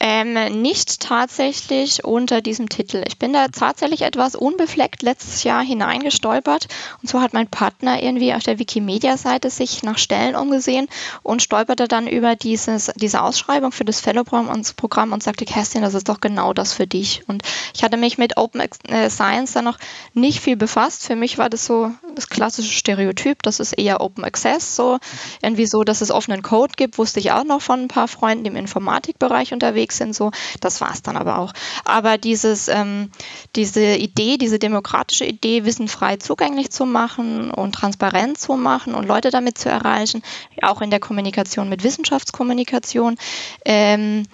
Ähm, 0.00 0.60
nicht 0.62 1.00
tatsächlich 1.00 2.04
unter 2.04 2.40
diesem 2.40 2.68
Titel. 2.68 3.04
Ich 3.06 3.18
bin 3.18 3.32
da 3.32 3.48
tatsächlich 3.48 4.02
etwas 4.02 4.34
unbefleckt 4.34 5.02
letztes 5.02 5.44
Jahr 5.44 5.62
hineingestolpert. 5.62 6.68
Und 7.00 7.08
so 7.08 7.20
hat 7.20 7.32
mein 7.32 7.48
Partner 7.48 8.02
irgendwie 8.02 8.34
auf 8.34 8.42
der 8.42 8.58
Wikimedia-Seite 8.58 9.50
sich 9.50 9.82
nach 9.82 9.98
Stellen 9.98 10.34
umgesehen 10.34 10.88
und 11.22 11.42
stolperte 11.42 11.88
dann 11.88 12.06
über 12.06 12.36
dieses, 12.36 12.90
diese 12.96 13.22
Ausschreibung 13.22 13.72
für 13.72 13.84
das 13.84 14.00
Fellow-Programm 14.00 15.12
und 15.12 15.22
sagte, 15.22 15.44
Kerstin, 15.44 15.82
das 15.82 15.94
ist 15.94 16.08
doch 16.08 16.20
genau 16.20 16.52
das 16.52 16.72
für 16.72 16.86
dich. 16.86 17.22
Und 17.28 17.42
ich 17.74 17.82
hatte 17.82 17.96
mich 17.96 18.18
mit 18.18 18.36
Open 18.36 18.60
äh, 18.88 19.10
Science 19.10 19.52
dann 19.52 19.64
noch 19.64 19.78
nicht 20.14 20.40
viel 20.40 20.56
befasst. 20.56 21.06
Für 21.06 21.16
mich 21.16 21.38
war 21.38 21.50
das 21.50 21.66
so 21.66 21.90
das 22.14 22.28
klassische 22.28 22.72
Stereotyp, 22.72 23.42
das 23.42 23.60
ist 23.60 23.72
eher 23.72 24.00
Open 24.00 24.24
Access, 24.24 24.76
so 24.76 24.98
irgendwie 25.40 25.66
so, 25.66 25.82
dass 25.82 26.00
es 26.00 26.10
offenen 26.10 26.42
Code 26.42 26.74
gibt, 26.76 26.98
wusste 26.98 27.20
ich 27.20 27.32
auch 27.32 27.44
noch 27.44 27.62
von 27.62 27.80
ein 27.80 27.88
paar 27.88 28.08
Freunden, 28.08 28.44
im 28.44 28.56
Informatikbereich 28.56 29.41
Bereich 29.42 29.52
unterwegs 29.52 29.96
sind. 29.96 30.14
So, 30.14 30.30
das 30.60 30.80
war 30.80 30.92
es 30.92 31.02
dann 31.02 31.16
aber 31.16 31.38
auch. 31.38 31.52
Aber 31.84 32.18
dieses, 32.18 32.68
ähm, 32.68 33.10
diese 33.56 33.96
Idee, 33.96 34.38
diese 34.38 34.58
demokratische 34.58 35.24
Idee, 35.24 35.64
Wissen 35.64 35.88
frei 35.88 36.16
zugänglich 36.16 36.70
zu 36.70 36.86
machen 36.86 37.50
und 37.50 37.74
transparent 37.74 38.38
zu 38.38 38.54
machen 38.54 38.94
und 38.94 39.06
Leute 39.06 39.30
damit 39.30 39.58
zu 39.58 39.68
erreichen, 39.68 40.22
auch 40.62 40.80
in 40.80 40.90
der 40.90 41.00
Kommunikation 41.00 41.68
mit 41.68 41.82
Wissenschaftskommunikation, 41.82 43.16
ähm, 43.64 44.26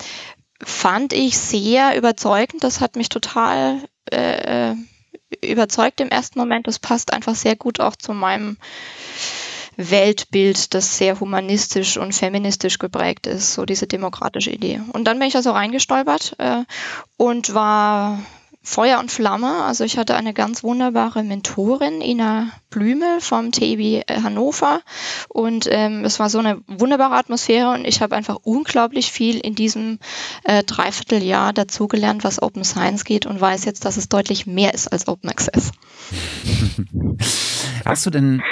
fand 0.62 1.12
ich 1.12 1.38
sehr 1.38 1.97
überzeugend. 1.97 2.64
Das 2.64 2.81
hat 2.81 2.97
mich 2.97 3.09
total 3.09 3.83
äh, 4.11 4.75
überzeugt 5.42 6.01
im 6.01 6.09
ersten 6.09 6.38
Moment. 6.38 6.66
Das 6.66 6.79
passt 6.79 7.12
einfach 7.12 7.35
sehr 7.35 7.57
gut 7.57 7.81
auch 7.81 7.97
zu 7.97 8.12
meinem 8.12 8.57
Weltbild, 9.78 10.74
das 10.74 10.98
sehr 10.98 11.20
humanistisch 11.20 11.96
und 11.96 12.12
feministisch 12.12 12.78
geprägt 12.78 13.28
ist, 13.28 13.54
so 13.54 13.64
diese 13.64 13.86
demokratische 13.86 14.50
Idee. 14.50 14.80
Und 14.92 15.04
dann 15.04 15.18
bin 15.18 15.28
ich 15.28 15.34
da 15.34 15.42
so 15.42 15.52
reingestolpert 15.52 16.34
äh, 16.38 16.64
und 17.16 17.54
war 17.54 18.18
Feuer 18.60 18.98
und 18.98 19.12
Flamme. 19.12 19.62
Also 19.62 19.84
ich 19.84 19.96
hatte 19.96 20.16
eine 20.16 20.34
ganz 20.34 20.64
wunderbare 20.64 21.22
Mentorin, 21.22 22.00
Ina 22.00 22.50
Blümel 22.70 23.20
vom 23.20 23.52
TIB 23.52 24.04
Hannover. 24.10 24.82
Und 25.28 25.68
ähm, 25.70 26.04
es 26.04 26.18
war 26.18 26.28
so 26.28 26.40
eine 26.40 26.60
wunderbare 26.66 27.14
Atmosphäre 27.14 27.70
und 27.70 27.86
ich 27.86 28.02
habe 28.02 28.16
einfach 28.16 28.36
unglaublich 28.42 29.12
viel 29.12 29.38
in 29.38 29.54
diesem 29.54 30.00
äh, 30.42 30.64
Dreivierteljahr 30.64 31.52
dazugelernt, 31.52 32.24
was 32.24 32.42
Open 32.42 32.64
Science 32.64 33.04
geht 33.04 33.26
und 33.26 33.40
weiß 33.40 33.64
jetzt, 33.64 33.84
dass 33.84 33.96
es 33.96 34.08
deutlich 34.08 34.46
mehr 34.46 34.74
ist 34.74 34.88
als 34.88 35.06
Open 35.06 35.30
Access. 35.30 35.70
Hast 37.84 38.06
du 38.06 38.10
denn 38.10 38.42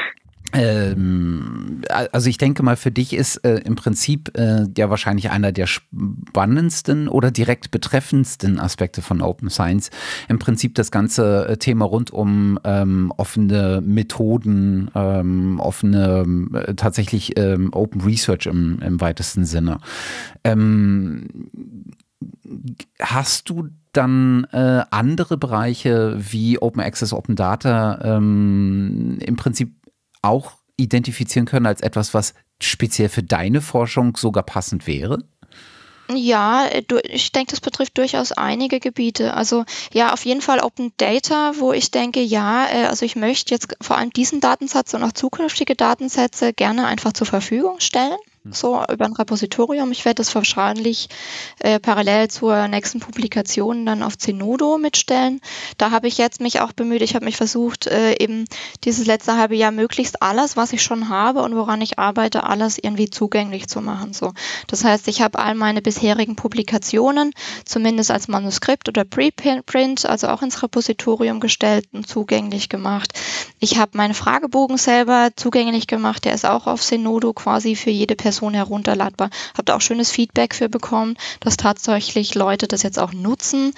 ähm, 0.52 1.82
also 2.12 2.28
ich 2.28 2.38
denke 2.38 2.62
mal, 2.62 2.76
für 2.76 2.90
dich 2.90 3.12
ist 3.14 3.36
äh, 3.44 3.56
im 3.58 3.74
Prinzip 3.74 4.36
äh, 4.38 4.66
ja 4.76 4.90
wahrscheinlich 4.90 5.30
einer 5.30 5.52
der 5.52 5.66
spannendsten 5.66 7.08
oder 7.08 7.30
direkt 7.30 7.70
betreffendsten 7.70 8.60
Aspekte 8.60 9.02
von 9.02 9.22
Open 9.22 9.50
Science 9.50 9.90
im 10.28 10.38
Prinzip 10.38 10.74
das 10.74 10.90
ganze 10.90 11.48
äh, 11.48 11.56
Thema 11.56 11.84
rund 11.84 12.12
um 12.12 12.58
ähm, 12.64 13.12
offene 13.16 13.82
Methoden, 13.84 14.90
ähm, 14.94 15.58
offene 15.60 16.24
äh, 16.54 16.74
tatsächlich 16.74 17.38
ähm, 17.38 17.70
Open 17.72 18.00
Research 18.02 18.46
im, 18.46 18.80
im 18.82 19.00
weitesten 19.00 19.44
Sinne. 19.44 19.78
Ähm, 20.44 21.28
hast 23.00 23.50
du 23.50 23.68
dann 23.92 24.46
äh, 24.52 24.82
andere 24.90 25.36
Bereiche 25.36 26.16
wie 26.18 26.58
Open 26.60 26.82
Access, 26.82 27.12
Open 27.12 27.34
Data 27.34 28.16
ähm, 28.16 29.18
im 29.20 29.36
Prinzip 29.36 29.72
auch 30.22 30.52
identifizieren 30.76 31.46
können 31.46 31.66
als 31.66 31.80
etwas, 31.80 32.14
was 32.14 32.34
speziell 32.60 33.08
für 33.08 33.22
deine 33.22 33.60
Forschung 33.60 34.16
sogar 34.16 34.42
passend 34.42 34.86
wäre? 34.86 35.18
Ja, 36.14 36.66
äh, 36.66 36.82
ich 37.08 37.32
denke, 37.32 37.50
das 37.50 37.60
betrifft 37.60 37.98
durchaus 37.98 38.32
einige 38.32 38.78
Gebiete. 38.78 39.34
Also 39.34 39.64
ja, 39.92 40.12
auf 40.12 40.24
jeden 40.24 40.40
Fall 40.40 40.60
Open 40.60 40.92
Data, 40.98 41.54
wo 41.58 41.72
ich 41.72 41.90
denke, 41.90 42.20
ja, 42.20 42.66
äh, 42.68 42.86
also 42.86 43.04
ich 43.04 43.16
möchte 43.16 43.52
jetzt 43.52 43.74
vor 43.80 43.98
allem 43.98 44.10
diesen 44.10 44.40
Datensatz 44.40 44.94
und 44.94 45.02
auch 45.02 45.12
zukünftige 45.12 45.74
Datensätze 45.74 46.52
gerne 46.52 46.86
einfach 46.86 47.12
zur 47.12 47.26
Verfügung 47.26 47.80
stellen 47.80 48.18
so 48.52 48.82
über 48.90 49.04
ein 49.04 49.12
Repositorium. 49.12 49.90
Ich 49.92 50.04
werde 50.04 50.16
das 50.16 50.34
wahrscheinlich 50.34 51.08
äh, 51.58 51.78
parallel 51.80 52.28
zur 52.28 52.68
nächsten 52.68 53.00
Publikation 53.00 53.86
dann 53.86 54.02
auf 54.02 54.16
Zenodo 54.16 54.78
mitstellen. 54.78 55.40
Da 55.78 55.90
habe 55.90 56.08
ich 56.08 56.18
jetzt 56.18 56.40
mich 56.40 56.60
auch 56.60 56.72
bemüht, 56.72 57.02
ich 57.02 57.14
habe 57.14 57.24
mich 57.24 57.36
versucht, 57.36 57.86
äh, 57.86 58.16
eben 58.18 58.44
dieses 58.84 59.06
letzte 59.06 59.36
halbe 59.36 59.56
Jahr 59.56 59.72
möglichst 59.72 60.22
alles, 60.22 60.56
was 60.56 60.72
ich 60.72 60.82
schon 60.82 61.08
habe 61.08 61.42
und 61.42 61.56
woran 61.56 61.80
ich 61.80 61.98
arbeite, 61.98 62.44
alles 62.44 62.78
irgendwie 62.78 63.10
zugänglich 63.10 63.68
zu 63.68 63.80
machen. 63.80 64.12
So. 64.12 64.32
Das 64.66 64.84
heißt, 64.84 65.08
ich 65.08 65.22
habe 65.22 65.38
all 65.38 65.54
meine 65.54 65.82
bisherigen 65.82 66.36
Publikationen, 66.36 67.32
zumindest 67.64 68.10
als 68.10 68.28
Manuskript 68.28 68.88
oder 68.88 69.04
Preprint, 69.04 70.06
also 70.06 70.28
auch 70.28 70.42
ins 70.42 70.62
Repositorium 70.62 71.40
gestellt 71.40 71.86
und 71.92 72.06
zugänglich 72.06 72.68
gemacht. 72.68 73.12
Ich 73.58 73.78
habe 73.78 73.96
meinen 73.96 74.14
Fragebogen 74.14 74.76
selber 74.76 75.30
zugänglich 75.36 75.86
gemacht, 75.86 76.24
der 76.24 76.34
ist 76.34 76.46
auch 76.46 76.66
auf 76.66 76.82
Zenodo 76.82 77.32
quasi 77.32 77.76
für 77.76 77.90
jede 77.90 78.14
Person 78.14 78.35
Person 78.36 78.52
herunterladbar. 78.52 79.30
Habe 79.54 79.64
da 79.64 79.76
auch 79.76 79.80
schönes 79.80 80.10
Feedback 80.10 80.54
für 80.54 80.68
bekommen, 80.68 81.16
dass 81.40 81.56
tatsächlich 81.56 82.34
Leute 82.34 82.66
das 82.68 82.82
jetzt 82.82 82.98
auch 82.98 83.14
nutzen. 83.14 83.72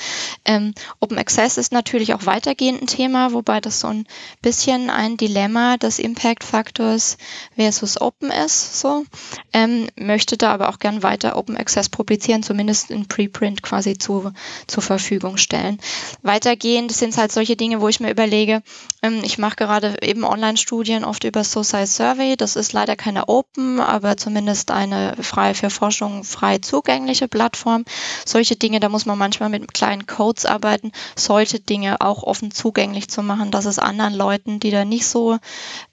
Ähm, 0.44 0.74
Open 0.98 1.16
Access 1.16 1.58
ist 1.58 1.72
natürlich 1.72 2.12
auch 2.14 2.26
weitergehend 2.26 2.82
ein 2.82 2.86
Thema, 2.88 3.32
wobei 3.32 3.60
das 3.60 3.78
so 3.78 3.86
ein 3.86 4.06
bisschen 4.42 4.90
ein 4.90 5.16
Dilemma 5.16 5.76
des 5.76 6.00
Impact 6.00 6.42
Faktors 6.42 7.18
versus 7.54 8.00
Open 8.00 8.32
ist. 8.32 8.80
So. 8.80 9.04
ähm, 9.52 9.86
möchte 9.96 10.36
da 10.36 10.52
aber 10.52 10.70
auch 10.70 10.80
gern 10.80 11.04
weiter 11.04 11.36
Open 11.36 11.56
Access 11.56 11.88
publizieren, 11.88 12.42
zumindest 12.42 12.90
in 12.90 13.06
Preprint 13.06 13.62
quasi 13.62 13.96
zu, 13.96 14.32
zur 14.66 14.82
Verfügung 14.82 15.36
stellen. 15.36 15.78
Weitergehend 16.22 16.90
sind 16.90 17.10
es 17.10 17.18
halt 17.18 17.30
solche 17.30 17.54
Dinge, 17.54 17.80
wo 17.80 17.86
ich 17.86 18.00
mir 18.00 18.10
überlege, 18.10 18.62
ähm, 19.02 19.20
ich 19.22 19.38
mache 19.38 19.54
gerade 19.54 19.96
eben 20.02 20.24
Online-Studien 20.24 21.04
oft 21.04 21.22
über 21.22 21.44
Society 21.44 21.86
Survey. 21.86 22.36
Das 22.36 22.56
ist 22.56 22.72
leider 22.72 22.96
keine 22.96 23.28
Open, 23.28 23.78
aber 23.80 24.16
zumindest 24.16 24.47
eine 24.70 25.16
frei 25.20 25.54
für 25.54 25.70
Forschung 25.70 26.24
frei 26.24 26.58
zugängliche 26.58 27.28
Plattform. 27.28 27.84
Solche 28.24 28.56
Dinge, 28.56 28.80
da 28.80 28.88
muss 28.88 29.06
man 29.06 29.18
manchmal 29.18 29.48
mit 29.48 29.72
kleinen 29.74 30.06
Codes 30.06 30.46
arbeiten, 30.46 30.92
solche 31.16 31.60
Dinge 31.60 32.00
auch 32.00 32.22
offen 32.22 32.50
zugänglich 32.50 33.08
zu 33.08 33.22
machen, 33.22 33.50
dass 33.50 33.64
es 33.64 33.78
anderen 33.78 34.14
Leuten, 34.14 34.60
die 34.60 34.70
da 34.70 34.84
nicht 34.84 35.06
so 35.06 35.38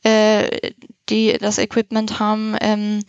äh, 0.03 0.71
die 1.09 1.37
das 1.39 1.57
Equipment 1.57 2.19
haben, 2.19 2.55
ähm, 2.61 3.03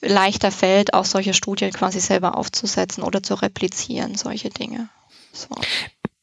leichter 0.00 0.50
fällt, 0.50 0.94
auch 0.94 1.04
solche 1.04 1.34
Studien 1.34 1.72
quasi 1.72 2.00
selber 2.00 2.36
aufzusetzen 2.36 3.02
oder 3.02 3.22
zu 3.22 3.34
replizieren, 3.34 4.14
solche 4.14 4.50
Dinge. 4.50 4.88
So. 5.32 5.48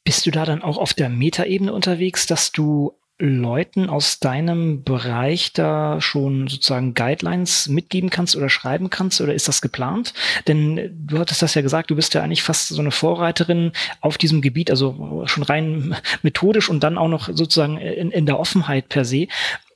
Bist 0.03 0.25
du 0.25 0.31
da 0.31 0.45
dann 0.45 0.62
auch 0.62 0.77
auf 0.77 0.93
der 0.93 1.10
Metaebene 1.10 1.73
unterwegs, 1.73 2.25
dass 2.25 2.51
du 2.51 2.93
Leuten 3.21 3.88
aus 3.88 4.19
deinem 4.19 4.84
Bereich 4.84 5.53
da 5.53 6.01
schon 6.01 6.47
sozusagen 6.47 6.95
Guidelines 6.95 7.69
mitgeben 7.69 8.10
kannst 8.10 8.36
oder 8.36 8.49
schreiben 8.49 8.89
kannst 8.89 9.21
oder 9.21 9.36
ist 9.36 9.47
das 9.47 9.62
geplant? 9.62 10.15
Denn 10.47 10.91
du 11.05 11.19
hattest 11.19 11.43
das 11.43 11.53
ja 11.53 11.62
gesagt, 11.62 11.91
du 11.91 11.95
bist 11.95 12.15
ja 12.15 12.23
eigentlich 12.23 12.41
fast 12.41 12.69
so 12.69 12.81
eine 12.81 12.89
Vorreiterin 12.89 13.73
auf 14.01 14.17
diesem 14.17 14.41
Gebiet, 14.41 14.71
also 14.71 15.23
schon 15.27 15.43
rein 15.43 15.95
methodisch 16.23 16.67
und 16.67 16.81
dann 16.81 16.97
auch 16.97 17.10
noch 17.10 17.29
sozusagen 17.31 17.77
in, 17.77 18.10
in 18.10 18.25
der 18.25 18.39
Offenheit 18.39 18.89
per 18.89 19.05
se. 19.05 19.27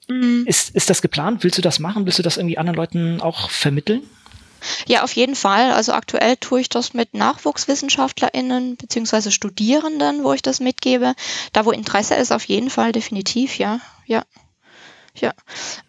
Mhm. 0.10 0.44
Ist, 0.48 0.76
ist 0.76 0.90
das 0.90 1.04
geplant? 1.04 1.44
Willst 1.44 1.60
du 1.60 1.62
das 1.62 1.78
machen? 1.78 2.06
Willst 2.06 2.18
du 2.18 2.24
das 2.24 2.38
irgendwie 2.38 2.58
anderen 2.58 2.78
Leuten 2.78 3.22
auch 3.22 3.52
vermitteln? 3.52 4.02
Ja, 4.88 5.04
auf 5.04 5.12
jeden 5.14 5.36
Fall. 5.36 5.72
Also 5.72 5.94
aktuell 5.94 6.38
tue 6.38 6.62
ich 6.62 6.70
das 6.70 6.94
mit 6.94 7.14
NachwuchswissenschaftlerInnen 7.14 8.78
beziehungsweise 8.78 9.32
Studierenden, 9.32 10.24
wo 10.24 10.34
ich 10.34 10.42
das 10.42 10.60
mitgebe. 10.60 11.16
Da, 11.54 11.66
wo 11.66 11.72
Interesse 11.72 12.16
ist, 12.16 12.32
auf 12.32 12.46
jeden 12.46 12.70
Fall 12.70 12.92
definitiv, 12.92 13.58
ja. 13.58 13.80
Ja. 14.06 14.24
Ja, 15.16 15.34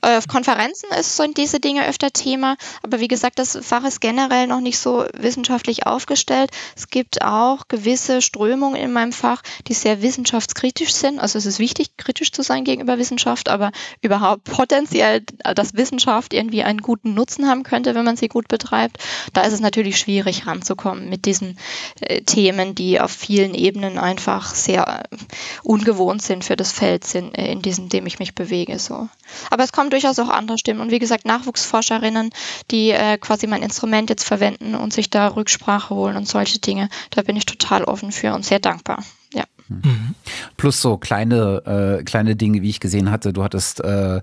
äh, 0.02 0.18
auf 0.18 0.28
Konferenzen 0.28 0.88
ist, 0.98 1.16
sind 1.16 1.36
diese 1.36 1.58
Dinge 1.58 1.86
öfter 1.86 2.12
Thema, 2.12 2.56
aber 2.82 3.00
wie 3.00 3.08
gesagt, 3.08 3.40
das 3.40 3.58
Fach 3.60 3.84
ist 3.84 4.00
generell 4.00 4.46
noch 4.46 4.60
nicht 4.60 4.78
so 4.78 5.04
wissenschaftlich 5.14 5.84
aufgestellt. 5.86 6.50
Es 6.76 6.88
gibt 6.88 7.22
auch 7.22 7.66
gewisse 7.66 8.22
Strömungen 8.22 8.80
in 8.80 8.92
meinem 8.92 9.12
Fach, 9.12 9.42
die 9.66 9.74
sehr 9.74 10.00
wissenschaftskritisch 10.00 10.94
sind. 10.94 11.18
Also 11.18 11.38
es 11.38 11.46
ist 11.46 11.58
wichtig, 11.58 11.96
kritisch 11.96 12.30
zu 12.30 12.42
sein 12.42 12.62
gegenüber 12.62 12.98
Wissenschaft, 12.98 13.48
aber 13.48 13.72
überhaupt 14.00 14.44
potenziell, 14.44 15.22
dass 15.54 15.74
Wissenschaft 15.74 16.32
irgendwie 16.32 16.62
einen 16.62 16.80
guten 16.80 17.14
Nutzen 17.14 17.48
haben 17.48 17.64
könnte, 17.64 17.96
wenn 17.96 18.04
man 18.04 18.16
sie 18.16 18.28
gut 18.28 18.46
betreibt. 18.46 18.98
Da 19.32 19.42
ist 19.42 19.52
es 19.52 19.60
natürlich 19.60 19.98
schwierig 19.98 20.46
ranzukommen 20.46 21.08
mit 21.08 21.24
diesen 21.26 21.58
äh, 22.00 22.22
Themen, 22.22 22.74
die 22.76 23.00
auf 23.00 23.10
vielen 23.10 23.54
Ebenen 23.54 23.98
einfach 23.98 24.54
sehr 24.54 25.06
äh, 25.10 25.16
ungewohnt 25.64 26.22
sind 26.22 26.44
für 26.44 26.56
das 26.56 26.70
Feld, 26.72 27.04
sind, 27.04 27.36
äh, 27.36 27.50
in 27.50 27.62
diesem, 27.62 27.88
dem 27.88 28.06
ich 28.06 28.18
mich 28.18 28.34
bewege. 28.34 28.78
So. 28.78 29.08
Aber 29.50 29.64
es 29.64 29.72
kommen 29.72 29.90
durchaus 29.90 30.18
auch 30.18 30.29
andere 30.29 30.59
Stimmen. 30.59 30.81
Und 30.81 30.90
wie 30.90 30.98
gesagt, 30.98 31.24
Nachwuchsforscherinnen, 31.24 32.31
die 32.70 32.90
äh, 32.90 33.18
quasi 33.18 33.46
mein 33.46 33.62
Instrument 33.62 34.11
jetzt 34.11 34.24
verwenden 34.24 34.74
und 34.74 34.92
sich 34.92 35.11
da 35.11 35.29
Rücksprache 35.29 35.94
holen 35.94 36.16
und 36.16 36.29
solche 36.29 36.59
Dinge. 36.59 36.88
Da 37.11 37.22
bin 37.22 37.37
ich 37.37 37.46
total 37.46 37.85
offen 37.85 38.12
für 38.12 38.35
und 38.35 38.44
sehr 38.44 38.61
dankbar. 38.61 39.02
Ja. 39.33 39.44
Mhm. 39.68 40.14
Plus 40.57 40.81
so 40.81 40.96
kleine, 40.96 41.98
äh, 41.98 42.05
kleine 42.05 42.37
Dinge, 42.37 42.62
wie 42.62 42.70
ich 42.70 42.81
gesehen 42.81 43.11
hatte. 43.11 43.33
Du 43.33 43.42
hattest 43.42 43.81
äh, 43.81 44.20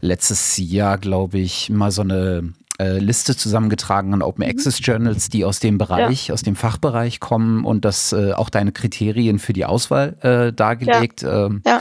letztes 0.00 0.56
Jahr, 0.56 0.98
glaube 0.98 1.38
ich, 1.38 1.70
mal 1.70 1.90
so 1.90 2.02
eine 2.02 2.52
äh, 2.78 2.98
Liste 2.98 3.36
zusammengetragen 3.36 4.12
an 4.14 4.22
Open 4.22 4.44
mhm. 4.44 4.50
Access 4.50 4.80
Journals, 4.82 5.28
die 5.28 5.44
aus 5.44 5.60
dem 5.60 5.78
Bereich, 5.78 6.28
ja. 6.28 6.34
aus 6.34 6.42
dem 6.42 6.56
Fachbereich 6.56 7.20
kommen 7.20 7.64
und 7.64 7.84
das 7.84 8.12
äh, 8.12 8.32
auch 8.32 8.50
deine 8.50 8.72
Kriterien 8.72 9.38
für 9.38 9.52
die 9.52 9.64
Auswahl 9.64 10.16
äh, 10.22 10.52
dargelegt. 10.52 11.22
Ja. 11.22 11.46
Ähm, 11.46 11.62
ja. 11.64 11.80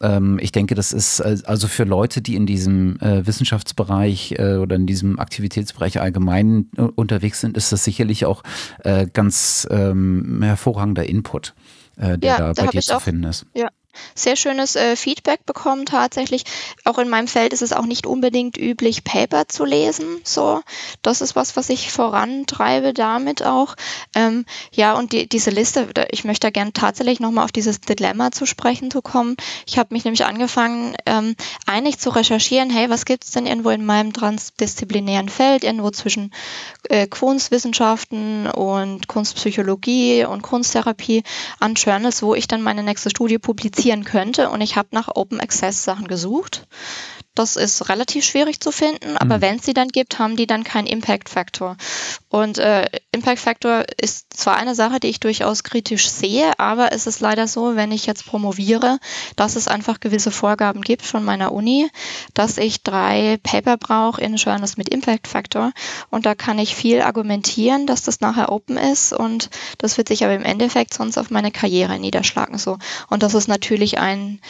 Ähm, 0.00 0.38
ich 0.40 0.50
denke, 0.50 0.74
das 0.74 0.92
ist 0.92 1.20
äh, 1.20 1.36
also 1.44 1.68
für 1.68 1.84
Leute, 1.84 2.22
die 2.22 2.36
in 2.36 2.46
diesem 2.46 2.98
äh, 3.00 3.26
Wissenschaftsbereich 3.26 4.36
äh, 4.38 4.56
oder 4.56 4.76
in 4.76 4.86
diesem 4.86 5.18
Aktivitätsbereich 5.18 6.00
allgemein 6.00 6.70
unterwegs 6.94 7.40
sind, 7.40 7.56
ist 7.56 7.72
das 7.72 7.84
sicherlich 7.84 8.24
auch 8.24 8.42
ganz 9.12 9.66
ähm, 9.70 10.40
hervorragender 10.42 11.08
Input, 11.08 11.54
der 11.96 12.16
da 12.16 12.52
bei 12.52 12.66
dir 12.68 12.80
zu 12.80 12.98
finden 13.00 13.24
ist. 13.24 13.46
Ja, 13.54 13.68
sehr 14.14 14.36
schönes 14.36 14.76
äh, 14.76 14.96
Feedback 14.96 15.44
bekommen 15.46 15.86
tatsächlich. 15.86 16.44
Auch 16.84 16.98
in 16.98 17.08
meinem 17.08 17.28
Feld 17.28 17.52
ist 17.52 17.62
es 17.62 17.72
auch 17.72 17.86
nicht 17.86 18.06
unbedingt 18.06 18.56
üblich, 18.56 19.04
Paper 19.04 19.48
zu 19.48 19.64
lesen. 19.64 20.20
So, 20.24 20.62
das 21.02 21.20
ist 21.20 21.36
was, 21.36 21.56
was 21.56 21.68
ich 21.68 21.90
vorantreibe 21.90 22.92
damit 22.92 23.42
auch. 23.42 23.74
Ähm, 24.14 24.44
ja, 24.72 24.94
und 24.94 25.12
die, 25.12 25.28
diese 25.28 25.50
Liste, 25.50 25.88
ich 26.10 26.24
möchte 26.24 26.46
da 26.46 26.50
gerne 26.50 26.72
tatsächlich 26.72 27.20
nochmal 27.20 27.44
auf 27.44 27.52
dieses 27.52 27.80
Dilemma 27.80 28.30
zu 28.30 28.46
sprechen 28.46 28.90
zu 28.90 29.02
kommen. 29.02 29.36
Ich 29.66 29.78
habe 29.78 29.94
mich 29.94 30.04
nämlich 30.04 30.24
angefangen, 30.24 30.94
ähm, 31.06 31.36
einig 31.66 31.98
zu 31.98 32.10
recherchieren, 32.10 32.70
hey, 32.70 32.90
was 32.90 33.04
gibt 33.04 33.24
es 33.24 33.32
denn 33.32 33.46
irgendwo 33.46 33.70
in 33.70 33.84
meinem 33.84 34.12
transdisziplinären 34.12 35.28
Feld, 35.28 35.64
irgendwo 35.64 35.90
zwischen 35.90 36.32
äh, 36.88 37.06
Kunstwissenschaften 37.06 38.46
und 38.46 39.08
Kunstpsychologie 39.08 40.24
und 40.24 40.42
Kunsttherapie 40.42 41.22
an 41.58 41.74
Journals, 41.74 42.22
wo 42.22 42.34
ich 42.34 42.48
dann 42.48 42.62
meine 42.62 42.82
nächste 42.82 43.10
Studie 43.10 43.38
publiziere 43.38 43.79
publizieren 43.80 44.04
könnte. 44.04 44.50
Und 44.50 44.60
ich 44.60 44.76
habe 44.76 44.88
nach 44.92 45.08
Open 45.14 45.40
Access 45.40 45.84
Sachen 45.84 46.06
gesucht. 46.06 46.66
Das 47.34 47.54
ist 47.54 47.88
relativ 47.88 48.24
schwierig 48.24 48.60
zu 48.60 48.72
finden, 48.72 49.16
aber 49.16 49.36
mhm. 49.36 49.42
wenn 49.42 49.56
es 49.56 49.64
sie 49.64 49.72
dann 49.72 49.88
gibt, 49.88 50.18
haben 50.18 50.36
die 50.36 50.48
dann 50.48 50.64
keinen 50.64 50.86
Impact 50.86 51.28
Factor. 51.28 51.76
Und 52.28 52.58
äh, 52.58 52.86
Impact 53.12 53.38
Factor 53.38 53.84
ist 54.00 54.34
zwar 54.36 54.56
eine 54.56 54.74
Sache, 54.74 54.98
die 54.98 55.06
ich 55.06 55.20
durchaus 55.20 55.62
kritisch 55.62 56.10
sehe, 56.10 56.58
aber 56.58 56.92
es 56.92 57.06
ist 57.06 57.20
leider 57.20 57.46
so, 57.46 57.76
wenn 57.76 57.92
ich 57.92 58.06
jetzt 58.06 58.26
promoviere, 58.26 58.98
dass 59.36 59.54
es 59.54 59.68
einfach 59.68 60.00
gewisse 60.00 60.32
Vorgaben 60.32 60.82
gibt 60.82 61.02
von 61.02 61.24
meiner 61.24 61.52
Uni, 61.52 61.88
dass 62.34 62.58
ich 62.58 62.82
drei 62.82 63.38
Paper 63.42 63.76
brauche 63.76 64.20
in 64.20 64.34
Journals 64.34 64.76
mit 64.76 64.88
Impact 64.88 65.28
Factor. 65.28 65.72
Und 66.10 66.26
da 66.26 66.34
kann 66.34 66.58
ich 66.58 66.74
viel 66.74 67.00
argumentieren, 67.00 67.86
dass 67.86 68.02
das 68.02 68.20
nachher 68.20 68.50
open 68.50 68.76
ist 68.76 69.12
und 69.12 69.50
das 69.78 69.98
wird 69.98 70.08
sich 70.08 70.24
aber 70.24 70.34
im 70.34 70.44
Endeffekt 70.44 70.94
sonst 70.94 71.16
auf 71.16 71.30
meine 71.30 71.52
Karriere 71.52 71.98
niederschlagen. 72.00 72.58
So. 72.58 72.78
Und 73.08 73.22
das 73.22 73.34
ist 73.34 73.46
natürlich 73.46 73.98
ein 73.98 74.40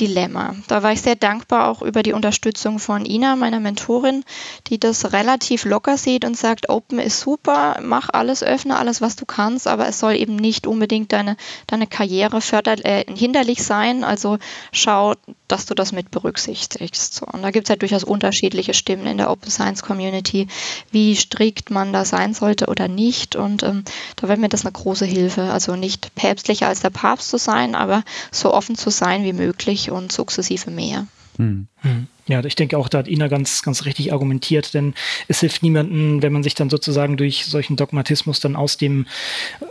Dilemma. 0.00 0.56
Da 0.66 0.82
war 0.82 0.92
ich 0.92 1.02
sehr 1.02 1.14
dankbar 1.14 1.68
auch 1.68 1.82
über 1.82 2.02
die 2.02 2.12
Unterstützung 2.14 2.78
von 2.78 3.04
Ina, 3.04 3.36
meiner 3.36 3.60
Mentorin, 3.60 4.24
die 4.68 4.80
das 4.80 5.12
relativ 5.12 5.64
locker 5.64 5.96
sieht 5.98 6.24
und 6.24 6.36
sagt, 6.36 6.70
Open 6.70 6.98
ist 6.98 7.20
super, 7.20 7.78
mach 7.82 8.08
alles, 8.10 8.42
öffne 8.42 8.76
alles, 8.78 9.00
was 9.00 9.16
du 9.16 9.26
kannst, 9.26 9.68
aber 9.68 9.86
es 9.86 10.00
soll 10.00 10.14
eben 10.14 10.36
nicht 10.36 10.66
unbedingt 10.66 11.12
deine, 11.12 11.36
deine 11.66 11.86
Karriere 11.86 12.40
förder, 12.40 12.84
äh, 12.84 13.04
hinderlich 13.14 13.62
sein. 13.62 14.02
Also 14.02 14.38
schau, 14.72 15.14
dass 15.50 15.66
du 15.66 15.74
das 15.74 15.92
mit 15.92 16.10
berücksichtigst. 16.10 17.14
So, 17.14 17.26
und 17.26 17.42
da 17.42 17.50
gibt 17.50 17.66
es 17.66 17.70
halt 17.70 17.82
durchaus 17.82 18.04
unterschiedliche 18.04 18.74
Stimmen 18.74 19.06
in 19.06 19.18
der 19.18 19.30
Open 19.30 19.50
Science 19.50 19.82
Community, 19.82 20.48
wie 20.90 21.16
strikt 21.16 21.70
man 21.70 21.92
da 21.92 22.04
sein 22.04 22.34
sollte 22.34 22.66
oder 22.66 22.88
nicht. 22.88 23.36
Und 23.36 23.62
ähm, 23.62 23.84
da 24.16 24.28
wäre 24.28 24.38
mir 24.38 24.48
das 24.48 24.64
eine 24.64 24.72
große 24.72 25.06
Hilfe. 25.06 25.52
Also 25.52 25.76
nicht 25.76 26.14
päpstlicher 26.14 26.68
als 26.68 26.80
der 26.80 26.90
Papst 26.90 27.30
zu 27.30 27.38
sein, 27.38 27.74
aber 27.74 28.02
so 28.30 28.52
offen 28.52 28.76
zu 28.76 28.90
sein 28.90 29.24
wie 29.24 29.32
möglich 29.32 29.90
und 29.90 30.12
sukzessive 30.12 30.70
mehr. 30.70 31.06
Hm. 31.36 31.68
Hm. 31.82 32.06
Ja, 32.30 32.44
ich 32.44 32.54
denke 32.54 32.78
auch, 32.78 32.88
da 32.88 32.98
hat 32.98 33.08
Ina 33.08 33.26
ganz, 33.26 33.60
ganz 33.62 33.84
richtig 33.86 34.12
argumentiert, 34.12 34.72
denn 34.72 34.94
es 35.26 35.40
hilft 35.40 35.64
niemandem, 35.64 36.22
wenn 36.22 36.32
man 36.32 36.44
sich 36.44 36.54
dann 36.54 36.70
sozusagen 36.70 37.16
durch 37.16 37.46
solchen 37.46 37.74
Dogmatismus 37.74 38.38
dann 38.38 38.54
aus 38.54 38.76
dem, 38.76 39.06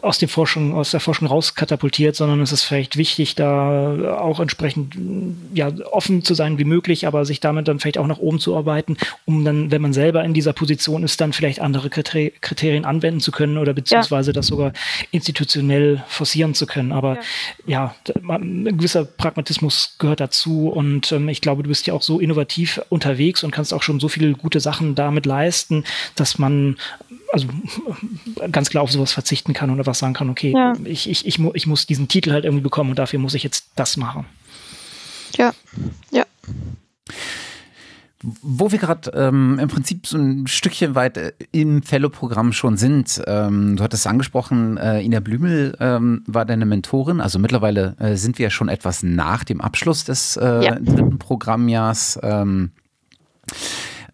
aus 0.01 0.17
dem 0.17 0.27
Forschung, 0.27 0.75
aus 0.75 0.91
der 0.91 0.99
Forschung 0.99 1.29
rauskatapultiert, 1.29 2.17
sondern 2.17 2.41
es 2.41 2.51
ist 2.51 2.63
vielleicht 2.63 2.97
wichtig, 2.97 3.35
da 3.35 4.19
auch 4.19 4.41
entsprechend, 4.41 4.93
ja, 5.53 5.71
offen 5.89 6.21
zu 6.21 6.33
sein 6.33 6.57
wie 6.57 6.65
möglich, 6.65 7.07
aber 7.07 7.23
sich 7.23 7.39
damit 7.39 7.69
dann 7.69 7.79
vielleicht 7.79 7.97
auch 7.97 8.07
nach 8.07 8.19
oben 8.19 8.41
zu 8.41 8.57
arbeiten, 8.57 8.97
um 9.23 9.45
dann, 9.45 9.71
wenn 9.71 9.81
man 9.81 9.93
selber 9.93 10.25
in 10.25 10.33
dieser 10.33 10.51
Position 10.51 11.03
ist, 11.03 11.21
dann 11.21 11.31
vielleicht 11.31 11.61
andere 11.61 11.89
Kriterien 11.89 12.83
anwenden 12.83 13.21
zu 13.21 13.31
können 13.31 13.57
oder 13.57 13.73
beziehungsweise 13.73 14.31
ja. 14.31 14.33
das 14.33 14.47
sogar 14.47 14.73
institutionell 15.11 16.03
forcieren 16.09 16.53
zu 16.53 16.65
können. 16.65 16.91
Aber 16.91 17.19
ja, 17.65 17.95
ja 18.27 18.35
ein 18.35 18.77
gewisser 18.77 19.05
Pragmatismus 19.05 19.95
gehört 19.97 20.19
dazu 20.19 20.67
und 20.67 21.13
ähm, 21.13 21.29
ich 21.29 21.39
glaube, 21.39 21.63
du 21.63 21.69
bist 21.69 21.87
ja 21.87 21.93
auch 21.93 22.01
so 22.01 22.19
innovativ 22.19 22.48
innovativ 22.49 22.81
unterwegs 22.89 23.43
und 23.43 23.51
kannst 23.51 23.73
auch 23.73 23.83
schon 23.83 23.99
so 23.99 24.07
viele 24.09 24.33
gute 24.33 24.59
Sachen 24.59 24.95
damit 24.95 25.25
leisten, 25.25 25.83
dass 26.15 26.37
man 26.37 26.77
also 27.31 27.47
ganz 28.51 28.69
klar 28.69 28.83
auf 28.83 28.91
sowas 28.91 29.11
verzichten 29.11 29.53
kann 29.53 29.69
und 29.69 29.79
einfach 29.79 29.95
sagen 29.95 30.13
kann, 30.13 30.29
okay, 30.29 30.53
ja. 30.55 30.73
ich, 30.83 31.09
ich, 31.09 31.25
ich, 31.27 31.39
mu 31.39 31.51
ich 31.53 31.67
muss 31.67 31.85
diesen 31.85 32.07
Titel 32.07 32.31
halt 32.31 32.45
irgendwie 32.45 32.63
bekommen 32.63 32.89
und 32.89 32.99
dafür 32.99 33.19
muss 33.19 33.35
ich 33.35 33.43
jetzt 33.43 33.69
das 33.75 33.97
machen. 33.97 34.25
Ja, 35.37 35.53
ja. 36.11 36.25
Wo 38.21 38.71
wir 38.71 38.79
gerade 38.79 39.11
ähm, 39.13 39.59
im 39.59 39.69
Prinzip 39.69 40.05
so 40.05 40.17
ein 40.17 40.45
Stückchen 40.47 40.93
weit 40.93 41.17
äh, 41.17 41.31
im 41.51 41.81
Fellow-Programm 41.81 42.51
schon 42.51 42.75
sind, 42.75 43.21
ähm, 43.27 43.77
du 43.77 43.83
hattest 43.83 44.05
angesprochen, 44.07 44.75
äh, 44.77 45.01
Ina 45.01 45.21
Blümel 45.21 45.77
ähm, 45.79 46.23
war 46.27 46.45
deine 46.45 46.65
Mentorin, 46.65 47.21
also 47.21 47.39
mittlerweile 47.39 47.95
äh, 47.97 48.15
sind 48.15 48.37
wir 48.37 48.43
ja 48.43 48.49
schon 48.49 48.67
etwas 48.67 49.03
nach 49.03 49.45
dem 49.45 49.61
Abschluss 49.61 50.03
des 50.03 50.35
äh, 50.35 50.65
ja. 50.65 50.75
dritten 50.75 51.17
Programmjahrs. 51.17 52.19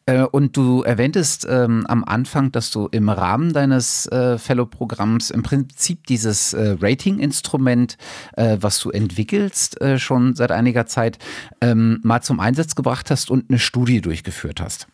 Äh, 0.07 0.21
und 0.23 0.55
du 0.55 0.83
erwähntest 0.83 1.47
ähm, 1.49 1.85
am 1.87 2.03
Anfang, 2.03 2.51
dass 2.51 2.69
du 2.69 2.87
im 2.91 3.09
Rahmen 3.09 3.53
deines 3.53 4.05
äh, 4.07 4.37
Fellow-Programms 4.37 5.31
im 5.31 5.41
Prinzip 5.41 6.05
dieses 6.05 6.53
äh, 6.53 6.77
Rating-Instrument, 6.79 7.97
äh, 8.37 8.57
was 8.61 8.79
du 8.79 8.91
entwickelst, 8.91 9.81
äh, 9.81 9.97
schon 9.97 10.35
seit 10.35 10.51
einiger 10.51 10.85
Zeit, 10.85 11.17
ähm, 11.59 11.99
mal 12.03 12.21
zum 12.21 12.39
Einsatz 12.39 12.75
gebracht 12.75 13.09
hast 13.09 13.31
und 13.31 13.49
eine 13.49 13.57
Studie 13.57 14.01
durchgeführt 14.01 14.61
hast. 14.61 14.87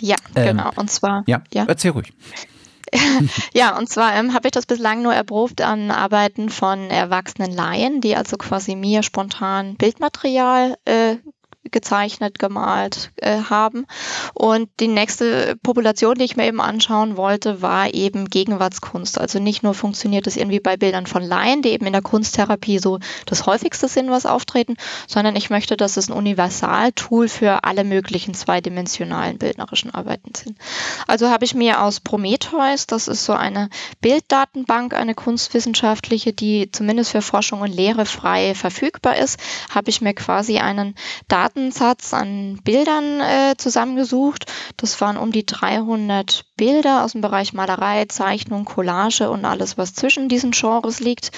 Ja, 0.00 0.16
ähm, 0.36 0.56
genau. 0.58 0.70
Und 0.76 0.90
zwar. 0.90 1.24
Ja, 1.26 1.42
ja. 1.52 1.64
erzähl 1.66 1.90
ruhig. 1.90 2.12
ja, 3.54 3.76
und 3.76 3.88
zwar 3.88 4.14
ähm, 4.14 4.34
habe 4.34 4.46
ich 4.46 4.52
das 4.52 4.66
bislang 4.66 5.02
nur 5.02 5.14
erprobt 5.14 5.60
an 5.60 5.90
Arbeiten 5.90 6.50
von 6.50 6.90
erwachsenen 6.90 7.52
Laien, 7.52 8.00
die 8.00 8.14
also 8.14 8.36
quasi 8.36 8.76
mir 8.76 9.02
spontan 9.02 9.74
Bildmaterial 9.76 10.76
äh, 10.84 11.16
gezeichnet, 11.70 12.38
gemalt 12.38 13.10
äh, 13.16 13.38
haben. 13.48 13.86
Und 14.34 14.68
die 14.80 14.88
nächste 14.88 15.56
Population, 15.62 16.16
die 16.16 16.24
ich 16.24 16.36
mir 16.36 16.46
eben 16.46 16.60
anschauen 16.60 17.16
wollte, 17.16 17.62
war 17.62 17.92
eben 17.92 18.26
Gegenwartskunst. 18.28 19.18
Also 19.18 19.38
nicht 19.38 19.62
nur 19.62 19.74
funktioniert 19.74 20.26
es 20.26 20.36
irgendwie 20.36 20.60
bei 20.60 20.76
Bildern 20.76 21.06
von 21.06 21.22
Laien, 21.22 21.62
die 21.62 21.70
eben 21.70 21.86
in 21.86 21.92
der 21.92 22.02
Kunsttherapie 22.02 22.78
so 22.78 22.98
das 23.26 23.46
häufigste 23.46 23.88
sind, 23.88 24.10
was 24.10 24.26
auftreten, 24.26 24.76
sondern 25.06 25.36
ich 25.36 25.50
möchte, 25.50 25.76
dass 25.76 25.96
es 25.96 26.08
ein 26.08 26.12
Universaltool 26.12 27.28
für 27.28 27.64
alle 27.64 27.84
möglichen 27.84 28.34
zweidimensionalen 28.34 29.38
bildnerischen 29.38 29.92
Arbeiten 29.92 30.34
sind. 30.34 30.58
Also 31.06 31.30
habe 31.30 31.44
ich 31.44 31.54
mir 31.54 31.82
aus 31.82 32.00
Prometheus, 32.00 32.86
das 32.86 33.08
ist 33.08 33.24
so 33.24 33.32
eine 33.32 33.68
Bilddatenbank, 34.00 34.94
eine 34.94 35.14
kunstwissenschaftliche, 35.14 36.32
die 36.32 36.70
zumindest 36.70 37.12
für 37.12 37.22
Forschung 37.22 37.60
und 37.60 37.74
Lehre 37.74 38.06
frei 38.06 38.54
verfügbar 38.54 39.16
ist, 39.16 39.38
habe 39.70 39.90
ich 39.90 40.00
mir 40.00 40.14
quasi 40.14 40.58
einen 40.58 40.94
Daten 41.28 41.53
Datensatz 41.54 42.12
an 42.12 42.58
Bildern 42.64 43.20
äh, 43.20 43.54
zusammengesucht. 43.56 44.46
Das 44.76 45.00
waren 45.00 45.16
um 45.16 45.30
die 45.30 45.46
300 45.46 46.44
Bilder 46.56 47.04
aus 47.04 47.12
dem 47.12 47.20
Bereich 47.20 47.52
Malerei, 47.52 48.06
Zeichnung, 48.06 48.64
Collage 48.64 49.30
und 49.30 49.44
alles, 49.44 49.78
was 49.78 49.94
zwischen 49.94 50.28
diesen 50.28 50.50
Genres 50.50 50.98
liegt. 50.98 51.30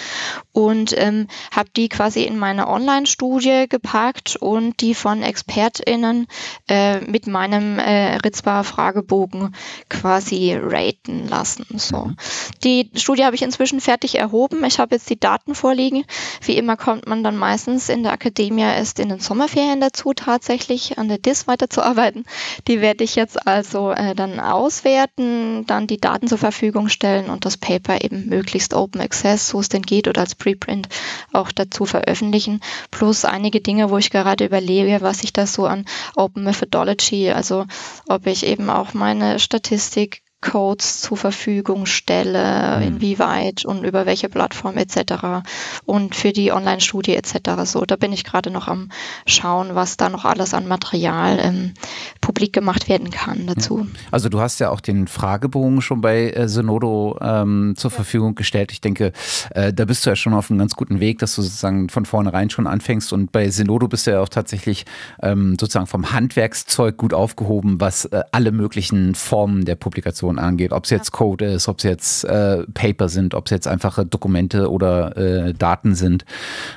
Und 0.53 0.95
ähm, 0.97 1.29
habe 1.51 1.69
die 1.77 1.89
quasi 1.89 2.23
in 2.23 2.39
meine 2.39 2.67
Online-Studie 2.69 3.67
gepackt 3.69 4.37
und 4.37 4.81
die 4.81 4.95
von 4.95 5.23
ExpertInnen 5.23 6.27
äh, 6.69 7.01
mit 7.01 7.27
meinem 7.27 7.79
äh, 7.79 8.17
Ritzbar-Fragebogen 8.17 9.55
quasi 9.91 10.55
raten 10.55 11.29
lassen. 11.29 11.67
So. 11.77 12.07
Mhm. 12.07 12.17
Die 12.65 12.91
Studie 12.95 13.25
habe 13.25 13.37
ich 13.37 13.43
inzwischen 13.43 13.81
fertig 13.81 14.17
erhoben. 14.17 14.65
Ich 14.65 14.79
habe 14.79 14.95
jetzt 14.95 15.11
die 15.11 15.21
Daten 15.21 15.55
vorliegen. 15.55 16.05
Wie 16.41 16.57
immer 16.57 16.77
kommt 16.77 17.07
man 17.07 17.23
dann 17.23 17.37
meistens 17.37 17.91
in 17.91 18.03
der 18.03 18.13
Akademie 18.13 18.63
erst 18.63 18.99
in 18.99 19.11
den 19.11 19.21
Sommerferien 19.21 19.81
dazu, 19.81 20.06
tatsächlich 20.13 20.99
an 20.99 21.09
der 21.09 21.19
DIS 21.19 21.47
weiterzuarbeiten. 21.47 22.25
Die 22.69 22.81
werde 22.81 23.05
ich 23.05 23.17
jetzt 23.17 23.47
also 23.47 23.91
äh, 23.91 24.15
dann 24.15 24.41
auswerten, 24.41 25.67
dann 25.67 25.87
die 25.87 26.01
Daten 26.01 26.29
zur 26.29 26.39
Verfügung 26.39 26.89
stellen 26.89 27.31
und 27.31 27.45
das 27.45 27.57
Paper 27.57 28.03
eben 28.03 28.29
möglichst 28.29 28.75
Open 28.75 29.01
Access, 29.01 29.49
so 29.49 29.61
es 29.61 29.69
denn 29.69 29.83
geht, 29.83 30.09
oder 30.09 30.21
als 30.21 30.35
Preprint 30.35 30.89
auch 31.33 31.53
dazu 31.53 31.87
veröffentlichen. 31.87 32.61
Plus 32.91 33.25
einige 33.25 33.61
Dinge, 33.61 33.91
wo 33.91 33.99
ich 33.99 34.11
gerade 34.11 34.45
überlege, 34.45 34.99
was 35.01 35.25
ich 35.25 35.33
da 35.33 35.47
so 35.47 35.67
an 35.67 35.85
Open 36.15 36.45
Methodology, 36.45 37.31
also 37.31 37.67
ob 38.09 38.27
ich 38.27 38.47
eben 38.47 38.71
auch 38.71 38.95
meine 38.95 39.39
Statistik 39.39 40.23
Codes 40.43 41.01
zur 41.01 41.17
Verfügung 41.17 41.87
stelle, 41.87 42.77
mhm. 42.77 42.87
inwieweit 42.87 43.65
und 43.65 43.85
über 43.85 44.07
welche 44.07 44.29
Plattform 44.29 44.77
etc. 44.77 45.45
und 45.87 46.15
für 46.15 46.33
die 46.33 46.53
Online-Studie 46.53 47.17
etc. 47.17 47.65
So, 47.65 47.85
da 47.85 47.97
bin 47.97 48.13
ich 48.13 48.23
gerade 48.23 48.51
noch 48.51 48.69
am 48.69 48.91
schauen, 49.27 49.75
was 49.75 49.97
da 49.97 50.09
noch 50.09 50.25
alles 50.25 50.53
an 50.53 50.69
Material 50.69 51.39
ähm, 51.41 51.75
publik 52.21 52.53
gemacht 52.53 52.89
werden 52.89 53.11
kann 53.11 53.47
dazu. 53.47 53.87
Also 54.11 54.29
du 54.29 54.41
hast 54.41 54.59
ja 54.59 54.71
auch 54.71 54.81
den 54.81 55.09
Fragebogen 55.09 55.81
schon 55.81 56.01
bei 56.03 56.31
äh, 56.31 56.49
Synodo 56.49 57.19
ähm, 57.21 57.75
zur 57.77 57.91
Verfügung 57.91 58.35
gestellt. 58.35 58.73
Ich 58.73 58.81
denke, 58.81 59.13
äh, 59.51 59.73
da 59.73 59.85
bist 59.87 60.05
du 60.05 60.11
ja 60.11 60.17
schon 60.17 60.35
auf 60.35 60.51
einem 60.51 60.59
ganz 60.59 60.75
guten 60.77 61.01
Weg, 61.01 61.19
dass 61.19 61.35
du 61.35 61.43
sozusagen 61.43 61.89
von 61.89 62.05
vornherein 62.05 62.51
schon 62.51 62.67
anfängst 62.67 63.13
und 63.13 63.33
bei 63.33 63.49
Synodo 63.51 63.89
bist 63.89 64.07
du 64.07 64.13
ja 64.13 64.21
auch 64.21 64.29
tatsächlich 64.29 64.85
ähm, 65.23 65.57
sozusagen 65.59 65.87
vom 65.87 66.13
Handwerkszeug 66.13 66.97
gut 66.99 67.15
aufgehoben, 67.15 67.81
was 67.81 68.05
äh, 68.07 68.23
alle 68.33 68.53
möglichen 68.53 69.15
Formen 69.15 69.65
der 69.65 69.77
Publikation 69.77 70.26
Informationen 70.27 70.39
angeht, 70.39 70.73
ob 70.73 70.85
es 70.85 70.91
jetzt 70.91 71.13
Code 71.13 71.45
ist, 71.45 71.69
ob 71.69 71.79
es 71.79 71.85
jetzt 71.85 72.25
äh, 72.25 72.65
Paper 72.75 73.09
sind, 73.09 73.35
ob 73.35 73.47
es 73.47 73.51
jetzt 73.51 73.69
einfache 73.69 74.05
Dokumente 74.05 74.71
oder 74.71 75.17
äh, 75.17 75.55
Daten 75.55 75.95
sind. 75.95 76.25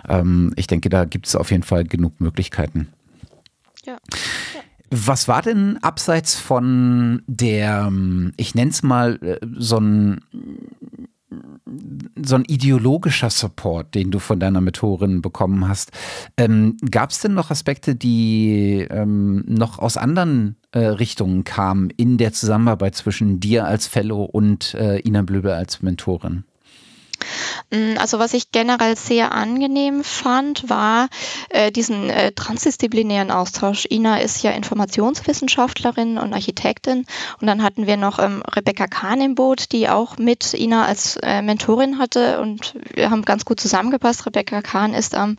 Ähm, 0.07 0.53
ich 0.55 0.67
denke, 0.67 0.89
da 0.89 1.05
gibt 1.05 1.27
es 1.27 1.35
auf 1.35 1.51
jeden 1.51 1.63
Fall 1.63 1.83
genug 1.83 2.19
Möglichkeiten. 2.19 2.89
Ja. 3.85 3.93
ja. 3.93 4.61
Was 4.91 5.27
war 5.27 5.41
denn 5.41 5.77
abseits 5.81 6.35
von 6.35 7.21
der, 7.27 7.85
ähm, 7.87 8.33
ich 8.37 8.55
nenne 8.55 8.71
es 8.71 8.83
mal 8.83 9.19
äh, 9.21 9.37
so 9.57 9.77
ein 9.77 10.21
so 12.15 12.35
ein 12.35 12.45
ideologischer 12.45 13.29
Support, 13.29 13.95
den 13.95 14.11
du 14.11 14.19
von 14.19 14.39
deiner 14.39 14.61
Mentorin 14.61 15.21
bekommen 15.21 15.67
hast. 15.67 15.91
Ähm, 16.37 16.77
Gab 16.89 17.11
es 17.11 17.19
denn 17.19 17.33
noch 17.33 17.51
Aspekte, 17.51 17.95
die 17.95 18.87
ähm, 18.89 19.43
noch 19.47 19.79
aus 19.79 19.97
anderen 19.97 20.55
äh, 20.71 20.79
Richtungen 20.79 21.43
kamen 21.43 21.89
in 21.91 22.17
der 22.17 22.33
Zusammenarbeit 22.33 22.95
zwischen 22.95 23.39
dir 23.39 23.65
als 23.65 23.87
Fellow 23.87 24.23
und 24.23 24.73
äh, 24.75 24.99
Ina 24.99 25.21
Blöbe 25.21 25.55
als 25.55 25.81
Mentorin? 25.81 26.43
Mm, 27.71 27.97
also 27.97 28.19
was 28.19 28.33
ich 28.33 28.51
generell 28.51 28.95
sehr 28.95 29.31
angenehm 29.31 30.03
fand, 30.03 30.69
war 30.69 31.09
äh, 31.49 31.71
diesen 31.71 32.09
äh, 32.09 32.31
transdisziplinären 32.31 33.31
Austausch. 33.31 33.85
Ina 33.89 34.17
ist 34.17 34.41
ja 34.43 34.51
Informationswissenschaftlerin 34.51 36.17
und 36.17 36.33
Architektin 36.33 37.05
und 37.39 37.47
dann 37.47 37.63
hatten 37.63 37.87
wir 37.87 37.97
noch 37.97 38.19
ähm, 38.19 38.43
Rebecca 38.55 38.87
Kahn 38.87 39.21
im 39.21 39.35
Boot, 39.35 39.71
die 39.71 39.89
auch 39.89 40.17
mit 40.17 40.53
Ina 40.53 40.85
als 40.85 41.17
äh, 41.17 41.41
Mentorin 41.41 41.97
hatte 41.97 42.39
und 42.41 42.75
wir 42.93 43.09
haben 43.09 43.23
ganz 43.23 43.45
gut 43.45 43.59
zusammengepasst. 43.59 44.25
Rebecca 44.25 44.61
Kahn 44.61 44.93
ist 44.93 45.15
am 45.15 45.37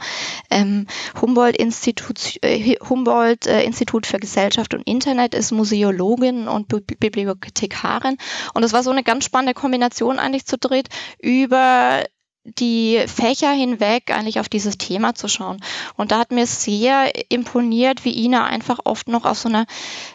ähm, 0.50 0.86
Humboldt-Institut 1.20 2.38
äh, 2.42 2.76
Humboldt, 2.88 3.46
äh, 3.46 3.62
Institut 3.64 4.06
für 4.06 4.18
Gesellschaft 4.18 4.74
und 4.74 4.82
Internet, 4.82 5.34
ist 5.34 5.52
Museologin 5.52 6.48
und 6.48 6.68
Bibliothekarin 6.68 8.16
und 8.54 8.62
es 8.62 8.72
war 8.72 8.82
so 8.82 8.90
eine 8.90 9.02
ganz 9.02 9.24
spannende 9.24 9.54
Kombination 9.54 10.18
eigentlich 10.18 10.46
zu 10.46 10.58
dritt 10.58 10.88
über 11.20 12.04
die 12.58 13.02
Fächer 13.06 13.50
hinweg 13.50 14.10
eigentlich 14.10 14.40
auf 14.40 14.48
dieses 14.48 14.78
Thema 14.78 15.14
zu 15.14 15.28
schauen. 15.28 15.60
Und 15.96 16.12
da 16.12 16.18
hat 16.18 16.32
mir 16.32 16.46
sehr 16.46 17.10
imponiert, 17.30 18.04
wie 18.04 18.24
Ina 18.24 18.44
einfach 18.46 18.80
oft 18.84 19.08
noch 19.08 19.24
auf 19.24 19.38
so 19.38 19.48
einer 19.48 19.66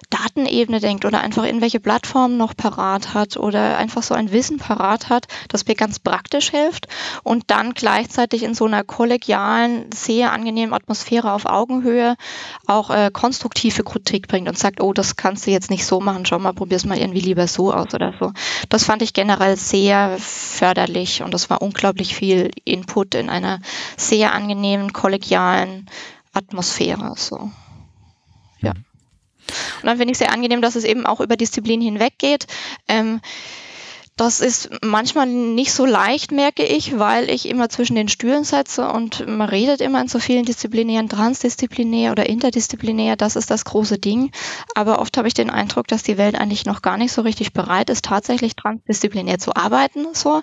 Datenebene 0.09 0.79
denkt 0.79 1.05
oder 1.05 1.21
einfach 1.21 1.43
irgendwelche 1.43 1.79
Plattformen 1.79 2.37
noch 2.37 2.55
parat 2.55 3.13
hat 3.13 3.37
oder 3.37 3.77
einfach 3.77 4.03
so 4.03 4.13
ein 4.13 4.31
Wissen 4.31 4.57
parat 4.57 5.09
hat, 5.09 5.27
das 5.49 5.65
mir 5.65 5.75
ganz 5.75 5.99
praktisch 5.99 6.51
hilft 6.51 6.87
und 7.23 7.45
dann 7.47 7.73
gleichzeitig 7.73 8.43
in 8.43 8.53
so 8.53 8.65
einer 8.65 8.83
kollegialen, 8.83 9.91
sehr 9.93 10.31
angenehmen 10.31 10.73
Atmosphäre 10.73 11.33
auf 11.33 11.45
Augenhöhe 11.45 12.15
auch 12.67 12.89
äh, 12.89 13.09
konstruktive 13.11 13.83
Kritik 13.83 14.27
bringt 14.27 14.47
und 14.47 14.57
sagt, 14.57 14.81
oh, 14.81 14.93
das 14.93 15.15
kannst 15.15 15.47
du 15.47 15.51
jetzt 15.51 15.69
nicht 15.69 15.85
so 15.85 15.99
machen, 15.99 16.25
schau 16.25 16.39
mal, 16.39 16.53
probier's 16.53 16.85
mal 16.85 16.97
irgendwie 16.97 17.21
lieber 17.21 17.47
so 17.47 17.73
aus 17.73 17.93
oder 17.93 18.13
so. 18.19 18.31
Das 18.69 18.85
fand 18.85 19.01
ich 19.01 19.13
generell 19.13 19.57
sehr 19.57 20.17
förderlich 20.19 21.23
und 21.23 21.33
das 21.33 21.49
war 21.49 21.61
unglaublich 21.61 22.15
viel 22.15 22.24
Input 22.33 23.15
in 23.15 23.29
einer 23.29 23.61
sehr 23.97 24.33
angenehmen, 24.33 24.93
kollegialen 24.93 25.89
Atmosphäre. 26.33 27.13
So. 27.17 27.51
Ja. 28.59 28.71
Und 28.71 29.83
dann 29.83 29.97
finde 29.97 30.11
ich 30.11 30.17
sehr 30.17 30.31
angenehm, 30.33 30.61
dass 30.61 30.75
es 30.75 30.83
eben 30.83 31.05
auch 31.05 31.19
über 31.21 31.37
Disziplin 31.37 31.81
hinweg 31.81 32.17
geht. 32.17 32.47
Ähm, 32.87 33.21
das 34.17 34.39
ist 34.39 34.69
manchmal 34.81 35.27
nicht 35.27 35.73
so 35.73 35.85
leicht, 35.85 36.31
merke 36.31 36.63
ich, 36.63 36.97
weil 36.97 37.29
ich 37.29 37.49
immer 37.49 37.67
zwischen 37.67 37.95
den 37.95 38.07
Stühlen 38.07 38.45
setze 38.45 38.87
und 38.87 39.27
man 39.27 39.49
redet 39.49 39.81
immer 39.81 39.99
in 39.99 40.07
so 40.07 40.19
vielen 40.19 40.45
Disziplinären, 40.45 41.09
transdisziplinär 41.09 42.13
oder 42.13 42.29
interdisziplinär, 42.29 43.17
das 43.17 43.35
ist 43.35 43.51
das 43.51 43.65
große 43.65 43.97
Ding. 43.97 44.31
Aber 44.73 44.99
oft 44.99 45.17
habe 45.17 45.27
ich 45.27 45.33
den 45.33 45.49
Eindruck, 45.49 45.89
dass 45.89 46.01
die 46.01 46.17
Welt 46.17 46.35
eigentlich 46.35 46.65
noch 46.65 46.81
gar 46.81 46.95
nicht 46.95 47.11
so 47.11 47.23
richtig 47.23 47.51
bereit 47.51 47.89
ist, 47.89 48.05
tatsächlich 48.05 48.55
transdisziplinär 48.55 49.37
zu 49.37 49.53
arbeiten. 49.53 50.07
So. 50.13 50.41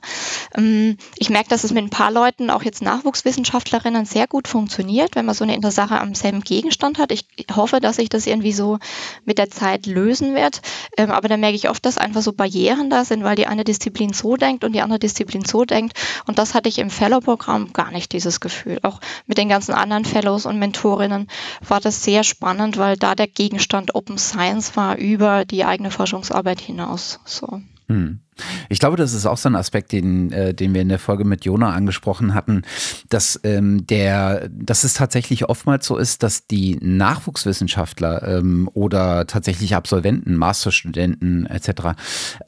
Ähm, 0.54 0.98
ich 1.16 1.30
merke, 1.30 1.48
dass 1.48 1.64
es 1.64 1.72
mit 1.72 1.84
ein 1.84 1.90
paar 1.90 2.12
Leuten, 2.12 2.50
auch 2.50 2.64
jetzt 2.64 2.82
Nachwuchswissenschaftlerinnen, 2.82 4.04
sehr 4.04 4.26
gut 4.26 4.48
funktioniert, 4.48 5.14
wenn 5.16 5.24
man 5.24 5.34
so 5.34 5.44
eine 5.44 5.54
Intersache 5.54 5.98
am 5.98 6.14
selben 6.14 6.42
Gegenstand 6.42 6.98
hat. 6.98 7.10
Ich 7.10 7.24
hoffe, 7.56 7.80
dass 7.80 7.96
sich 7.96 8.10
das 8.10 8.26
irgendwie 8.26 8.52
so 8.52 8.78
mit 9.24 9.38
der 9.38 9.50
Zeit 9.50 9.86
lösen 9.86 10.34
wird. 10.34 10.60
Ähm, 10.98 11.10
aber 11.10 11.28
da 11.28 11.38
merke 11.38 11.56
ich 11.56 11.70
oft, 11.70 11.86
dass 11.86 11.96
einfach 11.96 12.20
so 12.20 12.34
Barrieren 12.34 12.90
da 12.90 13.06
sind, 13.06 13.24
weil 13.24 13.36
die 13.36 13.46
eine 13.46 13.61
eine 13.62 13.64
Disziplin 13.64 14.12
so 14.12 14.36
denkt 14.36 14.64
und 14.64 14.72
die 14.72 14.80
andere 14.80 14.98
Disziplin 14.98 15.44
so 15.44 15.64
denkt. 15.64 15.98
Und 16.26 16.38
das 16.38 16.54
hatte 16.54 16.68
ich 16.68 16.78
im 16.78 16.90
Fellow-Programm 16.90 17.72
gar 17.72 17.92
nicht, 17.92 18.12
dieses 18.12 18.40
Gefühl. 18.40 18.78
Auch 18.82 19.00
mit 19.26 19.38
den 19.38 19.48
ganzen 19.48 19.72
anderen 19.72 20.04
Fellows 20.04 20.46
und 20.46 20.58
Mentorinnen 20.58 21.28
war 21.66 21.80
das 21.80 22.02
sehr 22.02 22.24
spannend, 22.24 22.76
weil 22.76 22.96
da 22.96 23.14
der 23.14 23.28
Gegenstand 23.28 23.94
Open 23.94 24.18
Science 24.18 24.76
war 24.76 24.98
über 24.98 25.44
die 25.44 25.64
eigene 25.64 25.90
Forschungsarbeit 25.90 26.60
hinaus. 26.60 27.20
So. 27.24 27.60
Hm. 27.88 28.20
Ich 28.68 28.78
glaube, 28.78 28.96
das 28.96 29.12
ist 29.12 29.26
auch 29.26 29.36
so 29.36 29.48
ein 29.48 29.56
Aspekt, 29.56 29.92
den, 29.92 30.32
äh, 30.32 30.54
den 30.54 30.72
wir 30.72 30.80
in 30.80 30.88
der 30.88 30.98
Folge 30.98 31.24
mit 31.24 31.44
Jona 31.44 31.72
angesprochen 31.72 32.32
hatten, 32.32 32.62
dass 33.10 33.38
ähm, 33.44 33.86
der, 33.86 34.48
dass 34.48 34.84
es 34.84 34.94
tatsächlich 34.94 35.48
oftmals 35.48 35.86
so 35.86 35.98
ist, 35.98 36.22
dass 36.22 36.46
die 36.46 36.78
Nachwuchswissenschaftler 36.80 38.38
ähm, 38.38 38.70
oder 38.72 39.26
tatsächlich 39.26 39.76
Absolventen, 39.76 40.36
Masterstudenten 40.36 41.46
etc. 41.46 41.98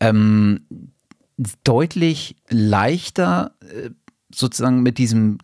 Ähm, 0.01 0.67
deutlich 1.65 2.37
leichter 2.49 3.53
äh, 3.61 3.91
sozusagen 4.33 4.83
mit 4.83 4.99
diesem 4.99 5.39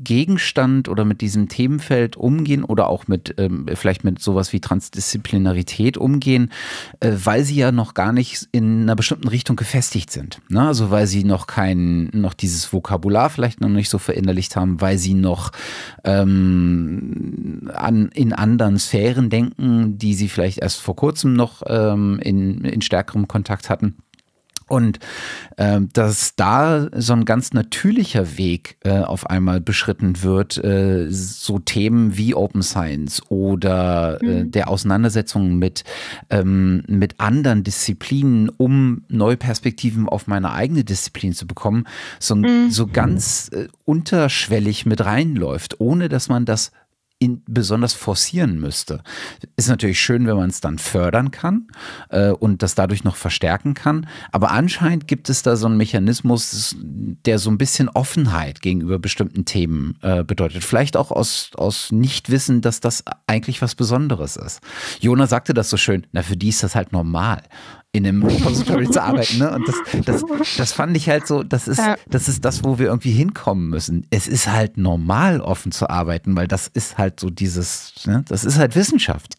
Gegenstand 0.00 0.88
oder 0.88 1.04
mit 1.04 1.20
diesem 1.20 1.48
Themenfeld 1.48 2.16
umgehen 2.16 2.62
oder 2.62 2.88
auch 2.88 3.08
mit 3.08 3.34
ähm, 3.38 3.66
vielleicht 3.74 4.04
mit 4.04 4.20
sowas 4.20 4.52
wie 4.52 4.60
Transdisziplinarität 4.60 5.96
umgehen, 5.96 6.52
äh, 7.00 7.12
weil 7.24 7.44
sie 7.44 7.56
ja 7.56 7.72
noch 7.72 7.94
gar 7.94 8.12
nicht 8.12 8.48
in 8.52 8.82
einer 8.82 8.94
bestimmten 8.94 9.28
Richtung 9.28 9.56
gefestigt 9.56 10.10
sind. 10.10 10.40
Ne? 10.48 10.66
Also 10.66 10.90
weil 10.90 11.06
sie 11.06 11.24
noch 11.24 11.46
kein, 11.46 12.10
noch 12.12 12.34
dieses 12.34 12.72
Vokabular 12.72 13.30
vielleicht 13.30 13.60
noch 13.60 13.68
nicht 13.68 13.88
so 13.88 13.98
verinnerlicht 13.98 14.56
haben, 14.56 14.80
weil 14.80 14.98
sie 14.98 15.14
noch 15.14 15.50
ähm, 16.04 17.68
an, 17.74 18.10
in 18.14 18.32
anderen 18.32 18.78
Sphären 18.78 19.30
denken, 19.30 19.98
die 19.98 20.14
sie 20.14 20.28
vielleicht 20.28 20.58
erst 20.58 20.80
vor 20.80 20.94
kurzem 20.94 21.32
noch 21.32 21.62
ähm, 21.66 22.20
in, 22.22 22.64
in 22.64 22.82
stärkerem 22.82 23.26
Kontakt 23.26 23.68
hatten. 23.68 23.96
Und 24.68 24.98
äh, 25.56 25.80
dass 25.92 26.36
da 26.36 26.88
so 26.94 27.12
ein 27.14 27.24
ganz 27.24 27.52
natürlicher 27.52 28.36
Weg 28.36 28.76
äh, 28.84 29.00
auf 29.00 29.28
einmal 29.28 29.60
beschritten 29.60 30.22
wird, 30.22 30.62
äh, 30.62 31.06
so 31.10 31.58
Themen 31.58 32.16
wie 32.16 32.34
Open 32.34 32.62
Science 32.62 33.22
oder 33.28 34.18
äh, 34.22 34.44
mhm. 34.44 34.50
der 34.50 34.68
Auseinandersetzung 34.68 35.56
mit, 35.56 35.84
ähm, 36.30 36.84
mit 36.86 37.18
anderen 37.18 37.64
Disziplinen, 37.64 38.50
um 38.50 39.02
neue 39.08 39.36
Perspektiven 39.36 40.08
auf 40.08 40.26
meine 40.26 40.52
eigene 40.52 40.84
Disziplin 40.84 41.32
zu 41.32 41.46
bekommen, 41.46 41.84
so, 42.18 42.36
mhm. 42.36 42.70
so 42.70 42.86
ganz 42.86 43.50
äh, 43.52 43.68
unterschwellig 43.84 44.86
mit 44.86 45.04
reinläuft, 45.04 45.80
ohne 45.80 46.08
dass 46.08 46.28
man 46.28 46.44
das 46.44 46.72
in, 47.18 47.42
besonders 47.46 47.94
forcieren 47.94 48.60
müsste. 48.60 49.02
Ist 49.56 49.68
natürlich 49.68 50.00
schön, 50.00 50.26
wenn 50.26 50.36
man 50.36 50.50
es 50.50 50.60
dann 50.60 50.78
fördern 50.78 51.30
kann 51.30 51.66
äh, 52.10 52.30
und 52.30 52.62
das 52.62 52.74
dadurch 52.74 53.02
noch 53.04 53.16
verstärken 53.16 53.74
kann. 53.74 54.06
Aber 54.30 54.52
anscheinend 54.52 55.08
gibt 55.08 55.28
es 55.28 55.42
da 55.42 55.56
so 55.56 55.66
einen 55.66 55.76
Mechanismus, 55.76 56.76
der 56.78 57.38
so 57.38 57.50
ein 57.50 57.58
bisschen 57.58 57.88
Offenheit 57.88 58.60
gegenüber 58.60 58.98
bestimmten 58.98 59.44
Themen 59.44 59.98
äh, 60.02 60.22
bedeutet. 60.22 60.62
Vielleicht 60.62 60.96
auch 60.96 61.10
aus, 61.10 61.50
aus 61.56 61.90
Nichtwissen, 61.90 62.60
dass 62.60 62.80
das 62.80 63.02
eigentlich 63.26 63.62
was 63.62 63.74
Besonderes 63.74 64.36
ist. 64.36 64.60
Jona 65.00 65.26
sagte 65.26 65.54
das 65.54 65.70
so 65.70 65.76
schön, 65.76 66.06
na, 66.12 66.22
für 66.22 66.36
die 66.36 66.48
ist 66.48 66.62
das 66.62 66.74
halt 66.74 66.92
normal 66.92 67.42
in 67.92 68.06
einem 68.06 68.22
Repository 68.26 68.90
zu 68.90 69.02
arbeiten. 69.02 69.38
Ne? 69.38 69.50
Und 69.50 69.66
das, 69.66 69.76
das, 70.04 70.24
das 70.56 70.72
fand 70.72 70.96
ich 70.96 71.08
halt 71.08 71.26
so, 71.26 71.42
das 71.42 71.68
ist, 71.68 71.80
das 72.08 72.28
ist 72.28 72.44
das, 72.44 72.64
wo 72.64 72.78
wir 72.78 72.86
irgendwie 72.86 73.12
hinkommen 73.12 73.68
müssen. 73.68 74.06
Es 74.10 74.28
ist 74.28 74.48
halt 74.48 74.76
normal, 74.76 75.40
offen 75.40 75.72
zu 75.72 75.88
arbeiten, 75.88 76.36
weil 76.36 76.48
das 76.48 76.68
ist 76.68 76.98
halt 76.98 77.18
so 77.18 77.30
dieses, 77.30 77.94
ne? 78.06 78.24
das 78.28 78.44
ist 78.44 78.58
halt 78.58 78.76
Wissenschaft. 78.76 79.36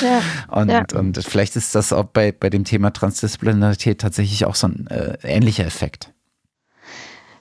Ja. 0.00 0.22
Und, 0.48 0.70
ja. 0.70 0.84
und 0.94 1.16
vielleicht 1.24 1.56
ist 1.56 1.74
das 1.74 1.92
auch 1.92 2.04
bei, 2.04 2.30
bei 2.30 2.50
dem 2.50 2.64
Thema 2.64 2.92
Transdisziplinarität 2.92 4.00
tatsächlich 4.00 4.44
auch 4.44 4.54
so 4.54 4.66
ein 4.66 4.86
äh, 4.88 5.16
ähnlicher 5.22 5.64
Effekt. 5.64 6.12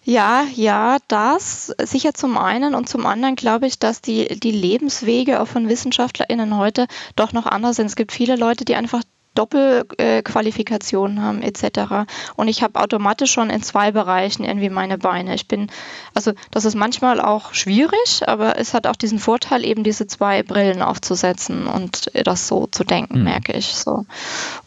Ja, 0.04 0.46
ja, 0.56 0.98
das 1.10 1.76
sicher 1.84 2.14
zum 2.14 2.38
einen 2.38 2.74
und 2.74 2.90
zum 2.90 3.06
anderen 3.06 3.36
glaube 3.36 3.68
ich, 3.68 3.78
dass 3.78 4.02
die, 4.02 4.40
die 4.40 4.52
Lebenswege 4.52 5.40
auch 5.40 5.48
von 5.48 5.68
WissenschaftlerInnen 5.70 6.58
heute 6.58 6.88
doch 7.16 7.34
noch 7.34 7.46
anders 7.46 7.76
sind. 7.76 7.86
Es 7.86 7.96
gibt 7.96 8.12
viele 8.12 8.36
Leute, 8.36 8.66
die 8.66 8.76
einfach 8.76 9.04
Doppelqualifikationen 9.36 11.22
haben 11.22 11.42
etc. 11.42 12.06
Und 12.36 12.50
ich 12.50 12.64
habe 12.64 12.80
automatisch 12.80 13.32
schon 13.32 13.50
in 13.50 13.64
zwei 13.64 13.92
Bereichen 13.92 14.44
irgendwie 14.44 14.70
meine 14.70 14.98
Beine. 14.98 15.34
Ich 15.36 15.48
bin, 15.48 15.72
also 16.14 16.34
das 16.52 16.66
ist 16.66 16.76
manchmal 16.76 17.22
auch 17.22 17.54
schwierig, 17.54 18.28
aber 18.28 18.60
es 18.60 18.74
hat 18.74 18.88
auch 18.88 18.98
diesen 18.98 19.20
Vorteil, 19.20 19.64
eben 19.64 19.84
diese 19.84 20.08
zwei 20.08 20.44
Brillen 20.44 20.82
aufzusetzen 20.82 21.68
und 21.68 22.12
das 22.26 22.48
so 22.48 22.68
zu 22.68 22.84
denken, 22.84 23.20
mhm. 23.20 23.24
merke 23.24 23.54
ich 23.54 23.68
so. 23.68 24.06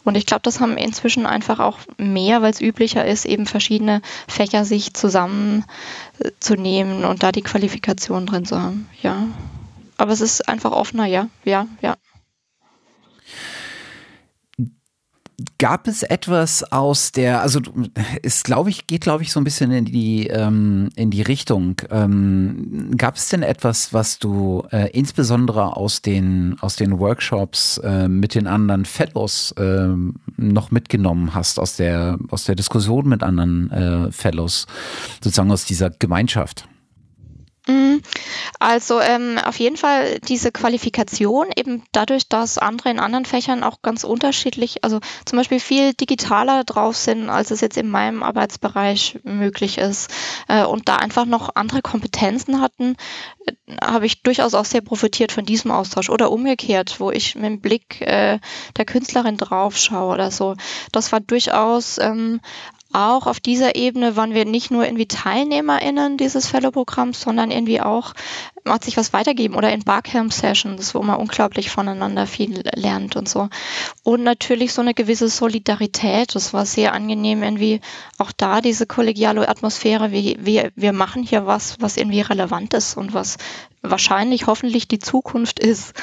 Und 0.03 0.17
ich 0.17 0.25
glaube, 0.25 0.41
das 0.41 0.59
haben 0.59 0.77
inzwischen 0.77 1.27
einfach 1.27 1.59
auch 1.59 1.77
mehr, 1.97 2.41
weil 2.41 2.51
es 2.51 2.61
üblicher 2.61 3.05
ist, 3.05 3.25
eben 3.25 3.45
verschiedene 3.45 4.01
Fächer 4.27 4.65
sich 4.65 4.95
zusammenzunehmen 4.95 7.05
und 7.05 7.21
da 7.21 7.31
die 7.31 7.43
Qualifikation 7.43 8.25
drin 8.25 8.45
zu 8.45 8.59
haben. 8.59 8.89
Ja. 9.01 9.27
Aber 9.97 10.11
es 10.11 10.21
ist 10.21 10.49
einfach 10.49 10.71
offener, 10.71 11.05
ja, 11.05 11.27
ja, 11.43 11.67
ja. 11.81 11.95
Gab 15.57 15.87
es 15.87 16.03
etwas 16.03 16.63
aus 16.71 17.11
der, 17.11 17.41
also 17.41 17.59
es 18.23 18.43
glaube 18.43 18.69
ich, 18.69 18.87
geht 18.87 19.01
glaube 19.01 19.23
ich 19.23 19.31
so 19.31 19.39
ein 19.39 19.43
bisschen 19.43 19.71
in 19.71 19.85
die, 19.85 20.27
ähm, 20.27 20.89
in 20.95 21.11
die 21.11 21.21
Richtung. 21.21 21.81
Ähm, 21.91 22.91
gab 22.97 23.15
es 23.15 23.29
denn 23.29 23.43
etwas, 23.43 23.93
was 23.93 24.17
du 24.19 24.63
äh, 24.71 24.89
insbesondere 24.91 25.75
aus 25.75 26.01
den, 26.01 26.55
aus 26.61 26.77
den 26.77 26.99
Workshops 26.99 27.77
äh, 27.79 28.07
mit 28.07 28.35
den 28.35 28.47
anderen 28.47 28.85
Fellows 28.85 29.51
äh, 29.53 29.89
noch 30.37 30.71
mitgenommen 30.71 31.33
hast, 31.33 31.59
aus 31.59 31.75
der, 31.75 32.17
aus 32.29 32.45
der 32.45 32.55
Diskussion 32.55 33.07
mit 33.07 33.21
anderen 33.21 33.71
äh, 33.71 34.11
Fellows, 34.11 34.67
sozusagen 35.21 35.51
aus 35.51 35.65
dieser 35.65 35.89
Gemeinschaft? 35.89 36.67
Mhm. 37.67 38.01
Also 38.59 38.99
ähm, 38.99 39.39
auf 39.43 39.59
jeden 39.59 39.77
Fall 39.77 40.19
diese 40.19 40.51
Qualifikation, 40.51 41.47
eben 41.55 41.83
dadurch, 41.91 42.29
dass 42.29 42.57
andere 42.59 42.89
in 42.91 42.99
anderen 42.99 43.25
Fächern 43.25 43.63
auch 43.63 43.81
ganz 43.81 44.03
unterschiedlich, 44.03 44.83
also 44.83 44.99
zum 45.25 45.37
Beispiel 45.37 45.59
viel 45.59 45.93
digitaler 45.93 46.63
drauf 46.63 46.95
sind, 46.95 47.29
als 47.29 47.49
es 47.49 47.61
jetzt 47.61 47.77
in 47.77 47.89
meinem 47.89 48.21
Arbeitsbereich 48.21 49.19
möglich 49.23 49.79
ist 49.79 50.11
äh, 50.47 50.63
und 50.63 50.87
da 50.87 50.97
einfach 50.97 51.25
noch 51.25 51.55
andere 51.55 51.81
Kompetenzen 51.81 52.61
hatten, 52.61 52.97
äh, 53.45 53.53
habe 53.83 54.05
ich 54.05 54.21
durchaus 54.21 54.53
auch 54.53 54.65
sehr 54.65 54.81
profitiert 54.81 55.31
von 55.31 55.45
diesem 55.45 55.71
Austausch 55.71 56.09
oder 56.09 56.31
umgekehrt, 56.31 56.99
wo 56.99 57.09
ich 57.09 57.33
mit 57.33 57.45
dem 57.45 57.61
Blick 57.61 58.01
äh, 58.01 58.39
der 58.77 58.85
Künstlerin 58.85 59.37
drauf 59.37 59.75
schaue 59.77 60.13
oder 60.13 60.29
so. 60.29 60.55
Das 60.91 61.11
war 61.11 61.19
durchaus 61.19 61.97
ähm, 61.97 62.41
auch 62.93 63.27
auf 63.27 63.39
dieser 63.39 63.75
Ebene 63.75 64.15
waren 64.15 64.33
wir 64.33 64.45
nicht 64.45 64.71
nur 64.71 64.85
irgendwie 64.85 65.07
TeilnehmerInnen 65.07 66.17
dieses 66.17 66.47
Fellow-Programms, 66.47 67.19
sondern 67.19 67.51
irgendwie 67.51 67.81
auch, 67.81 68.13
hat 68.67 68.83
sich 68.83 68.97
was 68.97 69.13
weitergeben 69.13 69.55
oder 69.55 69.71
in 69.71 69.83
Barcamp-Sessions, 69.83 70.95
wo 70.95 71.03
man 71.03 71.17
unglaublich 71.17 71.69
voneinander 71.69 72.25
viel 72.25 72.63
lernt 72.75 73.15
und 73.15 73.29
so. 73.29 73.49
Und 74.03 74.23
natürlich 74.23 74.73
so 74.73 74.81
eine 74.81 74.95
gewisse 74.95 75.29
Solidarität, 75.29 76.33
das 76.33 76.53
war 76.53 76.65
sehr 76.65 76.93
angenehm, 76.93 77.43
irgendwie 77.43 77.79
auch 78.17 78.31
da 78.31 78.61
diese 78.61 78.87
kollegiale 78.87 79.47
Atmosphäre, 79.47 80.11
wie, 80.11 80.37
wir, 80.39 80.71
wir 80.75 80.93
machen 80.93 81.21
hier 81.21 81.45
was, 81.45 81.79
was 81.79 81.97
irgendwie 81.97 82.21
relevant 82.21 82.73
ist 82.73 82.97
und 82.97 83.13
was 83.13 83.37
wahrscheinlich 83.89 84.47
hoffentlich 84.47 84.87
die 84.87 84.99
Zukunft 84.99 85.59
ist. 85.59 85.93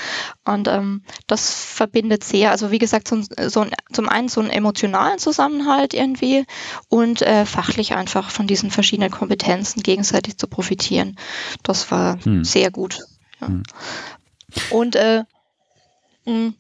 Und 0.44 0.68
ähm, 0.68 1.02
das 1.26 1.64
verbindet 1.64 2.24
sehr, 2.24 2.50
also 2.50 2.70
wie 2.70 2.78
gesagt, 2.78 3.08
so, 3.08 3.22
so 3.48 3.66
zum 3.92 4.08
einen 4.08 4.28
so 4.28 4.40
einen 4.40 4.50
emotionalen 4.50 5.18
Zusammenhalt 5.18 5.94
irgendwie 5.94 6.44
und 6.88 7.22
äh, 7.22 7.46
fachlich 7.46 7.94
einfach 7.94 8.30
von 8.30 8.46
diesen 8.46 8.70
verschiedenen 8.70 9.10
Kompetenzen 9.10 9.82
gegenseitig 9.82 10.36
zu 10.38 10.46
profitieren. 10.46 11.16
Das 11.62 11.90
war 11.90 12.18
hm. 12.24 12.44
Sehr 12.52 12.70
gut. 12.70 13.00
Ja. 13.40 13.48
Hm. 13.48 13.62
Und 14.70 14.96
äh, 14.96 15.24
mh, 16.26 16.52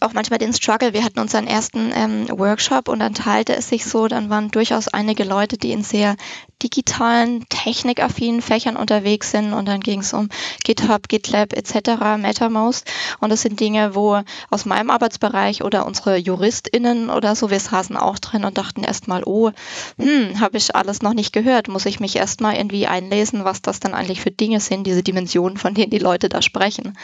auch 0.00 0.12
manchmal 0.12 0.38
den 0.38 0.52
Struggle. 0.52 0.92
Wir 0.92 1.04
hatten 1.04 1.18
unseren 1.18 1.46
ersten 1.46 1.92
ähm, 1.94 2.28
Workshop 2.28 2.88
und 2.88 3.00
dann 3.00 3.14
teilte 3.14 3.54
es 3.54 3.68
sich 3.68 3.84
so, 3.84 4.08
dann 4.08 4.30
waren 4.30 4.50
durchaus 4.50 4.88
einige 4.88 5.24
Leute, 5.24 5.58
die 5.58 5.72
in 5.72 5.82
sehr 5.82 6.16
digitalen, 6.62 7.46
technikaffinen 7.48 8.42
Fächern 8.42 8.76
unterwegs 8.76 9.30
sind 9.30 9.52
und 9.52 9.66
dann 9.66 9.80
ging 9.80 10.00
es 10.00 10.12
um 10.12 10.28
GitHub, 10.64 11.08
GitLab 11.08 11.52
etc., 11.52 12.18
MetaMost 12.18 12.90
und 13.20 13.30
das 13.30 13.42
sind 13.42 13.60
Dinge, 13.60 13.94
wo 13.94 14.22
aus 14.50 14.64
meinem 14.64 14.90
Arbeitsbereich 14.90 15.62
oder 15.62 15.86
unsere 15.86 16.16
JuristInnen 16.16 17.10
oder 17.10 17.34
so, 17.34 17.50
wir 17.50 17.60
saßen 17.60 17.96
auch 17.96 18.18
drin 18.18 18.44
und 18.44 18.58
dachten 18.58 18.82
erstmal, 18.82 19.22
oh, 19.24 19.50
hm, 19.98 20.40
habe 20.40 20.56
ich 20.58 20.74
alles 20.74 21.02
noch 21.02 21.14
nicht 21.14 21.32
gehört, 21.32 21.68
muss 21.68 21.86
ich 21.86 22.00
mich 22.00 22.16
erstmal 22.16 22.56
irgendwie 22.56 22.86
einlesen, 22.86 23.44
was 23.44 23.62
das 23.62 23.80
dann 23.80 23.94
eigentlich 23.94 24.20
für 24.20 24.30
Dinge 24.30 24.60
sind, 24.60 24.86
diese 24.86 25.02
Dimensionen, 25.02 25.56
von 25.56 25.74
denen 25.74 25.90
die 25.90 25.98
Leute 25.98 26.28
da 26.28 26.42
sprechen. 26.42 26.96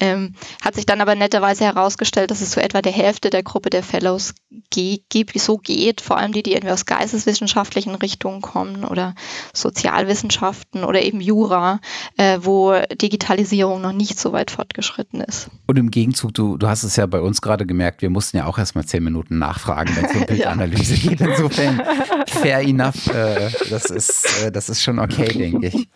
Ähm, 0.00 0.34
hat 0.62 0.74
sich 0.74 0.86
dann 0.86 1.00
aber 1.00 1.14
netterweise 1.14 1.64
herausgestellt, 1.64 2.30
dass 2.30 2.40
es 2.40 2.52
so 2.52 2.60
etwa 2.60 2.82
der 2.82 2.92
Hälfte 2.92 3.30
der 3.30 3.42
Gruppe 3.42 3.70
der 3.70 3.82
Fellows 3.82 4.34
gibt, 4.70 5.38
so 5.38 5.56
geht, 5.56 6.00
vor 6.00 6.16
allem 6.16 6.32
die, 6.32 6.42
die 6.42 6.52
irgendwie 6.52 6.72
aus 6.72 6.86
geisteswissenschaftlichen 6.86 7.94
Richtungen 7.94 8.40
kommen 8.40 8.84
oder 8.98 9.14
Sozialwissenschaften 9.54 10.84
oder 10.84 11.02
eben 11.02 11.20
Jura, 11.20 11.80
äh, 12.16 12.38
wo 12.40 12.74
Digitalisierung 13.00 13.80
noch 13.80 13.92
nicht 13.92 14.18
so 14.18 14.32
weit 14.32 14.50
fortgeschritten 14.50 15.20
ist. 15.20 15.48
Und 15.66 15.78
im 15.78 15.90
Gegenzug, 15.90 16.34
du, 16.34 16.56
du 16.56 16.68
hast 16.68 16.82
es 16.82 16.96
ja 16.96 17.06
bei 17.06 17.20
uns 17.20 17.40
gerade 17.40 17.64
gemerkt, 17.64 18.02
wir 18.02 18.10
mussten 18.10 18.36
ja 18.36 18.46
auch 18.46 18.58
erstmal 18.58 18.84
zehn 18.84 19.04
Minuten 19.04 19.38
nachfragen, 19.38 19.94
wenn 19.96 20.04
es 20.04 20.14
um 20.14 20.20
Bildanalyse 20.26 20.94
ja. 20.94 21.10
geht. 21.10 21.20
Insofern 21.20 21.82
fair 22.26 22.60
enough. 22.60 23.06
Äh, 23.08 23.50
das, 23.70 23.86
ist, 23.86 24.42
äh, 24.42 24.52
das 24.52 24.68
ist 24.68 24.82
schon 24.82 24.98
okay, 24.98 25.28
denke 25.32 25.68
ich. 25.68 25.88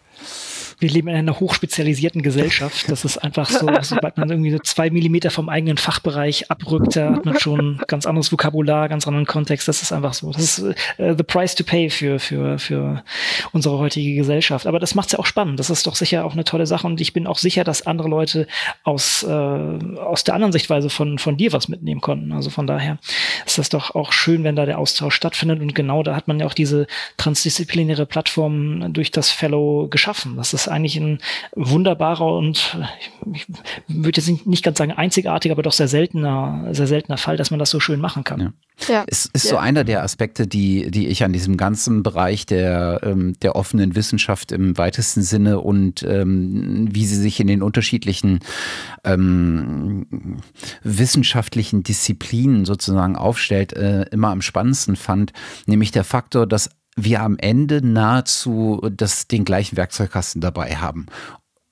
Wir 0.83 0.91
leben 0.91 1.09
in 1.09 1.17
einer 1.17 1.39
hochspezialisierten 1.41 2.23
Gesellschaft. 2.23 2.87
Das 2.93 3.05
ist 3.05 3.17
einfach 3.19 3.49
so, 3.49 3.69
sobald 3.81 4.19
man 4.19 4.29
irgendwie 4.29 4.51
so 4.51 4.59
zwei 4.59 4.91
Millimeter 4.91 5.31
vom 5.31 5.49
eigenen 5.49 5.79
Fachbereich 5.79 6.51
abrückt, 6.51 6.97
da 6.97 7.15
hat 7.15 7.25
man 7.25 7.39
schon 7.39 7.81
ganz 7.87 8.07
anderes 8.07 8.31
Vokabular, 8.33 8.89
ganz 8.89 9.07
anderen 9.07 9.25
Kontext. 9.25 9.67
Das 9.67 9.83
ist 9.83 9.93
einfach 9.93 10.13
so. 10.13 10.31
Das 10.31 10.59
ist 10.59 10.75
äh, 10.99 11.15
the 11.17 11.23
price 11.23 11.55
to 11.55 11.65
pay 11.65 11.89
für, 11.89 12.19
für, 12.19 12.59
für 12.59 13.03
unsere 13.53 13.79
heutige 13.79 14.15
Gesellschaft. 14.15 14.67
Aber 14.67 14.79
das 14.79 14.95
macht 14.95 15.07
es 15.07 15.13
ja 15.13 15.21
auch 15.21 15.27
spannend. 15.27 15.59
Das 15.59 15.71
ist 15.71 15.87
doch 15.87 15.95
sicher 15.95 16.25
auch 16.25 16.35
eine 16.35 16.45
tolle 16.45 16.67
Sache. 16.67 16.87
Und 16.87 17.01
ich 17.01 17.13
bin 17.13 17.27
auch 17.27 17.39
sicher, 17.39 17.65
dass 17.65 17.87
andere 17.87 18.09
Leute 18.09 18.47
aus, 18.83 19.23
äh, 19.23 19.31
aus 19.31 20.25
der 20.25 20.35
anderen 20.35 20.53
Sichtweise 20.53 20.91
von, 20.91 21.19
von 21.19 21.37
dir 21.37 21.53
was 21.53 21.69
mitnehmen 21.69 22.01
konnten. 22.01 22.33
Also 22.33 22.51
von 22.51 22.67
daher 22.67 22.99
ist 23.47 23.59
das 23.59 23.69
doch 23.69 23.95
auch 23.95 24.13
schön, 24.13 24.45
wenn 24.45 24.57
da 24.57 24.67
der 24.67 24.79
Austausch 24.79 25.15
stattfindet. 25.15 25.61
Und 25.61 25.75
genau 25.75 26.03
da 26.03 26.15
hat 26.17 26.29
man 26.29 26.41
ja 26.41 26.47
auch 26.47 26.55
diese 26.55 26.87
transdisziplinäre 27.17 28.07
Plattform 28.07 28.93
durch 28.93 29.11
das 29.11 29.31
Fellow 29.31 29.89
geschaffen. 29.89 30.37
Das 30.37 30.53
ist 30.53 30.69
eigentlich 30.73 30.97
ein 30.97 31.19
wunderbarer 31.55 32.37
und 32.37 32.79
ich 33.33 33.47
würde 33.89 34.21
jetzt 34.21 34.47
nicht 34.47 34.65
ganz 34.65 34.79
sagen 34.79 34.93
einzigartiger, 34.93 35.53
aber 35.53 35.63
doch 35.63 35.73
sehr 35.73 35.89
seltener, 35.89 36.69
sehr 36.73 36.87
seltener 36.87 37.19
Fall, 37.19 37.37
dass 37.37 37.51
man 37.51 37.59
das 37.59 37.71
so 37.71 37.81
schön 37.81 38.01
machen 38.01 38.25
kann. 38.25 38.41
Ja. 38.41 38.53
Ja. 38.89 39.05
Es 39.07 39.27
ist 39.33 39.45
ja. 39.45 39.51
so 39.51 39.57
einer 39.59 39.85
der 39.85 40.03
Aspekte, 40.03 40.47
die, 40.47 40.91
die 40.91 41.09
ich 41.09 41.25
an 41.25 41.33
diesem 41.33 41.57
ganzen 41.57 42.03
Bereich 42.03 42.47
der, 42.47 43.01
ähm, 43.05 43.35
der 43.41 43.55
offenen 43.55 43.95
Wissenschaft 43.95 44.53
im 44.53 44.77
weitesten 44.77 45.23
Sinne 45.23 45.61
und 45.61 46.03
ähm, 46.03 46.89
wie 46.91 47.07
sie 47.07 47.17
sich 47.17 47.39
in 47.39 47.47
den 47.47 47.63
unterschiedlichen 47.63 48.41
ähm, 49.05 50.41
wissenschaftlichen 50.83 51.83
Disziplinen 51.83 52.65
sozusagen 52.65 53.17
aufstellt, 53.17 53.73
äh, 53.75 54.03
immer 54.11 54.29
am 54.29 54.43
spannendsten 54.43 54.97
fand, 54.97 55.33
nämlich 55.67 55.93
der 55.93 56.05
Faktor, 56.05 56.47
dass 56.47 56.71
wir 56.97 57.23
am 57.23 57.39
Ende 57.39 57.87
nahezu 57.87 58.81
das, 58.93 59.27
den 59.27 59.45
gleichen 59.45 59.77
Werkzeugkasten 59.77 60.41
dabei 60.41 60.77
haben 60.77 61.07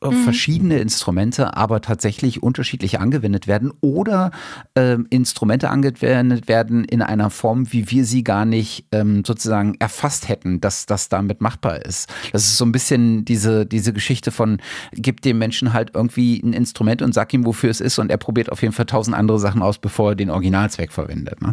mhm. 0.03 0.25
verschiedene 0.25 0.79
Instrumente 0.79 1.57
aber 1.57 1.81
tatsächlich 1.81 2.43
unterschiedlich 2.43 3.01
angewendet 3.01 3.47
werden 3.47 3.73
oder 3.81 4.31
ähm, 4.75 5.07
Instrumente 5.11 5.69
angewendet 5.69 6.49
werden 6.49 6.85
in 6.85 7.03
einer 7.03 7.31
Form, 7.31 7.73
wie 7.73 7.91
wir 7.91 8.05
sie 8.05 8.25
gar 8.25 8.45
nicht 8.45 8.87
ähm, 8.93 9.25
sozusagen 9.27 9.75
erfasst 9.79 10.29
hätten, 10.29 10.61
dass 10.61 10.87
das 10.87 11.09
damit 11.09 11.41
machbar 11.41 11.85
ist. 11.85 12.09
Das 12.33 12.45
ist 12.45 12.57
so 12.57 12.65
ein 12.65 12.73
bisschen 12.73 13.25
diese, 13.25 13.67
diese 13.67 13.93
Geschichte 13.93 14.31
von, 14.31 14.59
gib 14.93 15.21
dem 15.21 15.39
Menschen 15.39 15.73
halt 15.73 15.91
irgendwie 15.95 16.41
ein 16.43 16.55
Instrument 16.55 17.03
und 17.03 17.13
sag 17.13 17.33
ihm, 17.35 17.45
wofür 17.45 17.71
es 17.71 17.81
ist 17.81 17.99
und 17.99 18.11
er 18.11 18.17
probiert 18.17 18.51
auf 18.51 18.63
jeden 18.63 18.73
Fall 18.73 18.87
tausend 18.87 19.17
andere 19.17 19.39
Sachen 19.39 19.61
aus, 19.61 19.79
bevor 19.79 20.11
er 20.11 20.15
den 20.15 20.31
Originalzweck 20.31 20.93
verwendet. 20.93 21.43
Ne? 21.43 21.53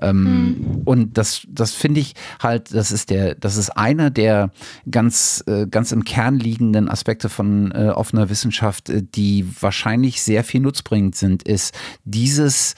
Ähm, 0.00 0.24
mhm. 0.24 0.82
Und 0.84 1.16
das, 1.16 1.46
das 1.48 1.72
finde 1.72 2.00
ich 2.00 2.14
halt, 2.42 2.74
das 2.74 2.90
ist 2.90 3.10
der, 3.10 3.36
das 3.36 3.56
ist 3.56 3.70
einer 3.70 4.10
der 4.10 4.50
ganz, 4.90 5.44
äh, 5.46 5.66
ganz 5.66 5.92
im 5.92 6.04
Kern 6.04 6.38
liegenden 6.38 6.88
Aspekte 6.88 7.28
von 7.28 7.70
äh, 7.72 7.83
offener 7.90 8.28
Wissenschaft, 8.28 8.88
äh, 8.88 9.02
die 9.02 9.46
wahrscheinlich 9.60 10.22
sehr 10.22 10.44
viel 10.44 10.60
nutzbringend 10.60 11.16
sind, 11.16 11.42
ist 11.42 11.74
dieses 12.04 12.74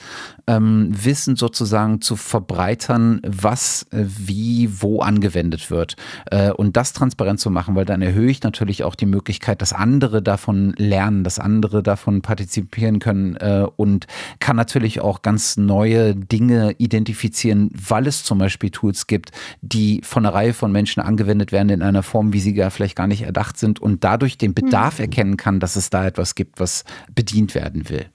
ähm, 0.47 0.89
Wissen 0.91 1.35
sozusagen 1.35 2.01
zu 2.01 2.15
verbreitern, 2.15 3.21
was 3.25 3.83
äh, 3.91 4.03
wie 4.07 4.69
wo 4.81 5.01
angewendet 5.01 5.69
wird 5.69 5.95
äh, 6.31 6.51
und 6.51 6.77
das 6.77 6.93
transparent 6.93 7.39
zu 7.39 7.49
machen, 7.49 7.75
weil 7.75 7.85
dann 7.85 8.01
erhöhe 8.01 8.29
ich 8.29 8.41
natürlich 8.43 8.83
auch 8.83 8.95
die 8.95 9.05
Möglichkeit, 9.05 9.61
dass 9.61 9.73
andere 9.73 10.21
davon 10.21 10.73
lernen, 10.77 11.23
dass 11.23 11.39
andere 11.39 11.83
davon 11.83 12.21
partizipieren 12.21 12.99
können 12.99 13.35
äh, 13.35 13.65
und 13.75 14.07
kann 14.39 14.55
natürlich 14.55 15.01
auch 15.01 15.21
ganz 15.21 15.57
neue 15.57 16.15
Dinge 16.15 16.75
identifizieren, 16.77 17.69
weil 17.73 18.07
es 18.07 18.23
zum 18.23 18.37
Beispiel 18.37 18.69
Tools 18.69 19.07
gibt, 19.07 19.31
die 19.61 20.01
von 20.03 20.25
einer 20.25 20.33
Reihe 20.33 20.53
von 20.53 20.71
Menschen 20.71 21.01
angewendet 21.01 21.51
werden 21.51 21.69
in 21.69 21.81
einer 21.81 22.03
Form, 22.03 22.33
wie 22.33 22.39
sie 22.39 22.53
gar 22.53 22.71
vielleicht 22.71 22.95
gar 22.95 23.07
nicht 23.07 23.23
erdacht 23.23 23.57
sind 23.57 23.79
und 23.79 24.03
dadurch 24.03 24.37
den 24.37 24.53
Bedarf 24.53 24.99
mhm. 24.99 25.05
erkennen 25.05 25.37
kann, 25.37 25.59
dass 25.59 25.75
es 25.75 25.89
da 25.89 26.05
etwas 26.05 26.35
gibt, 26.35 26.59
was 26.59 26.83
bedient 27.13 27.55
werden 27.55 27.89
will. 27.89 28.05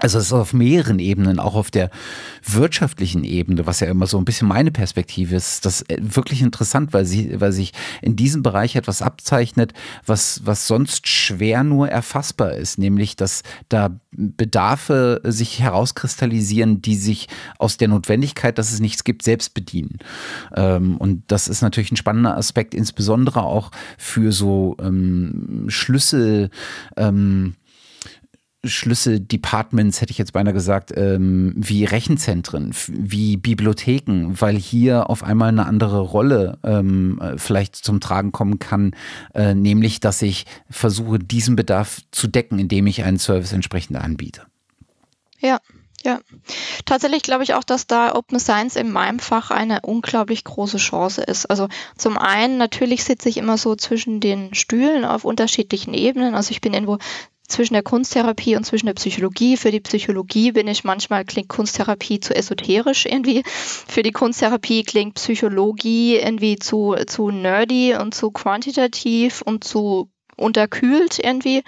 Also 0.00 0.18
es 0.18 0.26
ist 0.26 0.32
auf 0.32 0.52
mehreren 0.52 0.98
Ebenen, 0.98 1.38
auch 1.38 1.54
auf 1.54 1.70
der 1.70 1.90
wirtschaftlichen 2.44 3.22
Ebene, 3.22 3.66
was 3.66 3.78
ja 3.78 3.86
immer 3.86 4.08
so 4.08 4.18
ein 4.18 4.24
bisschen 4.24 4.48
meine 4.48 4.72
Perspektive 4.72 5.36
ist, 5.36 5.64
das 5.64 5.82
ist 5.82 6.16
wirklich 6.16 6.42
interessant, 6.42 6.92
weil, 6.92 7.04
sie, 7.04 7.40
weil 7.40 7.52
sich 7.52 7.72
in 8.02 8.16
diesem 8.16 8.42
Bereich 8.42 8.74
etwas 8.74 9.00
abzeichnet, 9.00 9.74
was, 10.04 10.40
was 10.44 10.66
sonst 10.66 11.06
schwer 11.06 11.62
nur 11.62 11.88
erfassbar 11.88 12.54
ist, 12.54 12.78
nämlich 12.78 13.14
dass 13.14 13.44
da 13.68 14.00
Bedarfe 14.10 15.20
sich 15.22 15.60
herauskristallisieren, 15.60 16.82
die 16.82 16.96
sich 16.96 17.28
aus 17.58 17.76
der 17.76 17.86
Notwendigkeit, 17.86 18.58
dass 18.58 18.72
es 18.72 18.80
nichts 18.80 19.04
gibt, 19.04 19.22
selbst 19.22 19.54
bedienen. 19.54 19.98
Ähm, 20.56 20.96
und 20.96 21.22
das 21.28 21.46
ist 21.46 21.62
natürlich 21.62 21.92
ein 21.92 21.96
spannender 21.96 22.36
Aspekt, 22.36 22.74
insbesondere 22.74 23.44
auch 23.44 23.70
für 23.98 24.32
so 24.32 24.76
ähm, 24.80 25.66
Schlüssel. 25.68 26.50
Ähm, 26.96 27.54
Schlüsseldepartments, 28.68 30.00
hätte 30.00 30.10
ich 30.10 30.18
jetzt 30.18 30.32
beinahe 30.32 30.54
gesagt, 30.54 30.92
ähm, 30.96 31.54
wie 31.56 31.84
Rechenzentren, 31.84 32.74
wie 32.88 33.36
Bibliotheken, 33.36 34.34
weil 34.40 34.56
hier 34.56 35.10
auf 35.10 35.22
einmal 35.22 35.48
eine 35.48 35.66
andere 35.66 36.00
Rolle 36.00 36.58
ähm, 36.64 37.20
äh, 37.20 37.38
vielleicht 37.38 37.76
zum 37.76 38.00
Tragen 38.00 38.32
kommen 38.32 38.58
kann, 38.58 38.94
äh, 39.34 39.54
nämlich 39.54 40.00
dass 40.00 40.22
ich 40.22 40.46
versuche, 40.70 41.18
diesen 41.18 41.56
Bedarf 41.56 42.00
zu 42.10 42.26
decken, 42.26 42.58
indem 42.58 42.86
ich 42.86 43.02
einen 43.02 43.18
Service 43.18 43.52
entsprechend 43.52 43.96
anbiete. 43.96 44.42
Ja, 45.38 45.60
ja, 46.06 46.20
tatsächlich 46.84 47.24
glaube 47.24 47.42
ich 47.42 47.54
auch, 47.54 47.64
dass 47.64 47.88
da 47.88 48.14
Open 48.14 48.38
Science 48.38 48.76
in 48.76 48.92
meinem 48.92 49.18
Fach 49.18 49.50
eine 49.50 49.80
unglaublich 49.80 50.44
große 50.44 50.76
Chance 50.76 51.22
ist. 51.22 51.46
Also 51.46 51.68
zum 51.96 52.16
einen, 52.16 52.58
natürlich 52.58 53.02
sitze 53.02 53.28
ich 53.28 53.38
immer 53.38 53.58
so 53.58 53.74
zwischen 53.74 54.20
den 54.20 54.54
Stühlen 54.54 55.04
auf 55.04 55.24
unterschiedlichen 55.24 55.94
Ebenen. 55.94 56.36
Also 56.36 56.52
ich 56.52 56.60
bin 56.60 56.74
irgendwo 56.74 56.98
zwischen 57.48 57.74
der 57.74 57.82
Kunsttherapie 57.82 58.56
und 58.56 58.64
zwischen 58.64 58.86
der 58.86 58.94
Psychologie. 58.94 59.56
Für 59.56 59.70
die 59.70 59.80
Psychologie 59.80 60.52
bin 60.52 60.68
ich 60.68 60.84
manchmal 60.84 61.24
klingt 61.24 61.48
Kunsttherapie 61.48 62.20
zu 62.20 62.34
esoterisch 62.34 63.06
irgendwie. 63.06 63.42
Für 63.44 64.02
die 64.02 64.12
Kunsttherapie 64.12 64.82
klingt 64.84 65.14
Psychologie 65.14 66.16
irgendwie 66.16 66.56
zu, 66.56 66.96
zu 67.06 67.30
nerdy 67.30 67.94
und 67.94 68.14
zu 68.14 68.30
quantitativ 68.30 69.42
und 69.42 69.64
zu 69.64 70.10
unterkühlt 70.36 71.18
irgendwie 71.18 71.62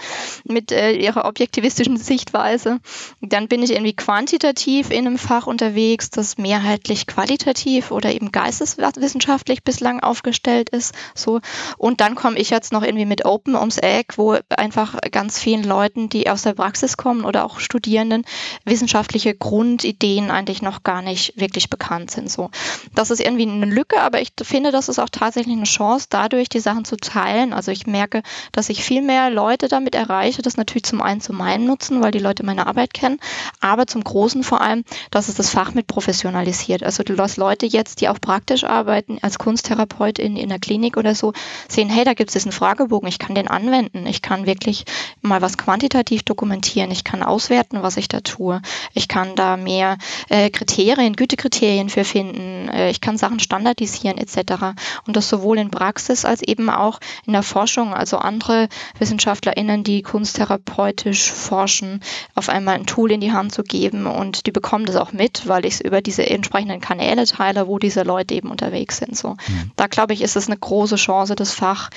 mit 0.44 0.72
äh, 0.72 0.92
ihrer 0.92 1.24
objektivistischen 1.24 1.96
Sichtweise. 1.96 2.80
Dann 3.20 3.48
bin 3.48 3.62
ich 3.62 3.72
irgendwie 3.72 3.96
quantitativ 3.96 4.90
in 4.90 5.06
einem 5.06 5.18
Fach 5.18 5.46
unterwegs, 5.46 6.10
das 6.10 6.38
mehrheitlich 6.38 7.06
qualitativ 7.06 7.90
oder 7.90 8.12
eben 8.12 8.30
geisteswissenschaftlich 8.32 9.64
bislang 9.64 10.00
aufgestellt 10.00 10.70
ist. 10.70 10.94
So. 11.14 11.40
Und 11.76 12.00
dann 12.00 12.14
komme 12.14 12.38
ich 12.38 12.50
jetzt 12.50 12.72
noch 12.72 12.82
irgendwie 12.82 13.06
mit 13.06 13.24
Open 13.24 13.54
ums 13.54 13.78
Eck, 13.78 14.18
wo 14.18 14.36
einfach 14.50 14.98
ganz 15.10 15.38
vielen 15.38 15.64
Leuten, 15.64 16.08
die 16.08 16.28
aus 16.28 16.42
der 16.42 16.54
Praxis 16.54 16.96
kommen 16.96 17.24
oder 17.24 17.44
auch 17.44 17.60
Studierenden, 17.60 18.24
wissenschaftliche 18.64 19.34
Grundideen 19.34 20.30
eigentlich 20.30 20.62
noch 20.62 20.82
gar 20.82 21.02
nicht 21.02 21.38
wirklich 21.40 21.70
bekannt 21.70 22.10
sind. 22.10 22.30
So. 22.30 22.50
Das 22.94 23.10
ist 23.10 23.20
irgendwie 23.20 23.48
eine 23.48 23.66
Lücke, 23.66 24.00
aber 24.00 24.20
ich 24.20 24.32
finde, 24.42 24.72
das 24.72 24.88
ist 24.88 24.98
auch 24.98 25.08
tatsächlich 25.10 25.56
eine 25.56 25.64
Chance, 25.64 26.06
dadurch 26.10 26.48
die 26.48 26.60
Sachen 26.60 26.84
zu 26.84 26.96
teilen. 26.96 27.52
Also 27.52 27.70
ich 27.70 27.86
merke, 27.86 28.22
dass 28.59 28.70
ich 28.70 28.82
viel 28.82 29.02
mehr 29.02 29.30
Leute 29.30 29.68
damit 29.68 29.94
erreiche. 29.94 30.42
Das 30.42 30.56
natürlich 30.56 30.82
zum 30.82 31.00
einen 31.00 31.20
zu 31.20 31.32
meinem 31.32 31.64
Nutzen, 31.64 32.02
weil 32.02 32.11
die 32.11 32.18
Leute 32.18 32.44
meine 32.44 32.66
Arbeit 32.66 32.92
kennen, 32.92 33.20
aber 33.61 33.86
zum 33.86 34.02
Großen 34.02 34.42
vor 34.42 34.61
allem, 34.61 34.82
dass 35.12 35.28
es 35.28 35.36
das 35.36 35.50
Fach 35.50 35.74
mit 35.74 35.86
professionalisiert. 35.86 36.82
Also 36.82 37.04
dass 37.04 37.36
Leute 37.36 37.66
jetzt, 37.66 38.00
die 38.00 38.09
auch 38.09 38.20
praktisch 38.20 38.64
arbeiten, 38.64 39.18
als 39.22 39.38
Kunsttherapeut 39.38 40.18
in, 40.18 40.36
in 40.36 40.48
der 40.48 40.59
Klinik 40.59 40.96
oder 40.96 41.14
so, 41.14 41.34
sehen, 41.68 41.88
hey, 41.88 42.02
da 42.02 42.14
gibt 42.14 42.30
es 42.30 42.34
diesen 42.34 42.50
Fragebogen, 42.50 43.09
ich 43.09 43.20
kann 43.20 43.36
den 43.36 43.46
anwenden, 43.46 44.06
ich 44.09 44.22
kann 44.22 44.44
wirklich 44.44 44.86
mal 45.22 45.40
was 45.40 45.56
quantitativ 45.56 46.24
dokumentieren, 46.24 46.90
ich 46.90 47.04
kann 47.04 47.22
auswerten, 47.22 47.84
was 47.84 47.96
ich 47.96 48.09
da 48.09 48.22
tue, 48.22 48.61
ich 48.92 49.06
kann 49.06 49.36
da 49.36 49.56
mehr 49.56 49.98
äh, 50.30 50.50
Kriterien, 50.50 51.14
Gütekriterien 51.14 51.90
für 51.90 52.02
finden, 52.02 52.68
äh, 52.70 52.90
ich 52.90 53.00
kann 53.00 53.18
Sachen 53.18 53.38
standardisieren 53.38 54.18
etc. 54.18 54.74
Und 55.06 55.14
das 55.14 55.28
sowohl 55.28 55.59
in 55.59 55.70
Praxis 55.70 56.24
als 56.24 56.42
eben 56.42 56.70
auch 56.70 56.98
in 57.24 57.34
der 57.34 57.44
Forschung, 57.44 57.94
also 57.94 58.18
andere 58.18 58.47
andere 58.49 58.68
WissenschaftlerInnen, 58.99 59.84
die 59.84 60.03
kunsttherapeutisch 60.03 61.30
forschen, 61.30 62.01
auf 62.34 62.49
einmal 62.49 62.76
ein 62.76 62.86
Tool 62.86 63.12
in 63.12 63.20
die 63.20 63.32
Hand 63.32 63.53
zu 63.53 63.62
geben 63.62 64.07
und 64.07 64.46
die 64.46 64.53
bekommen 64.53 64.86
das 64.86 64.96
auch 64.96 65.12
mit, 65.12 65.46
weil 65.46 65.64
ich 65.64 65.74
es 65.74 65.80
über 65.80 66.01
diese 66.01 66.28
entsprechenden 66.28 66.80
Kanäle 66.80 67.26
teile, 67.26 67.68
wo 67.68 67.78
diese 67.78 68.03
Leute 68.03 68.34
eben 68.34 68.51
unterwegs 68.51 68.99
sind. 68.99 69.16
So. 69.16 69.30
Mhm. 69.30 69.72
Da 69.76 69.86
glaube 69.86 70.14
ich, 70.14 70.22
ist 70.22 70.36
es 70.36 70.46
eine 70.46 70.57
große 70.57 70.96
Chance, 70.96 71.34
das 71.34 71.53
Fach 71.53 71.90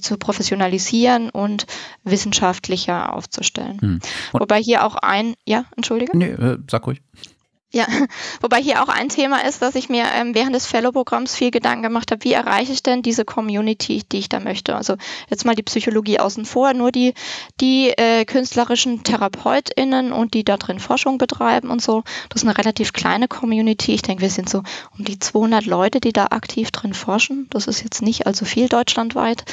zu 0.00 0.16
professionalisieren 0.16 1.30
und 1.30 1.66
wissenschaftlicher 2.04 3.14
aufzustellen. 3.14 3.78
Mhm. 3.80 4.00
Wobei 4.32 4.60
hier 4.60 4.84
auch 4.84 4.96
ein, 4.96 5.34
ja, 5.44 5.64
entschuldige? 5.76 6.16
Nee, 6.16 6.30
äh, 6.30 6.58
sag 6.68 6.86
ruhig. 6.86 7.00
Ja, 7.70 7.86
wobei 8.40 8.62
hier 8.62 8.82
auch 8.82 8.88
ein 8.88 9.10
Thema 9.10 9.44
ist, 9.46 9.60
dass 9.60 9.74
ich 9.74 9.90
mir 9.90 10.04
ähm, 10.14 10.34
während 10.34 10.54
des 10.54 10.64
Fellow-Programms 10.64 11.34
viel 11.34 11.50
Gedanken 11.50 11.82
gemacht 11.82 12.10
habe, 12.10 12.24
wie 12.24 12.32
erreiche 12.32 12.72
ich 12.72 12.82
denn 12.82 13.02
diese 13.02 13.26
Community, 13.26 14.02
die 14.10 14.18
ich 14.18 14.30
da 14.30 14.40
möchte. 14.40 14.74
Also 14.74 14.96
jetzt 15.28 15.44
mal 15.44 15.54
die 15.54 15.62
Psychologie 15.62 16.18
außen 16.18 16.46
vor, 16.46 16.72
nur 16.72 16.92
die, 16.92 17.12
die 17.60 17.90
äh, 17.90 18.24
künstlerischen 18.24 19.04
TherapeutInnen 19.04 20.12
und 20.12 20.32
die 20.32 20.44
da 20.44 20.56
drin 20.56 20.80
Forschung 20.80 21.18
betreiben 21.18 21.68
und 21.68 21.82
so. 21.82 22.04
Das 22.30 22.42
ist 22.42 22.48
eine 22.48 22.56
relativ 22.56 22.94
kleine 22.94 23.28
Community. 23.28 23.92
Ich 23.92 24.02
denke, 24.02 24.22
wir 24.22 24.30
sind 24.30 24.48
so 24.48 24.62
um 24.96 25.04
die 25.04 25.18
200 25.18 25.66
Leute, 25.66 26.00
die 26.00 26.14
da 26.14 26.28
aktiv 26.30 26.70
drin 26.70 26.94
forschen. 26.94 27.48
Das 27.50 27.66
ist 27.66 27.82
jetzt 27.82 28.00
nicht 28.00 28.26
allzu 28.26 28.46
viel 28.46 28.70
deutschlandweit. 28.70 29.44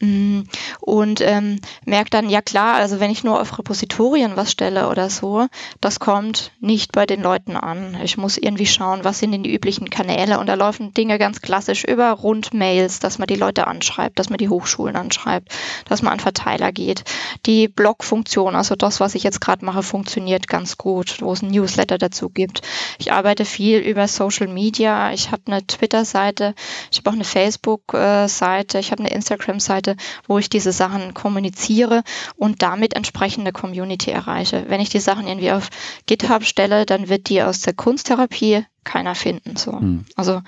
Mm, 0.00 0.40
und 0.80 1.20
ähm, 1.20 1.60
merke 1.84 2.10
dann, 2.10 2.28
ja 2.28 2.42
klar, 2.42 2.74
also 2.74 2.98
wenn 2.98 3.12
ich 3.12 3.22
nur 3.22 3.40
auf 3.40 3.56
Repositorien 3.60 4.34
was 4.34 4.50
stelle 4.50 4.88
oder 4.88 5.08
so, 5.08 5.46
das 5.80 6.00
kommt 6.00 6.50
nicht 6.58 6.90
bei 6.90 7.06
den 7.06 7.22
Leuten 7.22 7.59
an. 7.62 7.98
Ich 8.02 8.16
muss 8.16 8.38
irgendwie 8.38 8.66
schauen, 8.66 9.04
was 9.04 9.18
sind 9.18 9.32
denn 9.32 9.42
die 9.42 9.54
üblichen 9.54 9.90
Kanäle. 9.90 10.38
Und 10.38 10.46
da 10.46 10.54
laufen 10.54 10.94
Dinge 10.94 11.18
ganz 11.18 11.40
klassisch 11.40 11.84
über 11.84 12.10
Rundmails, 12.10 12.98
dass 12.98 13.18
man 13.18 13.26
die 13.26 13.36
Leute 13.36 13.66
anschreibt, 13.66 14.18
dass 14.18 14.30
man 14.30 14.38
die 14.38 14.48
Hochschulen 14.48 14.96
anschreibt, 14.96 15.48
dass 15.88 16.02
man 16.02 16.14
an 16.14 16.20
Verteiler 16.20 16.72
geht. 16.72 17.04
Die 17.46 17.68
Blog-Funktion, 17.68 18.56
also 18.56 18.74
das, 18.74 19.00
was 19.00 19.14
ich 19.14 19.22
jetzt 19.22 19.40
gerade 19.40 19.64
mache, 19.64 19.82
funktioniert 19.82 20.48
ganz 20.48 20.76
gut, 20.76 21.20
wo 21.20 21.32
es 21.32 21.42
ein 21.42 21.50
Newsletter 21.50 21.98
dazu 21.98 22.28
gibt. 22.28 22.62
Ich 22.98 23.12
arbeite 23.12 23.44
viel 23.44 23.78
über 23.78 24.08
Social 24.08 24.48
Media. 24.48 25.12
Ich 25.12 25.30
habe 25.30 25.42
eine 25.46 25.66
Twitter-Seite, 25.66 26.54
ich 26.90 26.98
habe 26.98 27.10
auch 27.10 27.14
eine 27.14 27.24
Facebook-Seite, 27.24 28.78
ich 28.78 28.92
habe 28.92 29.02
eine 29.02 29.12
Instagram-Seite, 29.12 29.96
wo 30.26 30.38
ich 30.38 30.48
diese 30.48 30.72
Sachen 30.72 31.14
kommuniziere 31.14 32.02
und 32.36 32.62
damit 32.62 32.94
entsprechende 32.94 33.52
Community 33.52 34.10
erreiche. 34.10 34.64
Wenn 34.68 34.80
ich 34.80 34.88
die 34.88 35.00
Sachen 35.00 35.26
irgendwie 35.26 35.52
auf 35.52 35.68
GitHub 36.06 36.44
stelle, 36.44 36.86
dann 36.86 37.08
wird 37.08 37.28
die 37.28 37.42
aus 37.50 37.62
der 37.62 37.74
Kunsttherapie 37.74 38.64
keiner 38.84 39.14
finden. 39.14 39.56
So. 39.56 39.78
Hm. 39.78 40.04
Also 40.16 40.42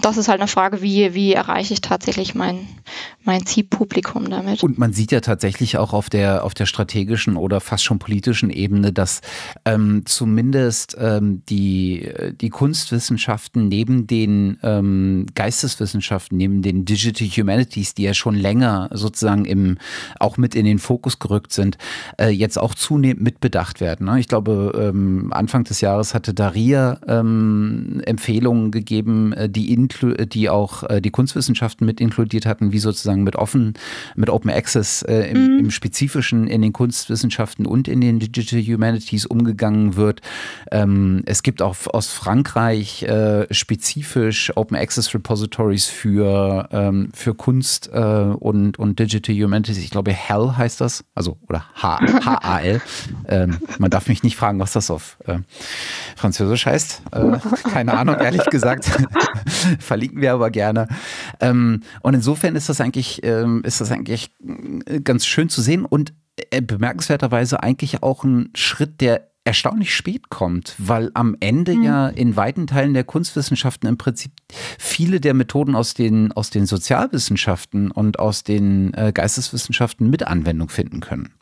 das 0.00 0.16
ist 0.16 0.28
halt 0.28 0.40
eine 0.40 0.48
Frage, 0.48 0.82
wie, 0.82 1.14
wie 1.14 1.32
erreiche 1.32 1.72
ich 1.72 1.80
tatsächlich 1.80 2.34
mein, 2.34 2.66
mein 3.22 3.46
Zielpublikum 3.46 4.28
damit. 4.28 4.62
Und 4.62 4.78
man 4.78 4.92
sieht 4.92 5.12
ja 5.12 5.20
tatsächlich 5.20 5.78
auch 5.78 5.92
auf 5.92 6.10
der, 6.10 6.44
auf 6.44 6.54
der 6.54 6.66
strategischen 6.66 7.36
oder 7.36 7.60
fast 7.60 7.84
schon 7.84 7.98
politischen 7.98 8.50
Ebene, 8.50 8.92
dass 8.92 9.20
ähm, 9.64 10.02
zumindest 10.04 10.96
ähm, 10.98 11.42
die, 11.48 12.10
die 12.40 12.50
Kunstwissenschaften 12.50 13.68
neben 13.68 14.06
den 14.06 14.58
ähm, 14.62 15.26
Geisteswissenschaften, 15.34 16.36
neben 16.36 16.62
den 16.62 16.84
Digital 16.84 17.28
Humanities, 17.28 17.94
die 17.94 18.02
ja 18.02 18.14
schon 18.14 18.34
länger 18.34 18.90
sozusagen 18.92 19.44
im, 19.44 19.78
auch 20.18 20.36
mit 20.36 20.54
in 20.54 20.64
den 20.64 20.78
Fokus 20.78 21.20
gerückt 21.20 21.52
sind, 21.52 21.78
äh, 22.18 22.30
jetzt 22.30 22.58
auch 22.58 22.74
zunehmend 22.74 23.22
mitbedacht 23.22 23.80
werden. 23.80 24.06
Ne? 24.06 24.18
Ich 24.18 24.28
glaube, 24.28 24.90
ähm, 24.92 25.32
Anfang 25.32 25.64
des 25.64 25.80
Jahres 25.80 26.14
hatte 26.14 26.34
Daria 26.34 26.98
ähm, 27.06 27.59
ähm, 27.60 28.00
Empfehlungen 28.04 28.70
gegeben, 28.70 29.32
äh, 29.32 29.48
die, 29.48 29.88
die 30.26 30.50
auch 30.50 30.82
äh, 30.84 31.00
die 31.00 31.10
Kunstwissenschaften 31.10 31.86
mit 31.86 32.00
inkludiert 32.00 32.46
hatten, 32.46 32.72
wie 32.72 32.78
sozusagen 32.78 33.22
mit 33.22 33.36
offen, 33.36 33.74
mit 34.16 34.30
Open 34.30 34.50
Access 34.50 35.02
äh, 35.02 35.30
im, 35.30 35.44
mhm. 35.44 35.58
im, 35.60 35.70
Spezifischen 35.70 36.46
in 36.46 36.62
den 36.62 36.72
Kunstwissenschaften 36.72 37.66
und 37.66 37.88
in 37.88 38.00
den 38.00 38.18
Digital 38.18 38.60
Humanities 38.60 39.26
umgegangen 39.26 39.96
wird. 39.96 40.20
Ähm, 40.70 41.22
es 41.26 41.42
gibt 41.42 41.62
auch 41.62 41.76
aus 41.92 42.08
Frankreich 42.08 43.02
äh, 43.02 43.46
spezifisch 43.52 44.52
Open 44.56 44.76
Access 44.76 45.14
Repositories 45.14 45.86
für, 45.86 46.68
ähm, 46.72 47.10
für 47.14 47.34
Kunst 47.34 47.90
äh, 47.92 47.98
und, 47.98 48.78
und 48.78 48.98
Digital 48.98 49.34
Humanities. 49.34 49.78
Ich 49.78 49.90
glaube, 49.90 50.14
HAL 50.14 50.56
heißt 50.56 50.80
das, 50.80 51.04
also 51.14 51.38
oder 51.48 51.64
H-A-L. 51.74 52.80
Ähm, 53.28 53.58
man 53.78 53.90
darf 53.90 54.08
mich 54.08 54.22
nicht 54.22 54.36
fragen, 54.36 54.58
was 54.58 54.72
das 54.72 54.90
auf 54.90 55.18
äh, 55.26 55.38
Französisch 56.16 56.66
heißt. 56.66 57.02
Keine 57.72 57.96
Ahnung, 57.96 58.16
ehrlich 58.16 58.44
gesagt. 58.46 58.90
Verlinken 59.78 60.20
wir 60.20 60.32
aber 60.32 60.50
gerne. 60.50 60.88
Ähm, 61.40 61.82
und 62.02 62.14
insofern 62.14 62.56
ist 62.56 62.68
das 62.68 62.80
eigentlich, 62.80 63.22
ähm, 63.24 63.62
ist 63.64 63.80
das 63.80 63.90
eigentlich 63.90 64.30
äh, 64.86 65.00
ganz 65.00 65.26
schön 65.26 65.48
zu 65.48 65.62
sehen 65.62 65.84
und 65.84 66.12
äh, 66.50 66.62
bemerkenswerterweise 66.62 67.62
eigentlich 67.62 68.02
auch 68.02 68.24
ein 68.24 68.50
Schritt, 68.54 69.00
der 69.00 69.30
erstaunlich 69.44 69.94
spät 69.94 70.28
kommt, 70.28 70.74
weil 70.78 71.10
am 71.14 71.36
Ende 71.40 71.74
mhm. 71.74 71.82
ja 71.82 72.08
in 72.08 72.36
weiten 72.36 72.66
Teilen 72.66 72.94
der 72.94 73.04
Kunstwissenschaften 73.04 73.88
im 73.88 73.96
Prinzip 73.96 74.32
viele 74.78 75.20
der 75.20 75.34
Methoden 75.34 75.74
aus 75.74 75.94
den, 75.94 76.32
aus 76.32 76.50
den 76.50 76.66
Sozialwissenschaften 76.66 77.90
und 77.90 78.18
aus 78.18 78.44
den 78.44 78.92
äh, 78.94 79.12
Geisteswissenschaften 79.12 80.10
mit 80.10 80.26
Anwendung 80.26 80.68
finden 80.68 81.00
können. 81.00 81.32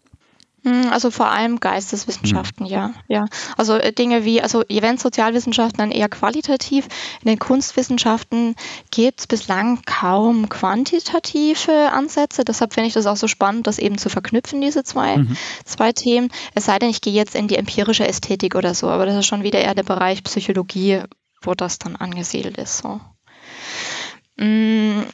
Hm, 0.64 0.88
also 0.90 1.10
vor 1.10 1.28
allem 1.30 1.60
Geisteswissenschaften, 1.60 2.66
mhm. 2.66 2.72
ja, 2.72 2.94
ja. 3.06 3.26
Also 3.56 3.74
äh, 3.74 3.92
Dinge 3.92 4.24
wie, 4.24 4.42
also 4.42 4.64
Event-Sozialwissenschaften 4.68 5.78
dann 5.78 5.90
eher 5.92 6.08
qualitativ. 6.08 6.88
In 7.22 7.28
den 7.28 7.38
Kunstwissenschaften 7.38 8.56
gibt 8.90 9.20
es 9.20 9.26
bislang 9.26 9.82
kaum 9.84 10.48
quantitative 10.48 11.92
Ansätze. 11.92 12.44
Deshalb 12.44 12.74
finde 12.74 12.88
ich 12.88 12.94
das 12.94 13.06
auch 13.06 13.16
so 13.16 13.28
spannend, 13.28 13.66
das 13.68 13.78
eben 13.78 13.98
zu 13.98 14.08
verknüpfen, 14.08 14.60
diese 14.60 14.82
zwei, 14.82 15.18
mhm. 15.18 15.36
zwei 15.64 15.92
Themen. 15.92 16.30
Es 16.54 16.64
sei 16.64 16.78
denn, 16.78 16.90
ich 16.90 17.00
gehe 17.00 17.12
jetzt 17.12 17.36
in 17.36 17.46
die 17.46 17.56
empirische 17.56 18.06
Ästhetik 18.06 18.56
oder 18.56 18.74
so, 18.74 18.88
aber 18.88 19.06
das 19.06 19.16
ist 19.16 19.26
schon 19.26 19.44
wieder 19.44 19.60
eher 19.60 19.76
der 19.76 19.84
Bereich 19.84 20.24
Psychologie, 20.24 21.02
wo 21.40 21.54
das 21.54 21.78
dann 21.78 21.94
angesiedelt 21.94 22.58
ist. 22.58 22.78
So. 22.78 23.00
Mhm 24.36 25.06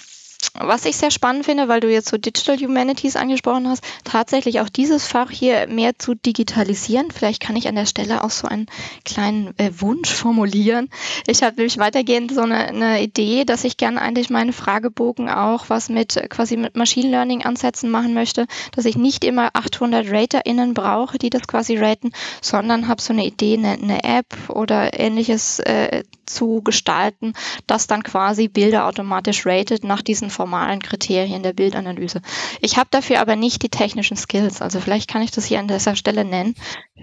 was 0.59 0.85
ich 0.85 0.97
sehr 0.97 1.11
spannend 1.11 1.45
finde, 1.45 1.69
weil 1.69 1.81
du 1.81 1.91
jetzt 1.91 2.09
so 2.09 2.17
Digital 2.17 2.57
Humanities 2.57 3.17
angesprochen 3.17 3.69
hast, 3.69 3.83
tatsächlich 4.05 4.61
auch 4.61 4.69
dieses 4.69 5.07
Fach 5.07 5.31
hier 5.31 5.67
mehr 5.67 5.99
zu 5.99 6.15
digitalisieren. 6.15 7.11
Vielleicht 7.11 7.43
kann 7.43 7.57
ich 7.57 7.67
an 7.67 7.75
der 7.75 7.87
Stelle 7.87 8.23
auch 8.23 8.31
so 8.31 8.47
einen 8.47 8.67
kleinen 9.05 9.59
äh, 9.59 9.71
Wunsch 9.79 10.13
formulieren. 10.13 10.91
Ich 11.27 11.43
habe 11.43 11.57
nämlich 11.57 11.79
weitergehend 11.79 12.33
so 12.33 12.43
eine, 12.43 12.69
eine, 12.69 13.03
Idee, 13.03 13.45
dass 13.45 13.65
ich 13.65 13.77
gerne 13.77 14.01
eigentlich 14.01 14.31
meinen 14.31 14.53
Fragebogen 14.53 15.29
auch 15.29 15.69
was 15.69 15.89
mit 15.89 16.23
quasi 16.31 16.57
mit 16.57 16.77
Machine 16.77 17.11
Learning 17.11 17.45
Ansätzen 17.45 17.91
machen 17.91 18.15
möchte, 18.15 18.47
dass 18.73 18.85
ich 18.85 18.97
nicht 18.97 19.25
immer 19.25 19.51
800 19.55 20.09
RaterInnen 20.09 20.75
brauche, 20.75 21.19
die 21.19 21.31
das 21.31 21.49
quasi 21.49 21.77
raten, 21.77 22.13
sondern 22.41 22.87
habe 22.87 23.03
so 23.03 23.13
eine 23.13 23.27
Idee, 23.27 23.55
eine, 23.55 23.73
eine 23.73 24.05
App 24.05 24.27
oder 24.49 24.99
ähnliches 24.99 25.59
äh, 25.59 26.05
zu 26.27 26.63
gestalten, 26.63 27.35
das 27.67 27.87
dann 27.87 28.03
quasi 28.03 28.49
Bilder 28.49 28.87
automatisch 28.87 29.47
ratet 29.47 29.85
nach 29.85 30.03
diesen 30.03 30.31
formalen 30.31 30.81
Kriterien 30.81 31.43
der 31.43 31.53
Bildanalyse. 31.53 32.21
Ich 32.61 32.77
habe 32.77 32.89
dafür 32.91 33.21
aber 33.21 33.37
nicht 33.37 33.63
die 33.63 33.69
technischen 33.69 34.17
Skills. 34.17 34.63
Also 34.63 34.81
vielleicht 34.81 35.09
kann 35.09 35.23
ich 35.23 35.31
das 35.31 35.45
hier 35.45 35.59
an 35.59 35.69
dieser 35.69 35.97
Stelle 35.97 36.25
nennen. 36.25 36.55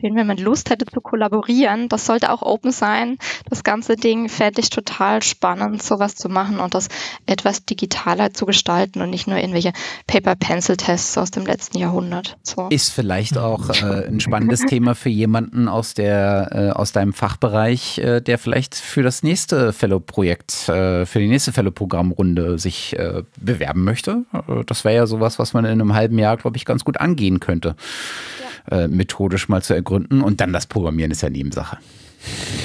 Wenn 0.01 0.25
man 0.25 0.37
Lust 0.37 0.69
hätte 0.69 0.85
zu 0.85 1.01
kollaborieren, 1.01 1.89
das 1.89 2.05
sollte 2.05 2.31
auch 2.31 2.41
open 2.41 2.71
sein. 2.71 3.17
Das 3.49 3.63
ganze 3.63 3.95
Ding 3.95 4.29
fände 4.29 4.61
ich 4.61 4.69
total 4.69 5.21
spannend, 5.21 5.83
sowas 5.83 6.15
zu 6.15 6.29
machen 6.29 6.59
und 6.59 6.73
das 6.73 6.87
etwas 7.25 7.65
digitaler 7.65 8.33
zu 8.33 8.45
gestalten 8.45 9.01
und 9.01 9.09
nicht 9.09 9.27
nur 9.27 9.37
irgendwelche 9.37 9.73
Paper-Pencil-Tests 10.07 11.17
aus 11.17 11.31
dem 11.31 11.45
letzten 11.45 11.77
Jahrhundert. 11.77 12.37
So. 12.41 12.67
Ist 12.69 12.91
vielleicht 12.91 13.37
auch 13.37 13.69
äh, 13.69 14.07
ein 14.07 14.19
spannendes 14.19 14.61
Thema 14.61 14.95
für 14.95 15.09
jemanden 15.09 15.67
aus 15.67 15.93
der 15.93 16.49
äh, 16.51 16.69
aus 16.71 16.91
deinem 16.91 17.13
Fachbereich, 17.13 17.97
äh, 17.99 18.21
der 18.21 18.37
vielleicht 18.37 18.75
für 18.75 19.03
das 19.03 19.10
nächste 19.23 19.73
Fellow-Projekt, 19.73 20.69
äh, 20.69 21.05
für 21.05 21.19
die 21.19 21.27
nächste 21.27 21.51
Fellow-Programmrunde 21.51 22.57
sich 22.57 22.97
äh, 22.97 23.23
bewerben 23.39 23.83
möchte. 23.83 24.25
Äh, 24.33 24.63
das 24.65 24.83
wäre 24.85 24.95
ja 24.95 25.07
sowas, 25.07 25.39
was 25.39 25.53
man 25.53 25.65
in 25.65 25.71
einem 25.71 25.93
halben 25.93 26.17
Jahr, 26.17 26.37
glaube 26.37 26.57
ich, 26.57 26.65
ganz 26.65 26.83
gut 26.83 26.99
angehen 26.99 27.39
könnte, 27.39 27.75
ja. 28.69 28.87
methodisch 28.87 29.49
mal 29.49 29.61
zu 29.61 29.73
ergründen. 29.73 30.21
Und 30.21 30.41
dann 30.41 30.53
das 30.53 30.67
Programmieren 30.67 31.11
ist 31.11 31.21
ja 31.21 31.29
Nebensache 31.29 31.77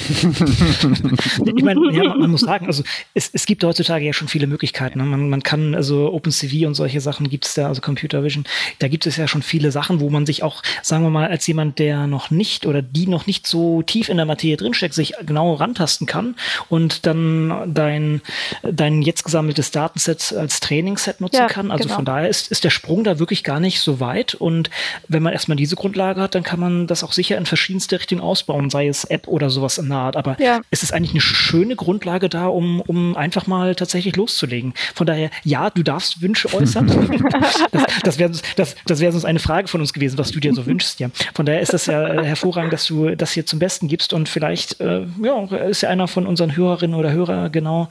ich 0.09 1.63
meine, 1.63 1.91
ja, 1.91 2.03
man, 2.09 2.19
man, 2.19 2.31
muss 2.31 2.41
sagen, 2.41 2.67
also 2.67 2.83
es, 3.13 3.29
es 3.33 3.45
gibt 3.45 3.63
heutzutage 3.63 4.05
ja 4.05 4.13
schon 4.13 4.27
viele 4.27 4.47
Möglichkeiten. 4.47 4.99
Ne? 4.99 5.05
Man, 5.05 5.29
man 5.29 5.43
kann, 5.43 5.75
also 5.75 6.13
OpenCV 6.13 6.65
und 6.65 6.75
solche 6.75 7.01
Sachen 7.01 7.29
gibt 7.29 7.45
es 7.45 7.53
da, 7.55 7.67
also 7.67 7.81
Computer 7.81 8.23
Vision, 8.23 8.45
da 8.79 8.87
gibt 8.87 9.05
es 9.05 9.17
ja 9.17 9.27
schon 9.27 9.41
viele 9.41 9.71
Sachen, 9.71 9.99
wo 9.99 10.09
man 10.09 10.25
sich 10.25 10.43
auch, 10.43 10.63
sagen 10.81 11.03
wir 11.03 11.09
mal, 11.09 11.27
als 11.27 11.47
jemand, 11.47 11.79
der 11.79 12.07
noch 12.07 12.31
nicht 12.31 12.65
oder 12.65 12.81
die 12.81 13.07
noch 13.07 13.27
nicht 13.27 13.47
so 13.47 13.81
tief 13.81 14.09
in 14.09 14.17
der 14.17 14.25
Materie 14.25 14.57
drinsteckt, 14.57 14.93
sich 14.93 15.13
genau 15.25 15.53
rantasten 15.53 16.07
kann 16.07 16.35
und 16.69 17.05
dann 17.05 17.73
dein, 17.73 18.21
dein 18.63 19.01
jetzt 19.01 19.23
gesammeltes 19.23 19.71
Datenset 19.71 20.33
als 20.33 20.59
Trainingsset 20.59 21.21
nutzen 21.21 21.37
ja, 21.37 21.47
kann. 21.47 21.71
Also 21.71 21.85
genau. 21.85 21.95
von 21.95 22.05
daher 22.05 22.29
ist, 22.29 22.51
ist 22.51 22.63
der 22.63 22.69
Sprung 22.69 23.03
da 23.03 23.19
wirklich 23.19 23.43
gar 23.43 23.59
nicht 23.59 23.79
so 23.79 23.99
weit. 23.99 24.35
Und 24.35 24.69
wenn 25.07 25.23
man 25.23 25.33
erstmal 25.33 25.57
diese 25.57 25.75
Grundlage 25.75 26.21
hat, 26.21 26.35
dann 26.35 26.43
kann 26.43 26.59
man 26.59 26.87
das 26.87 27.03
auch 27.03 27.13
sicher 27.13 27.37
in 27.37 27.45
verschiedenste 27.45 27.99
Richtungen 27.99 28.21
ausbauen, 28.21 28.69
sei 28.69 28.87
es 28.87 29.03
App 29.05 29.27
oder 29.27 29.46
sowas 29.49 29.77
in 29.77 29.89
der 29.89 29.97
Art. 29.97 30.15
Aber 30.15 30.37
ja. 30.39 30.61
es 30.71 30.83
ist 30.83 30.93
eigentlich 30.93 31.11
eine 31.11 31.21
schöne 31.21 31.75
Grundlage 31.75 32.29
da, 32.29 32.47
um, 32.47 32.81
um 32.81 33.15
einfach 33.15 33.47
mal 33.47 33.75
tatsächlich 33.75 34.15
loszulegen. 34.15 34.73
Von 34.93 35.07
daher, 35.07 35.29
ja, 35.43 35.69
du 35.69 35.83
darfst 35.83 36.21
Wünsche 36.21 36.53
äußern. 36.53 36.87
das 38.01 38.17
das 38.17 38.19
wäre 38.19 38.31
das, 38.55 38.75
das 38.85 38.99
wär 38.99 39.11
sonst 39.11 39.25
eine 39.25 39.39
Frage 39.39 39.67
von 39.67 39.81
uns 39.81 39.93
gewesen, 39.93 40.17
was 40.17 40.31
du 40.31 40.39
dir 40.39 40.53
so 40.53 40.65
wünschst. 40.65 40.99
Ja. 40.99 41.09
Von 41.33 41.45
daher 41.45 41.61
ist 41.61 41.73
das 41.73 41.85
ja 41.85 42.07
äh, 42.07 42.25
hervorragend, 42.25 42.73
dass 42.73 42.85
du 42.85 43.15
das 43.15 43.31
hier 43.31 43.45
zum 43.45 43.59
Besten 43.59 43.87
gibst 43.87 44.13
und 44.13 44.29
vielleicht 44.29 44.79
äh, 44.79 45.05
ja, 45.21 45.45
ist 45.67 45.81
ja 45.81 45.89
einer 45.89 46.07
von 46.07 46.25
unseren 46.25 46.55
Hörerinnen 46.55 46.97
oder 46.97 47.11
Hörer 47.11 47.49
genau 47.49 47.89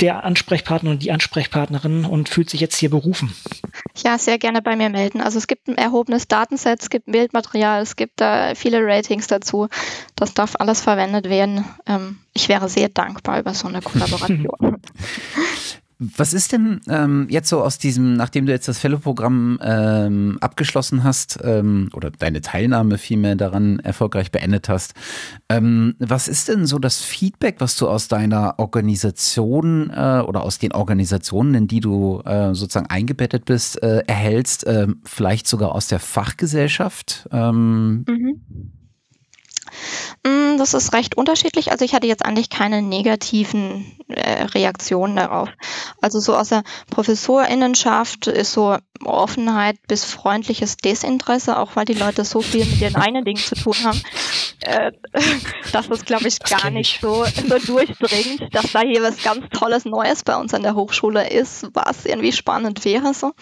der 0.00 0.24
Ansprechpartner 0.24 0.90
und 0.90 1.02
die 1.02 1.12
Ansprechpartnerin 1.12 2.04
und 2.04 2.28
fühlt 2.28 2.48
sich 2.50 2.60
jetzt 2.60 2.76
hier 2.76 2.90
berufen. 2.90 3.32
Ja, 4.02 4.18
sehr 4.18 4.38
gerne 4.38 4.62
bei 4.62 4.76
mir 4.76 4.88
melden. 4.88 5.20
Also 5.20 5.38
es 5.38 5.46
gibt 5.46 5.68
ein 5.68 5.76
erhobenes 5.76 6.28
Datenset, 6.28 6.80
es 6.82 6.90
gibt 6.90 7.06
Bildmaterial, 7.06 7.82
es 7.82 7.96
gibt 7.96 8.20
da 8.20 8.54
viele 8.54 8.80
Ratings 8.82 9.26
dazu. 9.26 9.68
Das 10.16 10.34
darf 10.34 10.56
alles 10.58 10.80
verwendet 10.80 11.28
werden. 11.28 11.64
Ähm, 11.86 12.18
ich 12.32 12.48
wäre 12.48 12.68
sehr 12.68 12.88
dankbar 12.88 13.40
über 13.40 13.54
so 13.54 13.68
eine 13.68 13.82
Kollaboration. 13.82 14.80
Was 16.02 16.32
ist 16.32 16.52
denn 16.52 16.80
ähm, 16.88 17.26
jetzt 17.28 17.50
so 17.50 17.62
aus 17.62 17.76
diesem, 17.76 18.14
nachdem 18.14 18.46
du 18.46 18.52
jetzt 18.52 18.66
das 18.68 18.78
Fellow-Programm 18.78 19.58
ähm, 19.62 20.38
abgeschlossen 20.40 21.04
hast 21.04 21.38
ähm, 21.44 21.90
oder 21.92 22.10
deine 22.10 22.40
Teilnahme 22.40 22.96
vielmehr 22.96 23.36
daran 23.36 23.80
erfolgreich 23.80 24.32
beendet 24.32 24.70
hast, 24.70 24.94
ähm, 25.50 25.96
was 25.98 26.26
ist 26.26 26.48
denn 26.48 26.64
so 26.64 26.78
das 26.78 27.02
Feedback, 27.02 27.56
was 27.58 27.76
du 27.76 27.86
aus 27.86 28.08
deiner 28.08 28.58
Organisation 28.58 29.90
äh, 29.90 30.22
oder 30.26 30.42
aus 30.42 30.58
den 30.58 30.72
Organisationen, 30.72 31.54
in 31.54 31.68
die 31.68 31.80
du 31.80 32.22
äh, 32.24 32.54
sozusagen 32.54 32.86
eingebettet 32.86 33.44
bist, 33.44 33.82
äh, 33.82 34.02
erhältst, 34.06 34.66
äh, 34.66 34.86
vielleicht 35.04 35.46
sogar 35.46 35.74
aus 35.74 35.88
der 35.88 36.00
Fachgesellschaft? 36.00 37.28
Ähm, 37.30 38.06
mhm. 38.08 38.40
Mm, 40.24 40.58
das 40.58 40.74
ist 40.74 40.92
recht 40.92 41.16
unterschiedlich. 41.16 41.70
Also 41.70 41.84
ich 41.84 41.94
hatte 41.94 42.06
jetzt 42.06 42.24
eigentlich 42.24 42.50
keine 42.50 42.82
negativen 42.82 43.96
äh, 44.08 44.44
Reaktionen 44.44 45.16
darauf. 45.16 45.48
Also 46.00 46.20
so 46.20 46.36
aus 46.36 46.50
der 46.50 46.62
Professorinnenschaft 46.90 48.26
ist 48.26 48.52
so 48.52 48.76
Offenheit 49.04 49.76
bis 49.88 50.04
freundliches 50.04 50.76
Desinteresse, 50.76 51.58
auch 51.58 51.76
weil 51.76 51.84
die 51.84 51.94
Leute 51.94 52.24
so 52.24 52.42
viel 52.42 52.64
mit 52.64 52.80
ihren 52.80 52.96
eigenen 52.96 53.24
Dingen 53.24 53.38
zu 53.38 53.54
tun 53.54 53.74
haben. 53.82 54.00
Äh, 54.60 54.92
das 55.72 55.88
ist, 55.88 56.06
glaube 56.06 56.28
ich, 56.28 56.38
gar 56.40 56.70
nicht 56.70 57.00
so, 57.00 57.24
so 57.24 57.58
durchdringend, 57.58 58.54
dass 58.54 58.72
da 58.72 58.80
hier 58.80 59.02
was 59.02 59.22
ganz 59.22 59.46
Tolles 59.52 59.84
Neues 59.84 60.22
bei 60.22 60.36
uns 60.36 60.52
an 60.54 60.62
der 60.62 60.74
Hochschule 60.74 61.30
ist, 61.30 61.68
was 61.72 62.04
irgendwie 62.04 62.32
spannend 62.32 62.84
wäre. 62.84 63.14
So. 63.14 63.32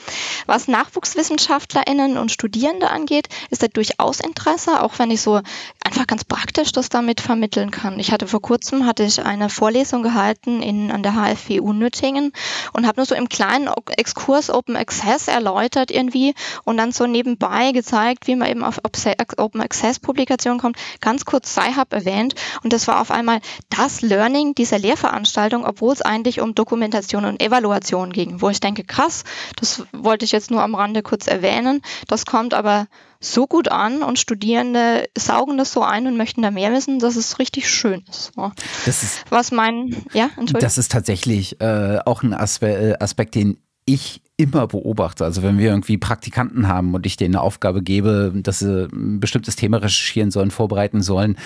Was 0.46 0.68
NachwuchswissenschaftlerInnen 0.68 2.18
und 2.18 2.30
Studierende 2.30 2.90
angeht, 2.90 3.28
ist 3.50 3.62
da 3.62 3.68
durchaus 3.68 4.20
Interesse, 4.20 4.82
auch 4.82 4.98
wenn 4.98 5.10
ich 5.10 5.20
so 5.20 5.40
einfach 5.84 6.06
ganz 6.06 6.24
praktisch 6.24 6.72
das 6.72 6.88
damit 6.88 7.20
vermitteln 7.20 7.70
kann. 7.70 7.98
Ich 7.98 8.12
hatte 8.12 8.26
vor 8.26 8.42
kurzem 8.42 8.86
hatte 8.86 9.02
ich 9.02 9.24
eine 9.24 9.48
Vorlesung 9.48 10.02
gehalten 10.02 10.62
in, 10.62 10.90
an 10.90 11.02
der 11.02 11.14
HFWU 11.14 11.72
Nüttingen 11.72 12.32
und 12.72 12.86
habe 12.86 13.00
nur 13.00 13.06
so 13.06 13.14
im 13.14 13.28
kleinen 13.28 13.68
Exkurs 13.96 14.50
Open 14.50 14.76
Access 14.76 15.28
erläutert 15.48 15.90
irgendwie 15.90 16.34
und 16.64 16.76
dann 16.76 16.92
so 16.92 17.06
nebenbei 17.06 17.72
gezeigt, 17.72 18.26
wie 18.26 18.36
man 18.36 18.48
eben 18.48 18.64
auf 18.64 18.80
Open 18.84 19.60
Access 19.60 19.98
Publikationen 19.98 20.60
kommt, 20.60 20.76
ganz 21.00 21.24
kurz 21.24 21.52
Sci-Hub 21.52 21.92
erwähnt 21.92 22.34
und 22.62 22.72
das 22.72 22.86
war 22.86 23.00
auf 23.00 23.10
einmal 23.10 23.40
das 23.70 24.02
Learning 24.02 24.54
dieser 24.54 24.78
Lehrveranstaltung, 24.78 25.64
obwohl 25.64 25.92
es 25.92 26.02
eigentlich 26.02 26.40
um 26.40 26.54
Dokumentation 26.54 27.24
und 27.24 27.42
Evaluation 27.42 28.12
ging, 28.12 28.40
wo 28.40 28.48
ich 28.50 28.60
denke, 28.60 28.84
krass, 28.84 29.24
das 29.56 29.84
wollte 29.92 30.24
ich 30.24 30.32
jetzt 30.32 30.50
nur 30.50 30.62
am 30.62 30.74
Rande 30.74 31.02
kurz 31.02 31.26
erwähnen, 31.26 31.82
das 32.06 32.26
kommt 32.26 32.54
aber 32.54 32.86
so 33.20 33.46
gut 33.46 33.68
an 33.68 34.02
und 34.02 34.18
Studierende 34.18 35.08
saugen 35.16 35.58
das 35.58 35.72
so 35.72 35.82
ein 35.82 36.06
und 36.06 36.16
möchten 36.16 36.42
da 36.42 36.50
mehr 36.50 36.72
wissen, 36.72 37.00
dass 37.00 37.16
es 37.16 37.38
richtig 37.38 37.68
schön 37.68 38.04
ist. 38.08 38.32
So. 38.36 38.52
Das 38.86 39.02
ist 39.02 39.24
Was 39.30 39.50
mein, 39.50 40.04
ja, 40.12 40.24
Entschuldigung. 40.24 40.60
Das 40.60 40.78
ist 40.78 40.92
tatsächlich 40.92 41.60
äh, 41.60 41.98
auch 42.04 42.22
ein 42.22 42.32
Aspe 42.32 42.68
äh, 42.68 42.94
Aspekt, 43.02 43.34
den 43.34 43.58
ich 43.88 44.22
immer 44.40 44.68
beobachte. 44.68 45.24
Also 45.24 45.42
wenn 45.42 45.58
wir 45.58 45.70
irgendwie 45.70 45.98
Praktikanten 45.98 46.68
haben 46.68 46.94
und 46.94 47.04
ich 47.06 47.16
denen 47.16 47.34
eine 47.34 47.42
Aufgabe 47.42 47.82
gebe, 47.82 48.32
dass 48.36 48.60
sie 48.60 48.88
ein 48.92 49.18
bestimmtes 49.18 49.56
Thema 49.56 49.78
recherchieren 49.78 50.30
sollen, 50.30 50.52
vorbereiten 50.52 51.02
sollen 51.02 51.36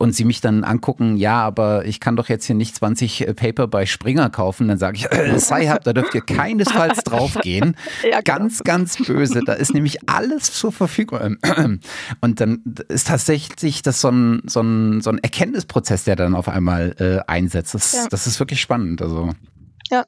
und 0.00 0.16
sie 0.16 0.24
mich 0.24 0.40
dann 0.40 0.64
angucken, 0.64 1.16
ja, 1.16 1.40
aber 1.40 1.84
ich 1.84 2.00
kann 2.00 2.16
doch 2.16 2.28
jetzt 2.28 2.46
hier 2.46 2.56
nicht 2.56 2.74
20 2.74 3.28
äh, 3.28 3.34
Paper 3.34 3.68
bei 3.68 3.86
Springer 3.86 4.30
kaufen, 4.30 4.66
dann 4.66 4.78
sage 4.78 4.96
ich, 4.96 5.12
äh, 5.12 5.38
Sci-Hub, 5.38 5.84
da 5.84 5.92
dürft 5.92 6.12
ihr 6.12 6.22
keinesfalls 6.22 6.98
draufgehen. 7.04 7.76
Ja, 8.10 8.20
ganz, 8.20 8.64
ganz 8.64 8.96
böse. 8.96 9.42
Da 9.46 9.52
ist 9.52 9.72
nämlich 9.72 10.08
alles 10.08 10.52
zur 10.52 10.72
Verfügung. 10.72 11.36
Und 12.20 12.40
dann 12.40 12.64
ist 12.88 13.06
tatsächlich 13.06 13.82
das 13.82 14.00
so 14.00 14.08
ein, 14.08 14.42
so 14.46 14.60
ein, 14.60 15.02
so 15.02 15.10
ein 15.10 15.18
Erkenntnisprozess, 15.18 16.02
der 16.02 16.16
dann 16.16 16.34
auf 16.34 16.48
einmal 16.48 16.96
äh, 16.98 17.30
einsetzt. 17.30 17.74
Das, 17.74 17.92
ja. 17.92 18.06
das 18.10 18.26
ist 18.26 18.40
wirklich 18.40 18.60
spannend. 18.60 19.02
Also. 19.02 19.30
Ja, 19.88 20.04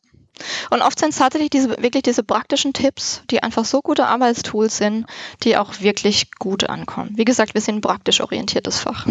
und 0.70 0.83
oft 0.83 0.99
sind 0.99 1.11
es 1.11 1.16
tatsächlich 1.16 1.51
diese, 1.51 1.70
wirklich 1.83 2.03
diese 2.03 2.22
praktischen 2.22 2.72
Tipps, 2.72 3.22
die 3.30 3.43
einfach 3.43 3.64
so 3.64 3.83
gute 3.83 4.07
Arbeitstools 4.07 4.76
sind, 4.78 5.07
die 5.43 5.57
auch 5.57 5.80
wirklich 5.80 6.30
gut 6.39 6.68
ankommen. 6.68 7.12
Wie 7.16 7.24
gesagt, 7.24 7.55
wir 7.55 7.61
sind 7.61 7.76
ein 7.76 7.80
praktisch 7.80 8.20
orientiertes 8.20 8.80
Fach. 8.80 9.07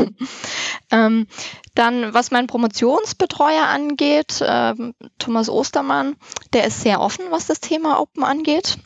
ähm, 0.91 1.27
dann, 1.75 2.13
was 2.13 2.31
mein 2.31 2.47
Promotionsbetreuer 2.47 3.65
angeht, 3.65 4.41
äh, 4.41 4.73
Thomas 5.19 5.49
Ostermann, 5.49 6.15
der 6.53 6.65
ist 6.65 6.81
sehr 6.81 6.99
offen, 6.99 7.25
was 7.29 7.47
das 7.47 7.59
Thema 7.59 7.99
Open 7.99 8.23
angeht. 8.23 8.77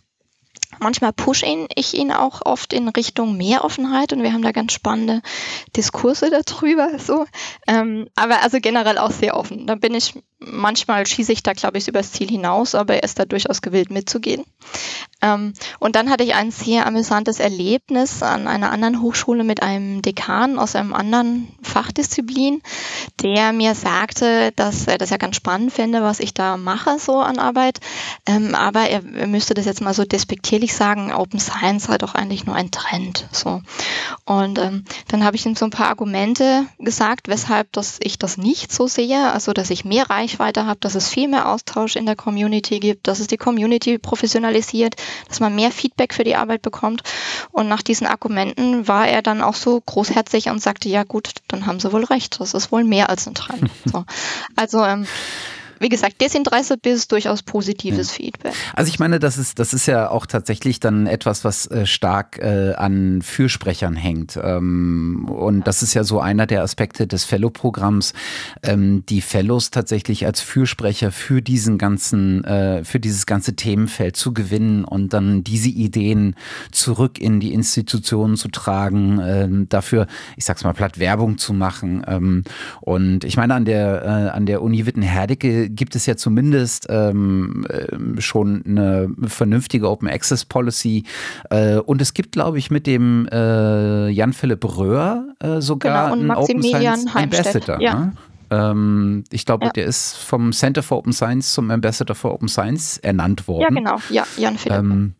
Manchmal 0.79 1.13
pushe 1.13 1.45
ich 1.75 1.93
ihn 1.93 2.11
auch 2.11 2.41
oft 2.45 2.73
in 2.73 2.87
Richtung 2.87 3.37
mehr 3.37 3.63
Offenheit 3.63 4.13
und 4.13 4.23
wir 4.23 4.33
haben 4.33 4.41
da 4.41 4.51
ganz 4.51 4.73
spannende 4.73 5.21
Diskurse 5.75 6.29
darüber. 6.29 6.99
So. 6.99 7.25
Ähm, 7.67 8.07
aber 8.15 8.41
also 8.43 8.59
generell 8.59 8.97
auch 8.97 9.11
sehr 9.11 9.37
offen. 9.37 9.67
Da 9.67 9.75
bin 9.75 9.93
ich 9.93 10.13
manchmal 10.39 11.05
schieße 11.05 11.31
ich 11.31 11.43
da, 11.43 11.53
glaube 11.53 11.77
ich, 11.77 11.87
übers 11.87 12.11
Ziel 12.11 12.29
hinaus, 12.29 12.75
aber 12.75 12.95
er 12.95 13.03
ist 13.03 13.19
da 13.19 13.25
durchaus 13.25 13.61
gewillt 13.61 13.89
mitzugehen. 13.89 14.43
Ähm, 15.21 15.53
und 15.79 15.95
dann 15.95 16.09
hatte 16.09 16.23
ich 16.23 16.35
ein 16.35 16.51
sehr 16.51 16.85
amüsantes 16.85 17.39
Erlebnis 17.39 18.21
an 18.21 18.47
einer 18.47 18.71
anderen 18.71 19.01
Hochschule 19.01 19.43
mit 19.43 19.63
einem 19.63 20.01
Dekan 20.01 20.59
aus 20.59 20.75
einem 20.75 20.93
anderen 20.93 21.47
Fachdisziplin, 21.61 22.61
der 23.21 23.53
mir 23.53 23.75
sagte, 23.75 24.51
dass 24.55 24.87
er 24.87 24.97
das 24.97 25.09
ja 25.09 25.17
ganz 25.17 25.37
spannend 25.37 25.71
fände, 25.71 26.03
was 26.03 26.19
ich 26.19 26.33
da 26.33 26.57
mache 26.57 26.99
so 26.99 27.19
an 27.19 27.39
Arbeit. 27.39 27.79
Ähm, 28.25 28.55
aber 28.55 28.89
er, 28.89 29.03
er, 29.15 29.27
müsste 29.27 29.53
das 29.53 29.65
jetzt 29.65 29.81
mal 29.81 29.93
so 29.93 30.03
despektierlich 30.03 30.64
sagen, 30.73 31.13
Open 31.13 31.39
Science 31.39 31.85
sei 31.85 31.97
doch 31.97 32.15
eigentlich 32.15 32.45
nur 32.45 32.55
ein 32.55 32.71
Trend. 32.71 33.27
So. 33.31 33.61
Und 34.23 34.57
ähm, 34.57 34.85
dann 35.09 35.23
habe 35.23 35.35
ich 35.35 35.45
ihm 35.45 35.55
so 35.55 35.65
ein 35.65 35.71
paar 35.71 35.89
Argumente 35.89 36.65
gesagt, 36.79 37.27
weshalb 37.27 37.71
dass 37.73 37.97
ich 38.01 38.17
das 38.17 38.37
nicht 38.37 38.71
so 38.71 38.87
sehe, 38.87 39.31
also 39.31 39.53
dass 39.53 39.69
ich 39.69 39.85
mehr 39.85 40.09
Reichweite 40.09 40.65
habt, 40.65 40.85
dass 40.85 40.95
es 40.95 41.09
viel 41.09 41.27
mehr 41.27 41.49
Austausch 41.49 41.95
in 41.95 42.05
der 42.05 42.15
Community 42.15 42.79
gibt, 42.79 43.07
dass 43.07 43.19
es 43.19 43.27
die 43.27 43.37
Community 43.37 43.97
professionalisiert, 43.97 44.95
dass 45.27 45.39
man 45.39 45.55
mehr 45.55 45.71
Feedback 45.71 46.13
für 46.13 46.23
die 46.23 46.35
Arbeit 46.35 46.61
bekommt. 46.61 47.03
Und 47.51 47.67
nach 47.67 47.81
diesen 47.81 48.07
Argumenten 48.07 48.87
war 48.87 49.07
er 49.07 49.21
dann 49.21 49.41
auch 49.41 49.55
so 49.55 49.79
großherzig 49.79 50.49
und 50.49 50.61
sagte, 50.61 50.89
ja 50.89 51.03
gut, 51.03 51.29
dann 51.47 51.65
haben 51.65 51.79
sie 51.79 51.91
wohl 51.91 52.05
recht. 52.05 52.39
Das 52.39 52.53
ist 52.53 52.71
wohl 52.71 52.83
mehr 52.83 53.09
als 53.09 53.27
ein 53.27 53.35
Trend. 53.35 53.69
So. 53.85 54.05
Also 54.55 54.83
ähm, 54.83 55.05
wie 55.79 55.89
gesagt, 55.89 56.21
Desinteresse 56.21 56.77
bis 56.77 57.07
durchaus 57.07 57.43
positives 57.43 58.09
ja. 58.09 58.15
Feedback. 58.15 58.53
Also 58.73 58.89
ich 58.89 58.99
meine, 58.99 59.19
das 59.19 59.37
ist, 59.37 59.59
das 59.59 59.73
ist 59.73 59.85
ja 59.85 60.09
auch 60.09 60.25
tatsächlich 60.25 60.79
dann 60.79 61.07
etwas, 61.07 61.43
was 61.43 61.67
äh, 61.67 61.85
stark 61.85 62.39
äh, 62.39 62.73
an 62.73 63.21
Fürsprechern 63.21 63.95
hängt. 63.95 64.39
Ähm, 64.41 65.27
und 65.29 65.67
das 65.67 65.83
ist 65.83 65.93
ja 65.93 66.03
so 66.03 66.19
einer 66.19 66.45
der 66.45 66.61
Aspekte 66.63 67.07
des 67.07 67.23
Fellow-Programms, 67.23 68.13
ähm, 68.63 69.05
die 69.07 69.21
Fellows 69.21 69.71
tatsächlich 69.71 70.25
als 70.25 70.41
Fürsprecher 70.41 71.11
für 71.11 71.41
diesen 71.41 71.77
ganzen, 71.77 72.43
äh, 72.43 72.83
für 72.83 72.99
dieses 72.99 73.25
ganze 73.25 73.55
Themenfeld 73.55 74.15
zu 74.15 74.33
gewinnen 74.33 74.85
und 74.85 75.13
dann 75.13 75.43
diese 75.43 75.69
Ideen 75.69 76.35
zurück 76.71 77.19
in 77.19 77.39
die 77.39 77.53
Institutionen 77.53 78.37
zu 78.37 78.47
tragen, 78.47 79.19
ähm, 79.23 79.69
dafür, 79.69 80.07
ich 80.37 80.45
sag's 80.45 80.63
mal 80.63 80.73
platt, 80.73 80.99
Werbung 80.99 81.37
zu 81.37 81.53
machen. 81.53 82.03
Ähm, 82.07 82.43
und 82.81 83.23
ich 83.23 83.37
meine, 83.37 83.53
an 83.55 83.65
der, 83.65 84.03
äh, 84.03 84.29
an 84.29 84.45
der 84.45 84.61
Uni 84.61 84.85
Witten-Herdecke 84.85 85.64
gibt 85.69 85.95
es 85.95 86.05
ja 86.05 86.15
zumindest 86.15 86.87
ähm, 86.89 87.65
äh, 87.69 88.21
schon 88.21 88.63
eine 88.65 89.09
vernünftige 89.27 89.89
Open 89.89 90.07
Access 90.07 90.45
Policy. 90.45 91.03
Äh, 91.49 91.77
und 91.77 92.01
es 92.01 92.13
gibt, 92.13 92.31
glaube 92.33 92.57
ich, 92.57 92.71
mit 92.71 92.87
dem 92.87 93.27
äh, 93.31 94.09
Jan-Philipp 94.09 94.77
Röhr 94.77 95.35
äh, 95.39 95.61
sogar 95.61 96.11
genau, 96.11 96.21
einen 96.21 96.31
Open 96.31 96.63
Science 96.63 97.05
Ambassador. 97.13 97.81
Ja. 97.81 97.95
Ne? 97.95 98.13
Ähm, 98.51 99.23
ich 99.31 99.45
glaube, 99.45 99.65
ja. 99.65 99.71
der 99.71 99.85
ist 99.85 100.15
vom 100.17 100.51
Center 100.51 100.83
for 100.83 100.97
Open 100.99 101.13
Science 101.13 101.53
zum 101.53 101.71
Ambassador 101.71 102.15
for 102.15 102.33
Open 102.33 102.47
Science 102.47 102.97
ernannt 102.99 103.47
worden. 103.47 103.61
Ja, 103.61 103.69
genau. 103.69 103.97
Ja, 104.09 104.23
Jan 104.37 104.57
Philipp. 104.57 104.77
Ähm, 104.77 105.15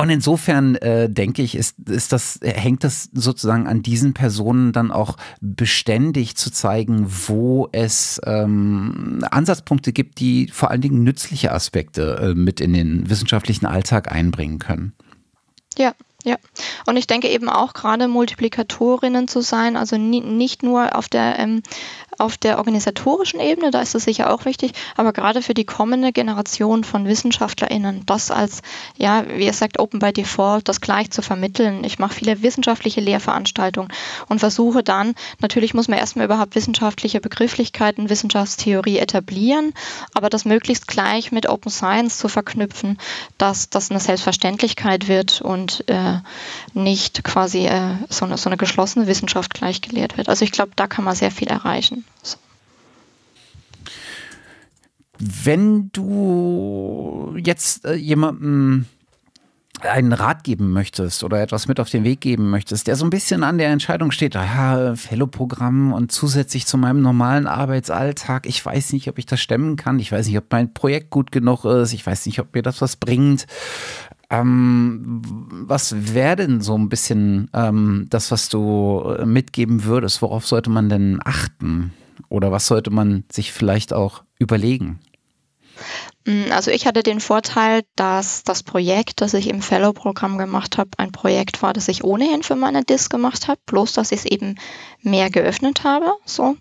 und 0.00 0.10
insofern 0.10 0.76
äh, 0.76 1.10
denke 1.10 1.42
ich, 1.42 1.54
ist, 1.54 1.78
ist 1.88 2.12
das, 2.12 2.40
hängt 2.42 2.84
das 2.84 3.10
sozusagen 3.12 3.66
an 3.66 3.82
diesen 3.82 4.14
Personen 4.14 4.72
dann 4.72 4.90
auch 4.90 5.16
beständig 5.40 6.36
zu 6.36 6.50
zeigen, 6.50 7.06
wo 7.28 7.68
es 7.72 8.20
ähm, 8.24 9.22
Ansatzpunkte 9.30 9.92
gibt, 9.92 10.20
die 10.20 10.48
vor 10.48 10.70
allen 10.70 10.80
Dingen 10.80 11.02
nützliche 11.02 11.52
Aspekte 11.52 12.16
äh, 12.16 12.34
mit 12.34 12.60
in 12.60 12.72
den 12.72 13.10
wissenschaftlichen 13.10 13.66
Alltag 13.66 14.10
einbringen 14.10 14.58
können. 14.58 14.94
Ja, 15.76 15.94
Ja, 16.24 16.36
und 16.86 16.96
ich 16.96 17.06
denke 17.06 17.28
eben 17.28 17.48
auch 17.48 17.72
gerade 17.72 18.06
Multiplikatorinnen 18.06 19.26
zu 19.26 19.40
sein, 19.40 19.76
also 19.76 19.96
nie, 19.96 20.20
nicht 20.20 20.62
nur 20.62 20.96
auf 20.96 21.08
der 21.08 21.38
ähm, 21.38 21.62
auf 22.20 22.36
der 22.36 22.58
organisatorischen 22.58 23.40
Ebene, 23.40 23.70
da 23.70 23.80
ist 23.80 23.94
es 23.94 24.04
sicher 24.04 24.32
auch 24.32 24.44
wichtig, 24.44 24.72
aber 24.96 25.12
gerade 25.12 25.40
für 25.40 25.54
die 25.54 25.64
kommende 25.64 26.12
Generation 26.12 26.84
von 26.84 27.06
WissenschaftlerInnen, 27.06 28.04
das 28.04 28.30
als, 28.30 28.60
ja, 28.96 29.24
wie 29.26 29.46
ihr 29.46 29.52
sagt, 29.54 29.78
Open 29.78 30.00
by 30.00 30.12
Default, 30.12 30.68
das 30.68 30.82
gleich 30.82 31.10
zu 31.10 31.22
vermitteln. 31.22 31.82
Ich 31.82 31.98
mache 31.98 32.14
viele 32.14 32.42
wissenschaftliche 32.42 33.00
Lehrveranstaltungen 33.00 33.90
und 34.28 34.40
versuche 34.40 34.82
dann, 34.82 35.14
natürlich 35.40 35.72
muss 35.72 35.88
man 35.88 35.98
erstmal 35.98 36.26
überhaupt 36.26 36.54
wissenschaftliche 36.54 37.20
Begrifflichkeiten, 37.20 38.10
Wissenschaftstheorie 38.10 38.98
etablieren, 38.98 39.72
aber 40.12 40.28
das 40.28 40.44
möglichst 40.44 40.86
gleich 40.86 41.32
mit 41.32 41.48
Open 41.48 41.72
Science 41.72 42.18
zu 42.18 42.28
verknüpfen, 42.28 42.98
dass 43.38 43.70
das 43.70 43.90
eine 43.90 44.00
Selbstverständlichkeit 44.00 45.08
wird 45.08 45.40
und 45.40 45.88
äh, 45.88 46.09
nicht 46.74 47.24
quasi 47.24 47.66
äh, 47.66 47.94
so, 48.08 48.24
eine, 48.24 48.36
so 48.36 48.48
eine 48.48 48.56
geschlossene 48.56 49.06
Wissenschaft 49.06 49.54
gleich 49.54 49.80
gelehrt 49.80 50.16
wird. 50.16 50.28
Also 50.28 50.44
ich 50.44 50.52
glaube, 50.52 50.72
da 50.76 50.86
kann 50.86 51.04
man 51.04 51.14
sehr 51.14 51.30
viel 51.30 51.48
erreichen. 51.48 52.04
So. 52.22 52.36
Wenn 55.18 55.90
du 55.92 57.36
jetzt 57.38 57.84
äh, 57.84 57.94
jemandem 57.94 58.86
einen 59.82 60.12
Rat 60.12 60.44
geben 60.44 60.72
möchtest 60.72 61.24
oder 61.24 61.40
etwas 61.40 61.68
mit 61.68 61.80
auf 61.80 61.90
den 61.90 62.04
Weg 62.04 62.20
geben 62.20 62.50
möchtest, 62.50 62.86
der 62.86 62.96
so 62.96 63.04
ein 63.04 63.10
bisschen 63.10 63.42
an 63.42 63.58
der 63.58 63.70
Entscheidung 63.70 64.10
steht, 64.10 64.34
ja, 64.34 64.94
Fellow-Programm 64.94 65.92
und 65.92 66.12
zusätzlich 66.12 66.66
zu 66.66 66.76
meinem 66.78 67.00
normalen 67.02 67.46
Arbeitsalltag, 67.46 68.46
ich 68.46 68.64
weiß 68.64 68.92
nicht, 68.92 69.08
ob 69.08 69.18
ich 69.18 69.26
das 69.26 69.40
stemmen 69.40 69.76
kann, 69.76 69.98
ich 69.98 70.12
weiß 70.12 70.26
nicht, 70.26 70.38
ob 70.38 70.44
mein 70.50 70.72
Projekt 70.74 71.10
gut 71.10 71.32
genug 71.32 71.64
ist, 71.64 71.92
ich 71.92 72.04
weiß 72.06 72.26
nicht, 72.26 72.40
ob 72.40 72.54
mir 72.54 72.62
das 72.62 72.80
was 72.80 72.96
bringt. 72.96 73.46
Ähm, 74.30 75.22
was 75.66 76.14
wäre 76.14 76.36
denn 76.36 76.60
so 76.60 76.78
ein 76.78 76.88
bisschen 76.88 77.50
ähm, 77.52 78.06
das, 78.10 78.30
was 78.30 78.48
du 78.48 79.16
äh, 79.18 79.26
mitgeben 79.26 79.84
würdest? 79.84 80.22
Worauf 80.22 80.46
sollte 80.46 80.70
man 80.70 80.88
denn 80.88 81.20
achten? 81.24 81.92
Oder 82.28 82.52
was 82.52 82.66
sollte 82.66 82.90
man 82.90 83.24
sich 83.30 83.52
vielleicht 83.52 83.92
auch 83.92 84.22
überlegen? 84.38 85.00
Mm, 86.26 86.52
also 86.52 86.70
ich 86.70 86.86
hatte 86.86 87.02
den 87.02 87.20
Vorteil, 87.20 87.82
dass 87.96 88.42
das 88.44 88.62
Projekt, 88.62 89.20
das 89.20 89.34
ich 89.34 89.48
im 89.48 89.62
Fellow-Programm 89.62 90.38
gemacht 90.38 90.78
habe, 90.78 90.90
ein 90.98 91.12
Projekt 91.12 91.62
war, 91.62 91.72
das 91.72 91.88
ich 91.88 92.04
ohnehin 92.04 92.42
für 92.42 92.56
meine 92.56 92.84
DIS 92.84 93.08
gemacht 93.08 93.48
habe, 93.48 93.60
bloß 93.66 93.92
dass 93.94 94.12
ich 94.12 94.20
es 94.20 94.24
eben 94.26 94.56
mehr 95.02 95.30
geöffnet 95.30 95.84
habe. 95.84 96.12
So. 96.24 96.56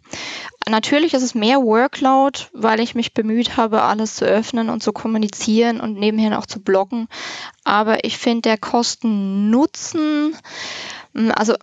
Natürlich 0.67 1.13
ist 1.13 1.23
es 1.23 1.35
mehr 1.35 1.57
Workload, 1.57 2.39
weil 2.53 2.79
ich 2.79 2.95
mich 2.95 3.13
bemüht 3.13 3.57
habe, 3.57 3.81
alles 3.81 4.15
zu 4.15 4.25
öffnen 4.25 4.69
und 4.69 4.81
zu 4.81 4.93
kommunizieren 4.93 5.81
und 5.81 5.95
nebenher 5.95 6.37
auch 6.39 6.45
zu 6.45 6.61
bloggen. 6.61 7.07
Aber 7.63 8.03
ich 8.05 8.17
finde 8.17 8.49
der 8.49 8.57
Kosten-Nutzen, 8.57 10.35
mm, 11.13 11.31
also 11.31 11.55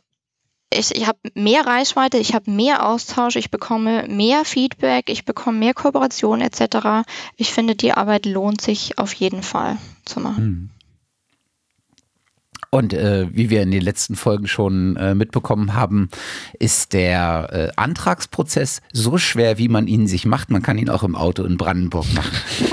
ich, 0.76 0.94
ich 0.94 1.06
habe 1.06 1.18
mehr 1.34 1.66
Reichweite, 1.66 2.18
ich 2.18 2.34
habe 2.34 2.50
mehr 2.50 2.86
Austausch, 2.86 3.36
ich 3.36 3.50
bekomme 3.50 4.06
mehr 4.08 4.44
Feedback, 4.44 5.08
ich 5.08 5.24
bekomme 5.24 5.58
mehr 5.58 5.74
Kooperation 5.74 6.40
etc. 6.40 7.08
Ich 7.36 7.52
finde, 7.52 7.74
die 7.74 7.92
Arbeit 7.92 8.26
lohnt 8.26 8.60
sich 8.60 8.98
auf 8.98 9.12
jeden 9.14 9.42
Fall 9.42 9.78
zu 10.04 10.20
machen. 10.20 10.70
Und 12.70 12.92
äh, 12.92 13.26
wie 13.30 13.50
wir 13.50 13.62
in 13.62 13.70
den 13.70 13.82
letzten 13.82 14.16
Folgen 14.16 14.46
schon 14.46 14.96
äh, 14.96 15.14
mitbekommen 15.14 15.74
haben, 15.74 16.08
ist 16.58 16.92
der 16.92 17.48
äh, 17.52 17.70
Antragsprozess 17.76 18.82
so 18.92 19.18
schwer, 19.18 19.58
wie 19.58 19.68
man 19.68 19.86
ihn 19.86 20.06
sich 20.06 20.26
macht. 20.26 20.50
Man 20.50 20.62
kann 20.62 20.76
ihn 20.78 20.90
auch 20.90 21.02
im 21.02 21.14
Auto 21.14 21.44
in 21.44 21.56
Brandenburg 21.56 22.06
machen. 22.14 22.36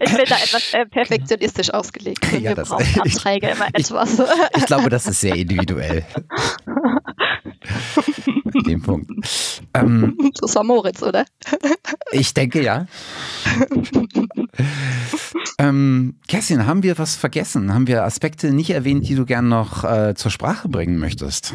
ich 0.00 0.16
bin 0.16 0.24
da 0.28 0.36
etwas 0.36 0.74
äh, 0.74 0.86
perfektionistisch 0.86 1.70
ausgelegt. 1.72 2.32
Und 2.32 2.40
ja, 2.42 2.50
wir 2.50 2.56
das, 2.56 2.68
brauchen 2.68 3.00
Anträge 3.00 3.48
immer 3.48 3.68
etwas. 3.72 4.18
Ich, 4.18 4.26
ich 4.56 4.66
glaube, 4.66 4.88
das 4.88 5.06
ist 5.06 5.20
sehr 5.20 5.36
individuell. 5.36 6.04
Den 8.66 8.82
Punkt. 8.82 9.10
Ähm, 9.74 10.16
das 10.40 10.54
war 10.54 10.64
Moritz, 10.64 11.02
oder? 11.02 11.24
ich 12.12 12.34
denke 12.34 12.62
ja. 12.62 12.86
ähm, 15.58 16.16
Kerstin, 16.26 16.66
haben 16.66 16.82
wir 16.82 16.98
was 16.98 17.16
vergessen? 17.16 17.72
Haben 17.72 17.86
wir 17.86 18.04
Aspekte 18.04 18.52
nicht 18.52 18.70
erwähnt, 18.70 19.08
die 19.08 19.14
du 19.14 19.24
gern 19.24 19.48
noch 19.48 19.84
äh, 19.84 20.14
zur 20.14 20.30
Sprache 20.30 20.68
bringen 20.68 20.98
möchtest? 20.98 21.54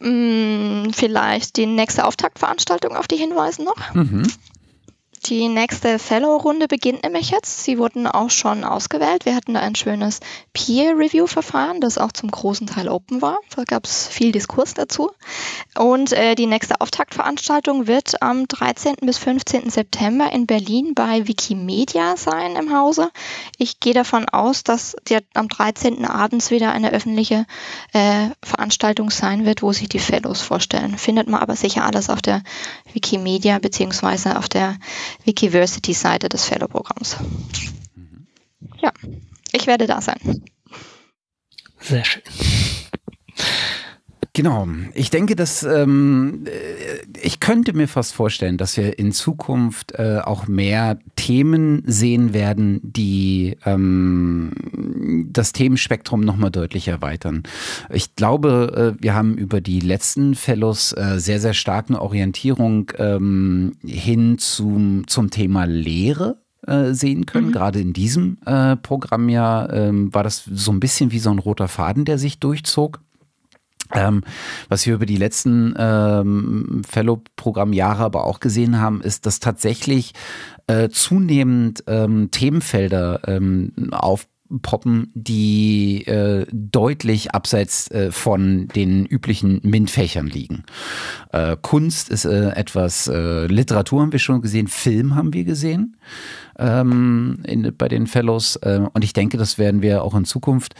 Mm, 0.00 0.90
vielleicht 0.92 1.56
die 1.56 1.66
nächste 1.66 2.04
Auftaktveranstaltung 2.04 2.96
auf 2.96 3.06
die 3.06 3.16
hinweisen 3.16 3.64
noch. 3.64 3.94
Mhm. 3.94 4.22
Die 5.26 5.48
nächste 5.48 5.98
Fellow-Runde 5.98 6.66
beginnt 6.66 7.02
nämlich 7.02 7.30
jetzt. 7.30 7.62
Sie 7.64 7.78
wurden 7.78 8.06
auch 8.06 8.30
schon 8.30 8.64
ausgewählt. 8.64 9.26
Wir 9.26 9.34
hatten 9.34 9.52
da 9.52 9.60
ein 9.60 9.74
schönes 9.74 10.20
Peer-Review-Verfahren, 10.54 11.82
das 11.82 11.98
auch 11.98 12.12
zum 12.12 12.30
großen 12.30 12.66
Teil 12.66 12.88
open 12.88 13.20
war. 13.20 13.36
Da 13.54 13.64
gab 13.64 13.84
es 13.84 14.08
viel 14.08 14.32
Diskurs 14.32 14.72
dazu. 14.72 15.10
Und 15.76 16.12
äh, 16.12 16.34
die 16.36 16.46
nächste 16.46 16.80
Auftaktveranstaltung 16.80 17.86
wird 17.86 18.22
am 18.22 18.48
13. 18.48 18.96
bis 19.02 19.18
15. 19.18 19.68
September 19.68 20.32
in 20.32 20.46
Berlin 20.46 20.94
bei 20.94 21.28
Wikimedia 21.28 22.16
sein 22.16 22.56
im 22.56 22.74
Hause. 22.74 23.10
Ich 23.58 23.78
gehe 23.78 23.94
davon 23.94 24.26
aus, 24.26 24.64
dass 24.64 24.96
der 25.10 25.20
am 25.34 25.48
13. 25.48 26.06
abends 26.06 26.50
wieder 26.50 26.72
eine 26.72 26.92
öffentliche 26.92 27.44
äh, 27.92 28.28
Veranstaltung 28.42 29.10
sein 29.10 29.44
wird, 29.44 29.62
wo 29.62 29.72
sich 29.74 29.90
die 29.90 29.98
Fellows 29.98 30.40
vorstellen. 30.40 30.96
Findet 30.96 31.28
man 31.28 31.42
aber 31.42 31.56
sicher 31.56 31.84
alles 31.84 32.08
auf 32.08 32.22
der 32.22 32.42
Wikimedia 32.94 33.58
beziehungsweise 33.58 34.38
auf 34.38 34.48
der 34.48 34.76
Wikiversity-Seite 35.24 36.28
des 36.28 36.44
Fellow-Programms. 36.44 37.16
Ja, 38.82 38.92
ich 39.52 39.66
werde 39.66 39.86
da 39.86 40.00
sein. 40.00 40.42
Sehr 41.80 42.04
schön. 42.04 42.22
Genau. 44.42 44.66
Ich 44.94 45.10
denke, 45.10 45.36
dass 45.36 45.64
ähm, 45.64 46.46
äh, 46.46 47.20
ich 47.20 47.40
könnte 47.40 47.74
mir 47.74 47.88
fast 47.88 48.14
vorstellen, 48.14 48.56
dass 48.56 48.74
wir 48.78 48.98
in 48.98 49.12
Zukunft 49.12 49.92
äh, 49.98 50.20
auch 50.24 50.48
mehr 50.48 50.98
Themen 51.14 51.82
sehen 51.84 52.32
werden, 52.32 52.80
die 52.82 53.58
ähm, 53.66 54.54
das 55.30 55.52
Themenspektrum 55.52 56.22
nochmal 56.22 56.50
deutlich 56.50 56.88
erweitern. 56.88 57.42
Ich 57.90 58.16
glaube, 58.16 58.94
äh, 58.98 59.02
wir 59.02 59.14
haben 59.14 59.36
über 59.36 59.60
die 59.60 59.80
letzten 59.80 60.34
Fellows 60.34 60.94
äh, 60.94 61.18
sehr, 61.18 61.38
sehr 61.38 61.52
starken 61.52 61.94
Orientierung 61.94 62.92
ähm, 62.96 63.76
hin 63.84 64.38
zum, 64.38 65.06
zum 65.06 65.28
Thema 65.28 65.64
Lehre 65.66 66.38
äh, 66.66 66.94
sehen 66.94 67.26
können. 67.26 67.48
Mhm. 67.48 67.52
Gerade 67.52 67.80
in 67.80 67.92
diesem 67.92 68.38
äh, 68.46 68.76
Programm 68.76 69.28
ja 69.28 69.70
ähm, 69.70 70.14
war 70.14 70.22
das 70.22 70.44
so 70.50 70.72
ein 70.72 70.80
bisschen 70.80 71.12
wie 71.12 71.18
so 71.18 71.30
ein 71.30 71.38
roter 71.38 71.68
Faden, 71.68 72.06
der 72.06 72.16
sich 72.16 72.38
durchzog. 72.38 73.00
Ähm, 73.94 74.22
was 74.68 74.86
wir 74.86 74.94
über 74.94 75.06
die 75.06 75.16
letzten 75.16 75.74
ähm, 75.76 76.82
Fellow-Programmjahre 76.88 78.04
aber 78.04 78.24
auch 78.24 78.40
gesehen 78.40 78.80
haben, 78.80 79.00
ist, 79.00 79.26
dass 79.26 79.40
tatsächlich 79.40 80.12
äh, 80.66 80.88
zunehmend 80.88 81.84
ähm, 81.86 82.30
Themenfelder 82.30 83.22
ähm, 83.26 83.72
aufpoppen, 84.50 85.10
die 85.14 86.06
äh, 86.06 86.46
deutlich 86.52 87.34
abseits 87.34 87.90
äh, 87.90 88.10
von 88.10 88.68
den 88.68 89.06
üblichen 89.06 89.60
MINT-Fächern 89.62 90.26
liegen. 90.26 90.64
Äh, 91.32 91.56
Kunst 91.60 92.10
ist 92.10 92.24
äh, 92.24 92.50
etwas, 92.50 93.08
äh, 93.08 93.46
Literatur 93.46 94.02
haben 94.02 94.12
wir 94.12 94.18
schon 94.18 94.42
gesehen, 94.42 94.68
Film 94.68 95.14
haben 95.14 95.32
wir 95.32 95.44
gesehen 95.44 95.96
ähm, 96.58 97.38
in, 97.44 97.72
bei 97.76 97.88
den 97.88 98.06
Fellows. 98.06 98.56
Äh, 98.56 98.80
und 98.92 99.04
ich 99.04 99.12
denke, 99.12 99.36
das 99.36 99.58
werden 99.58 99.82
wir 99.82 100.02
auch 100.02 100.14
in 100.14 100.24
Zukunft 100.24 100.74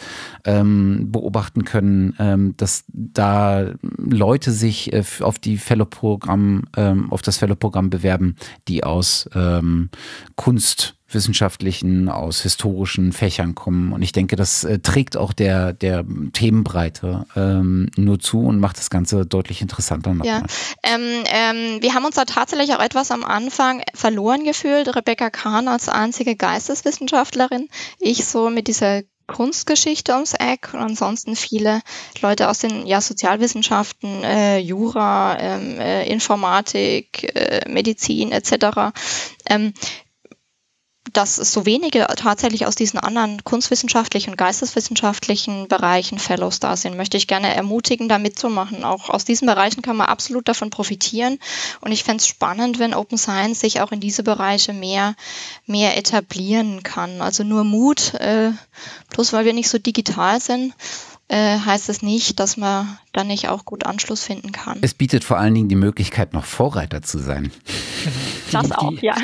ähm, 0.45 1.11
beobachten 1.11 1.65
können, 1.65 2.15
ähm, 2.19 2.55
dass 2.57 2.85
da 2.89 3.73
Leute 3.97 4.53
sich 4.53 4.93
äh, 4.93 5.05
auf 5.21 5.39
die 5.39 5.57
Fellow-Programm, 5.57 6.65
ähm, 6.77 7.13
auf 7.13 7.23
das 7.23 7.39
Fellow-Programm 7.39 7.91
bewerben, 7.91 8.37
die 8.69 8.85
aus 8.85 9.29
ähm, 9.35 9.91
Kunst 10.37 11.00
wissenschaftlichen, 11.13 12.09
aus 12.09 12.43
historischen 12.43 13.13
Fächern 13.13 13.55
kommen. 13.55 13.93
Und 13.93 14.03
ich 14.03 14.13
denke, 14.13 14.37
das 14.37 14.65
äh, 14.65 14.79
trägt 14.79 15.17
auch 15.17 15.33
der, 15.33 15.73
der 15.73 16.05
Themenbreite 16.33 17.27
ähm, 17.37 17.91
nur 17.97 18.19
zu 18.19 18.41
und 18.41 18.61
macht 18.61 18.79
das 18.79 18.91
Ganze 18.91 19.27
deutlich 19.27 19.63
interessanter. 19.63 20.17
Ja, 20.25 20.43
ähm, 20.83 21.25
ähm, 21.27 21.83
wir 21.83 21.95
haben 21.95 22.05
uns 22.05 22.17
da 22.17 22.25
tatsächlich 22.25 22.75
auch 22.75 22.81
etwas 22.81 23.11
am 23.11 23.25
Anfang 23.25 23.83
verloren 23.95 24.45
gefühlt. 24.45 24.95
Rebecca 24.95 25.31
Kahn 25.31 25.69
als 25.69 25.89
einzige 25.89 26.37
Geisteswissenschaftlerin, 26.37 27.69
ich 27.99 28.25
so 28.25 28.51
mit 28.51 28.69
dieser 28.69 29.03
Kunstgeschichte 29.31 30.13
ums 30.15 30.35
Eck 30.35 30.71
und 30.75 30.81
ansonsten 30.81 31.37
viele 31.37 31.83
Leute 32.21 32.49
aus 32.49 32.59
den 32.59 32.87
ja, 32.87 33.01
Sozialwissenschaften, 33.01 34.25
äh, 34.25 34.59
Jura, 34.59 35.39
ähm, 35.39 35.79
äh, 35.79 36.07
Informatik, 36.09 37.33
äh, 37.37 37.61
Medizin 37.69 38.33
etc. 38.33 38.93
Ähm, 39.49 39.73
dass 41.13 41.39
es 41.39 41.53
so 41.53 41.67
wenige 41.67 42.07
tatsächlich 42.17 42.67
aus 42.67 42.75
diesen 42.75 42.99
anderen 42.99 43.43
kunstwissenschaftlichen 43.45 44.31
und 44.31 44.37
geisteswissenschaftlichen 44.37 45.69
Bereichen 45.69 46.19
Fellows 46.19 46.61
da 46.61 46.77
sind, 46.77 46.97
möchte 46.97 47.17
ich 47.17 47.27
gerne 47.27 47.55
ermutigen, 47.55 48.09
da 48.09 48.19
mitzumachen. 48.19 48.85
Auch 48.85 49.09
aus 49.09 49.25
diesen 49.25 49.47
Bereichen 49.47 49.83
kann 49.83 49.97
man 49.97 50.09
absolut 50.09 50.49
davon 50.49 50.71
profitieren. 50.71 51.39
Und 51.81 51.93
ich 51.93 52.05
fände 52.05 52.21
es 52.21 52.27
spannend, 52.27 52.79
wenn 52.79 52.95
Open 52.95 53.19
Science 53.19 53.61
sich 53.61 53.81
auch 53.81 53.93
in 53.93 54.01
diese 54.01 54.23
Bereiche 54.23 54.73
mehr, 54.73 55.15
mehr 55.67 55.97
etablieren 55.97 56.83
kann. 56.83 57.21
Also 57.23 57.45
nur 57.45 57.65
Mut, 57.65 58.15
äh, 58.15 58.53
bloß 59.11 59.33
weil 59.33 59.45
wir 59.45 59.53
nicht 59.53 59.69
so 59.69 59.79
digital 59.79 60.41
sind, 60.41 60.75
äh, 61.29 61.59
heißt 61.59 61.89
es 61.89 62.03
nicht, 62.03 62.41
dass 62.41 62.57
man 62.57 62.99
dann 63.13 63.27
nicht 63.27 63.49
auch 63.49 63.65
gut 63.65 63.85
Anschluss 63.85 64.25
finden 64.25 64.53
kann. 64.53 64.79
Es 64.83 64.95
bietet 64.95 65.25
vor 65.25 65.39
allen 65.39 65.55
Dingen 65.55 65.69
die 65.69 65.75
Möglichkeit, 65.77 66.33
noch 66.33 66.45
Vorreiter 66.45 67.03
zu 67.03 67.19
sein. 67.19 67.51
Das 68.53 68.67
die, 68.67 68.75
auch, 68.75 68.93
ja. 69.01 69.15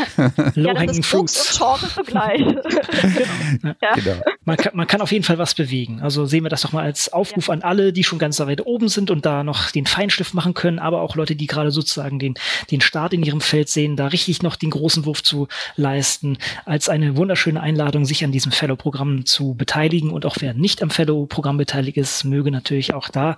ja, 0.55 0.75
das 0.75 0.99
ist 0.99 1.07
Fruits. 1.07 1.51
und 1.51 1.59
Genre 1.59 1.89
zugleich. 1.95 2.39
genau. 3.61 3.75
ja. 3.83 3.95
genau. 3.95 4.23
Man, 4.45 4.57
kann, 4.57 4.77
man 4.77 4.87
kann 4.87 5.01
auf 5.01 5.11
jeden 5.11 5.25
Fall 5.25 5.37
was 5.39 5.55
bewegen. 5.55 6.01
Also 6.01 6.27
sehen 6.27 6.45
wir 6.45 6.49
das 6.49 6.61
doch 6.61 6.71
mal 6.71 6.85
als 6.85 7.13
Aufruf 7.13 7.49
ja. 7.49 7.55
an 7.55 7.63
alle, 7.63 7.93
die 7.93 8.05
schon 8.05 8.21
ganz 8.21 8.39
weit 8.39 8.65
oben 8.65 8.89
sind 8.89 9.11
und 9.11 9.27
da 9.27 9.43
noch 9.43 9.73
den 9.73 9.87
Feinschliff 9.87 10.33
machen 10.33 10.55
können, 10.55 10.79
aber 10.79 11.01
auch 11.01 11.17
Leute, 11.17 11.35
die 11.35 11.49
gerade 11.49 11.73
sozusagen 11.73 12.21
den, 12.21 12.35
den 12.71 12.81
Start 12.81 13.15
in 13.15 13.25
ihrem 13.25 13.41
Feld 13.41 13.69
sehen, 13.69 13.97
da 13.97 14.07
richtig 14.07 14.45
noch 14.45 14.55
den 14.55 14.71
großen 14.71 15.07
Wurf 15.07 15.25
zu 15.25 15.49
leisten, 15.75 16.39
als 16.65 16.89
eine 16.89 17.17
wunderschöne 17.17 17.61
Einladung, 17.61 18.05
sich 18.05 18.23
an 18.23 18.31
diesem 18.31 18.53
Fellow-Programm 18.53 19.27
zu 19.27 19.55
beteiligen 19.55 20.11
und 20.11 20.25
auch 20.25 20.37
wer 20.39 20.55
nicht 20.55 20.85
am 20.85 20.91
Fellow-Programm 20.91 21.57
beteiligt 21.57 21.97
ist, 21.97 22.23
möge 22.23 22.53
natürlich 22.53 22.95
auch 22.95 23.09
da, 23.09 23.37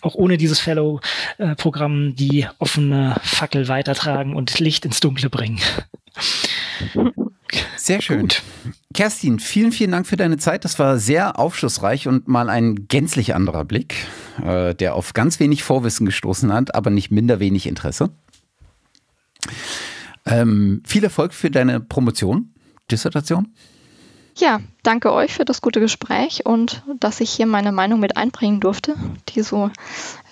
auch 0.00 0.14
ohne 0.14 0.36
dieses 0.36 0.60
Fellow-Programm, 0.60 2.14
die 2.16 2.46
offene 2.58 3.16
Fackel 3.22 3.68
weitertragen 3.68 4.34
und 4.34 4.58
Licht 4.58 4.84
ins 4.84 5.00
Dunkle 5.00 5.30
bringen. 5.30 5.60
Sehr 7.76 8.00
schön. 8.02 8.20
Gut. 8.22 8.42
Kerstin, 8.92 9.38
vielen, 9.38 9.72
vielen 9.72 9.92
Dank 9.92 10.06
für 10.06 10.16
deine 10.16 10.36
Zeit. 10.36 10.64
Das 10.64 10.78
war 10.78 10.98
sehr 10.98 11.38
aufschlussreich 11.38 12.08
und 12.08 12.28
mal 12.28 12.48
ein 12.48 12.88
gänzlich 12.88 13.34
anderer 13.34 13.64
Blick, 13.64 13.94
äh, 14.44 14.74
der 14.74 14.94
auf 14.94 15.12
ganz 15.12 15.40
wenig 15.40 15.62
Vorwissen 15.62 16.06
gestoßen 16.06 16.52
hat, 16.52 16.74
aber 16.74 16.90
nicht 16.90 17.10
minder 17.10 17.40
wenig 17.40 17.66
Interesse. 17.66 18.10
Ähm, 20.26 20.82
viel 20.86 21.04
Erfolg 21.04 21.32
für 21.32 21.50
deine 21.50 21.80
Promotion, 21.80 22.52
Dissertation. 22.90 23.54
Ja, 24.36 24.60
danke 24.82 25.12
euch 25.12 25.32
für 25.34 25.44
das 25.44 25.60
gute 25.60 25.80
Gespräch 25.80 26.46
und 26.46 26.82
dass 26.98 27.20
ich 27.20 27.30
hier 27.30 27.46
meine 27.46 27.72
Meinung 27.72 28.00
mit 28.00 28.16
einbringen 28.16 28.60
durfte, 28.60 28.94
die 29.30 29.42
so 29.42 29.70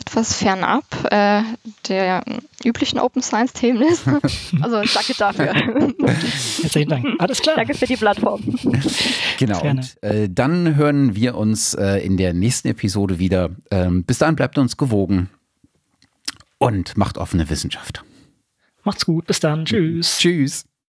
etwas 0.00 0.34
fernab 0.34 0.84
äh, 1.10 1.42
der 1.88 2.24
üblichen 2.64 2.98
Open 2.98 3.22
Science 3.22 3.52
Themen 3.52 3.82
ist. 3.82 4.04
Also 4.60 4.76
danke 4.94 5.14
dafür. 5.16 5.52
Herzlichen 6.62 6.88
Dank. 6.88 7.06
Alles 7.18 7.40
klar. 7.40 7.56
Danke 7.56 7.74
für 7.74 7.86
die 7.86 7.96
Plattform. 7.96 8.42
Genau. 9.38 9.62
Und, 9.62 10.02
äh, 10.02 10.28
dann 10.30 10.74
hören 10.76 11.14
wir 11.14 11.36
uns 11.36 11.74
äh, 11.74 11.98
in 11.98 12.16
der 12.16 12.32
nächsten 12.32 12.68
Episode 12.68 13.18
wieder. 13.18 13.50
Ähm, 13.70 14.04
bis 14.04 14.18
dahin 14.18 14.36
bleibt 14.36 14.58
uns 14.58 14.76
gewogen 14.76 15.28
und 16.58 16.96
macht 16.96 17.18
offene 17.18 17.50
Wissenschaft. 17.50 18.04
Macht's 18.84 19.04
gut. 19.04 19.26
Bis 19.26 19.40
dann. 19.40 19.64
Tschüss. 19.64 20.18
Tschüss. 20.18 20.64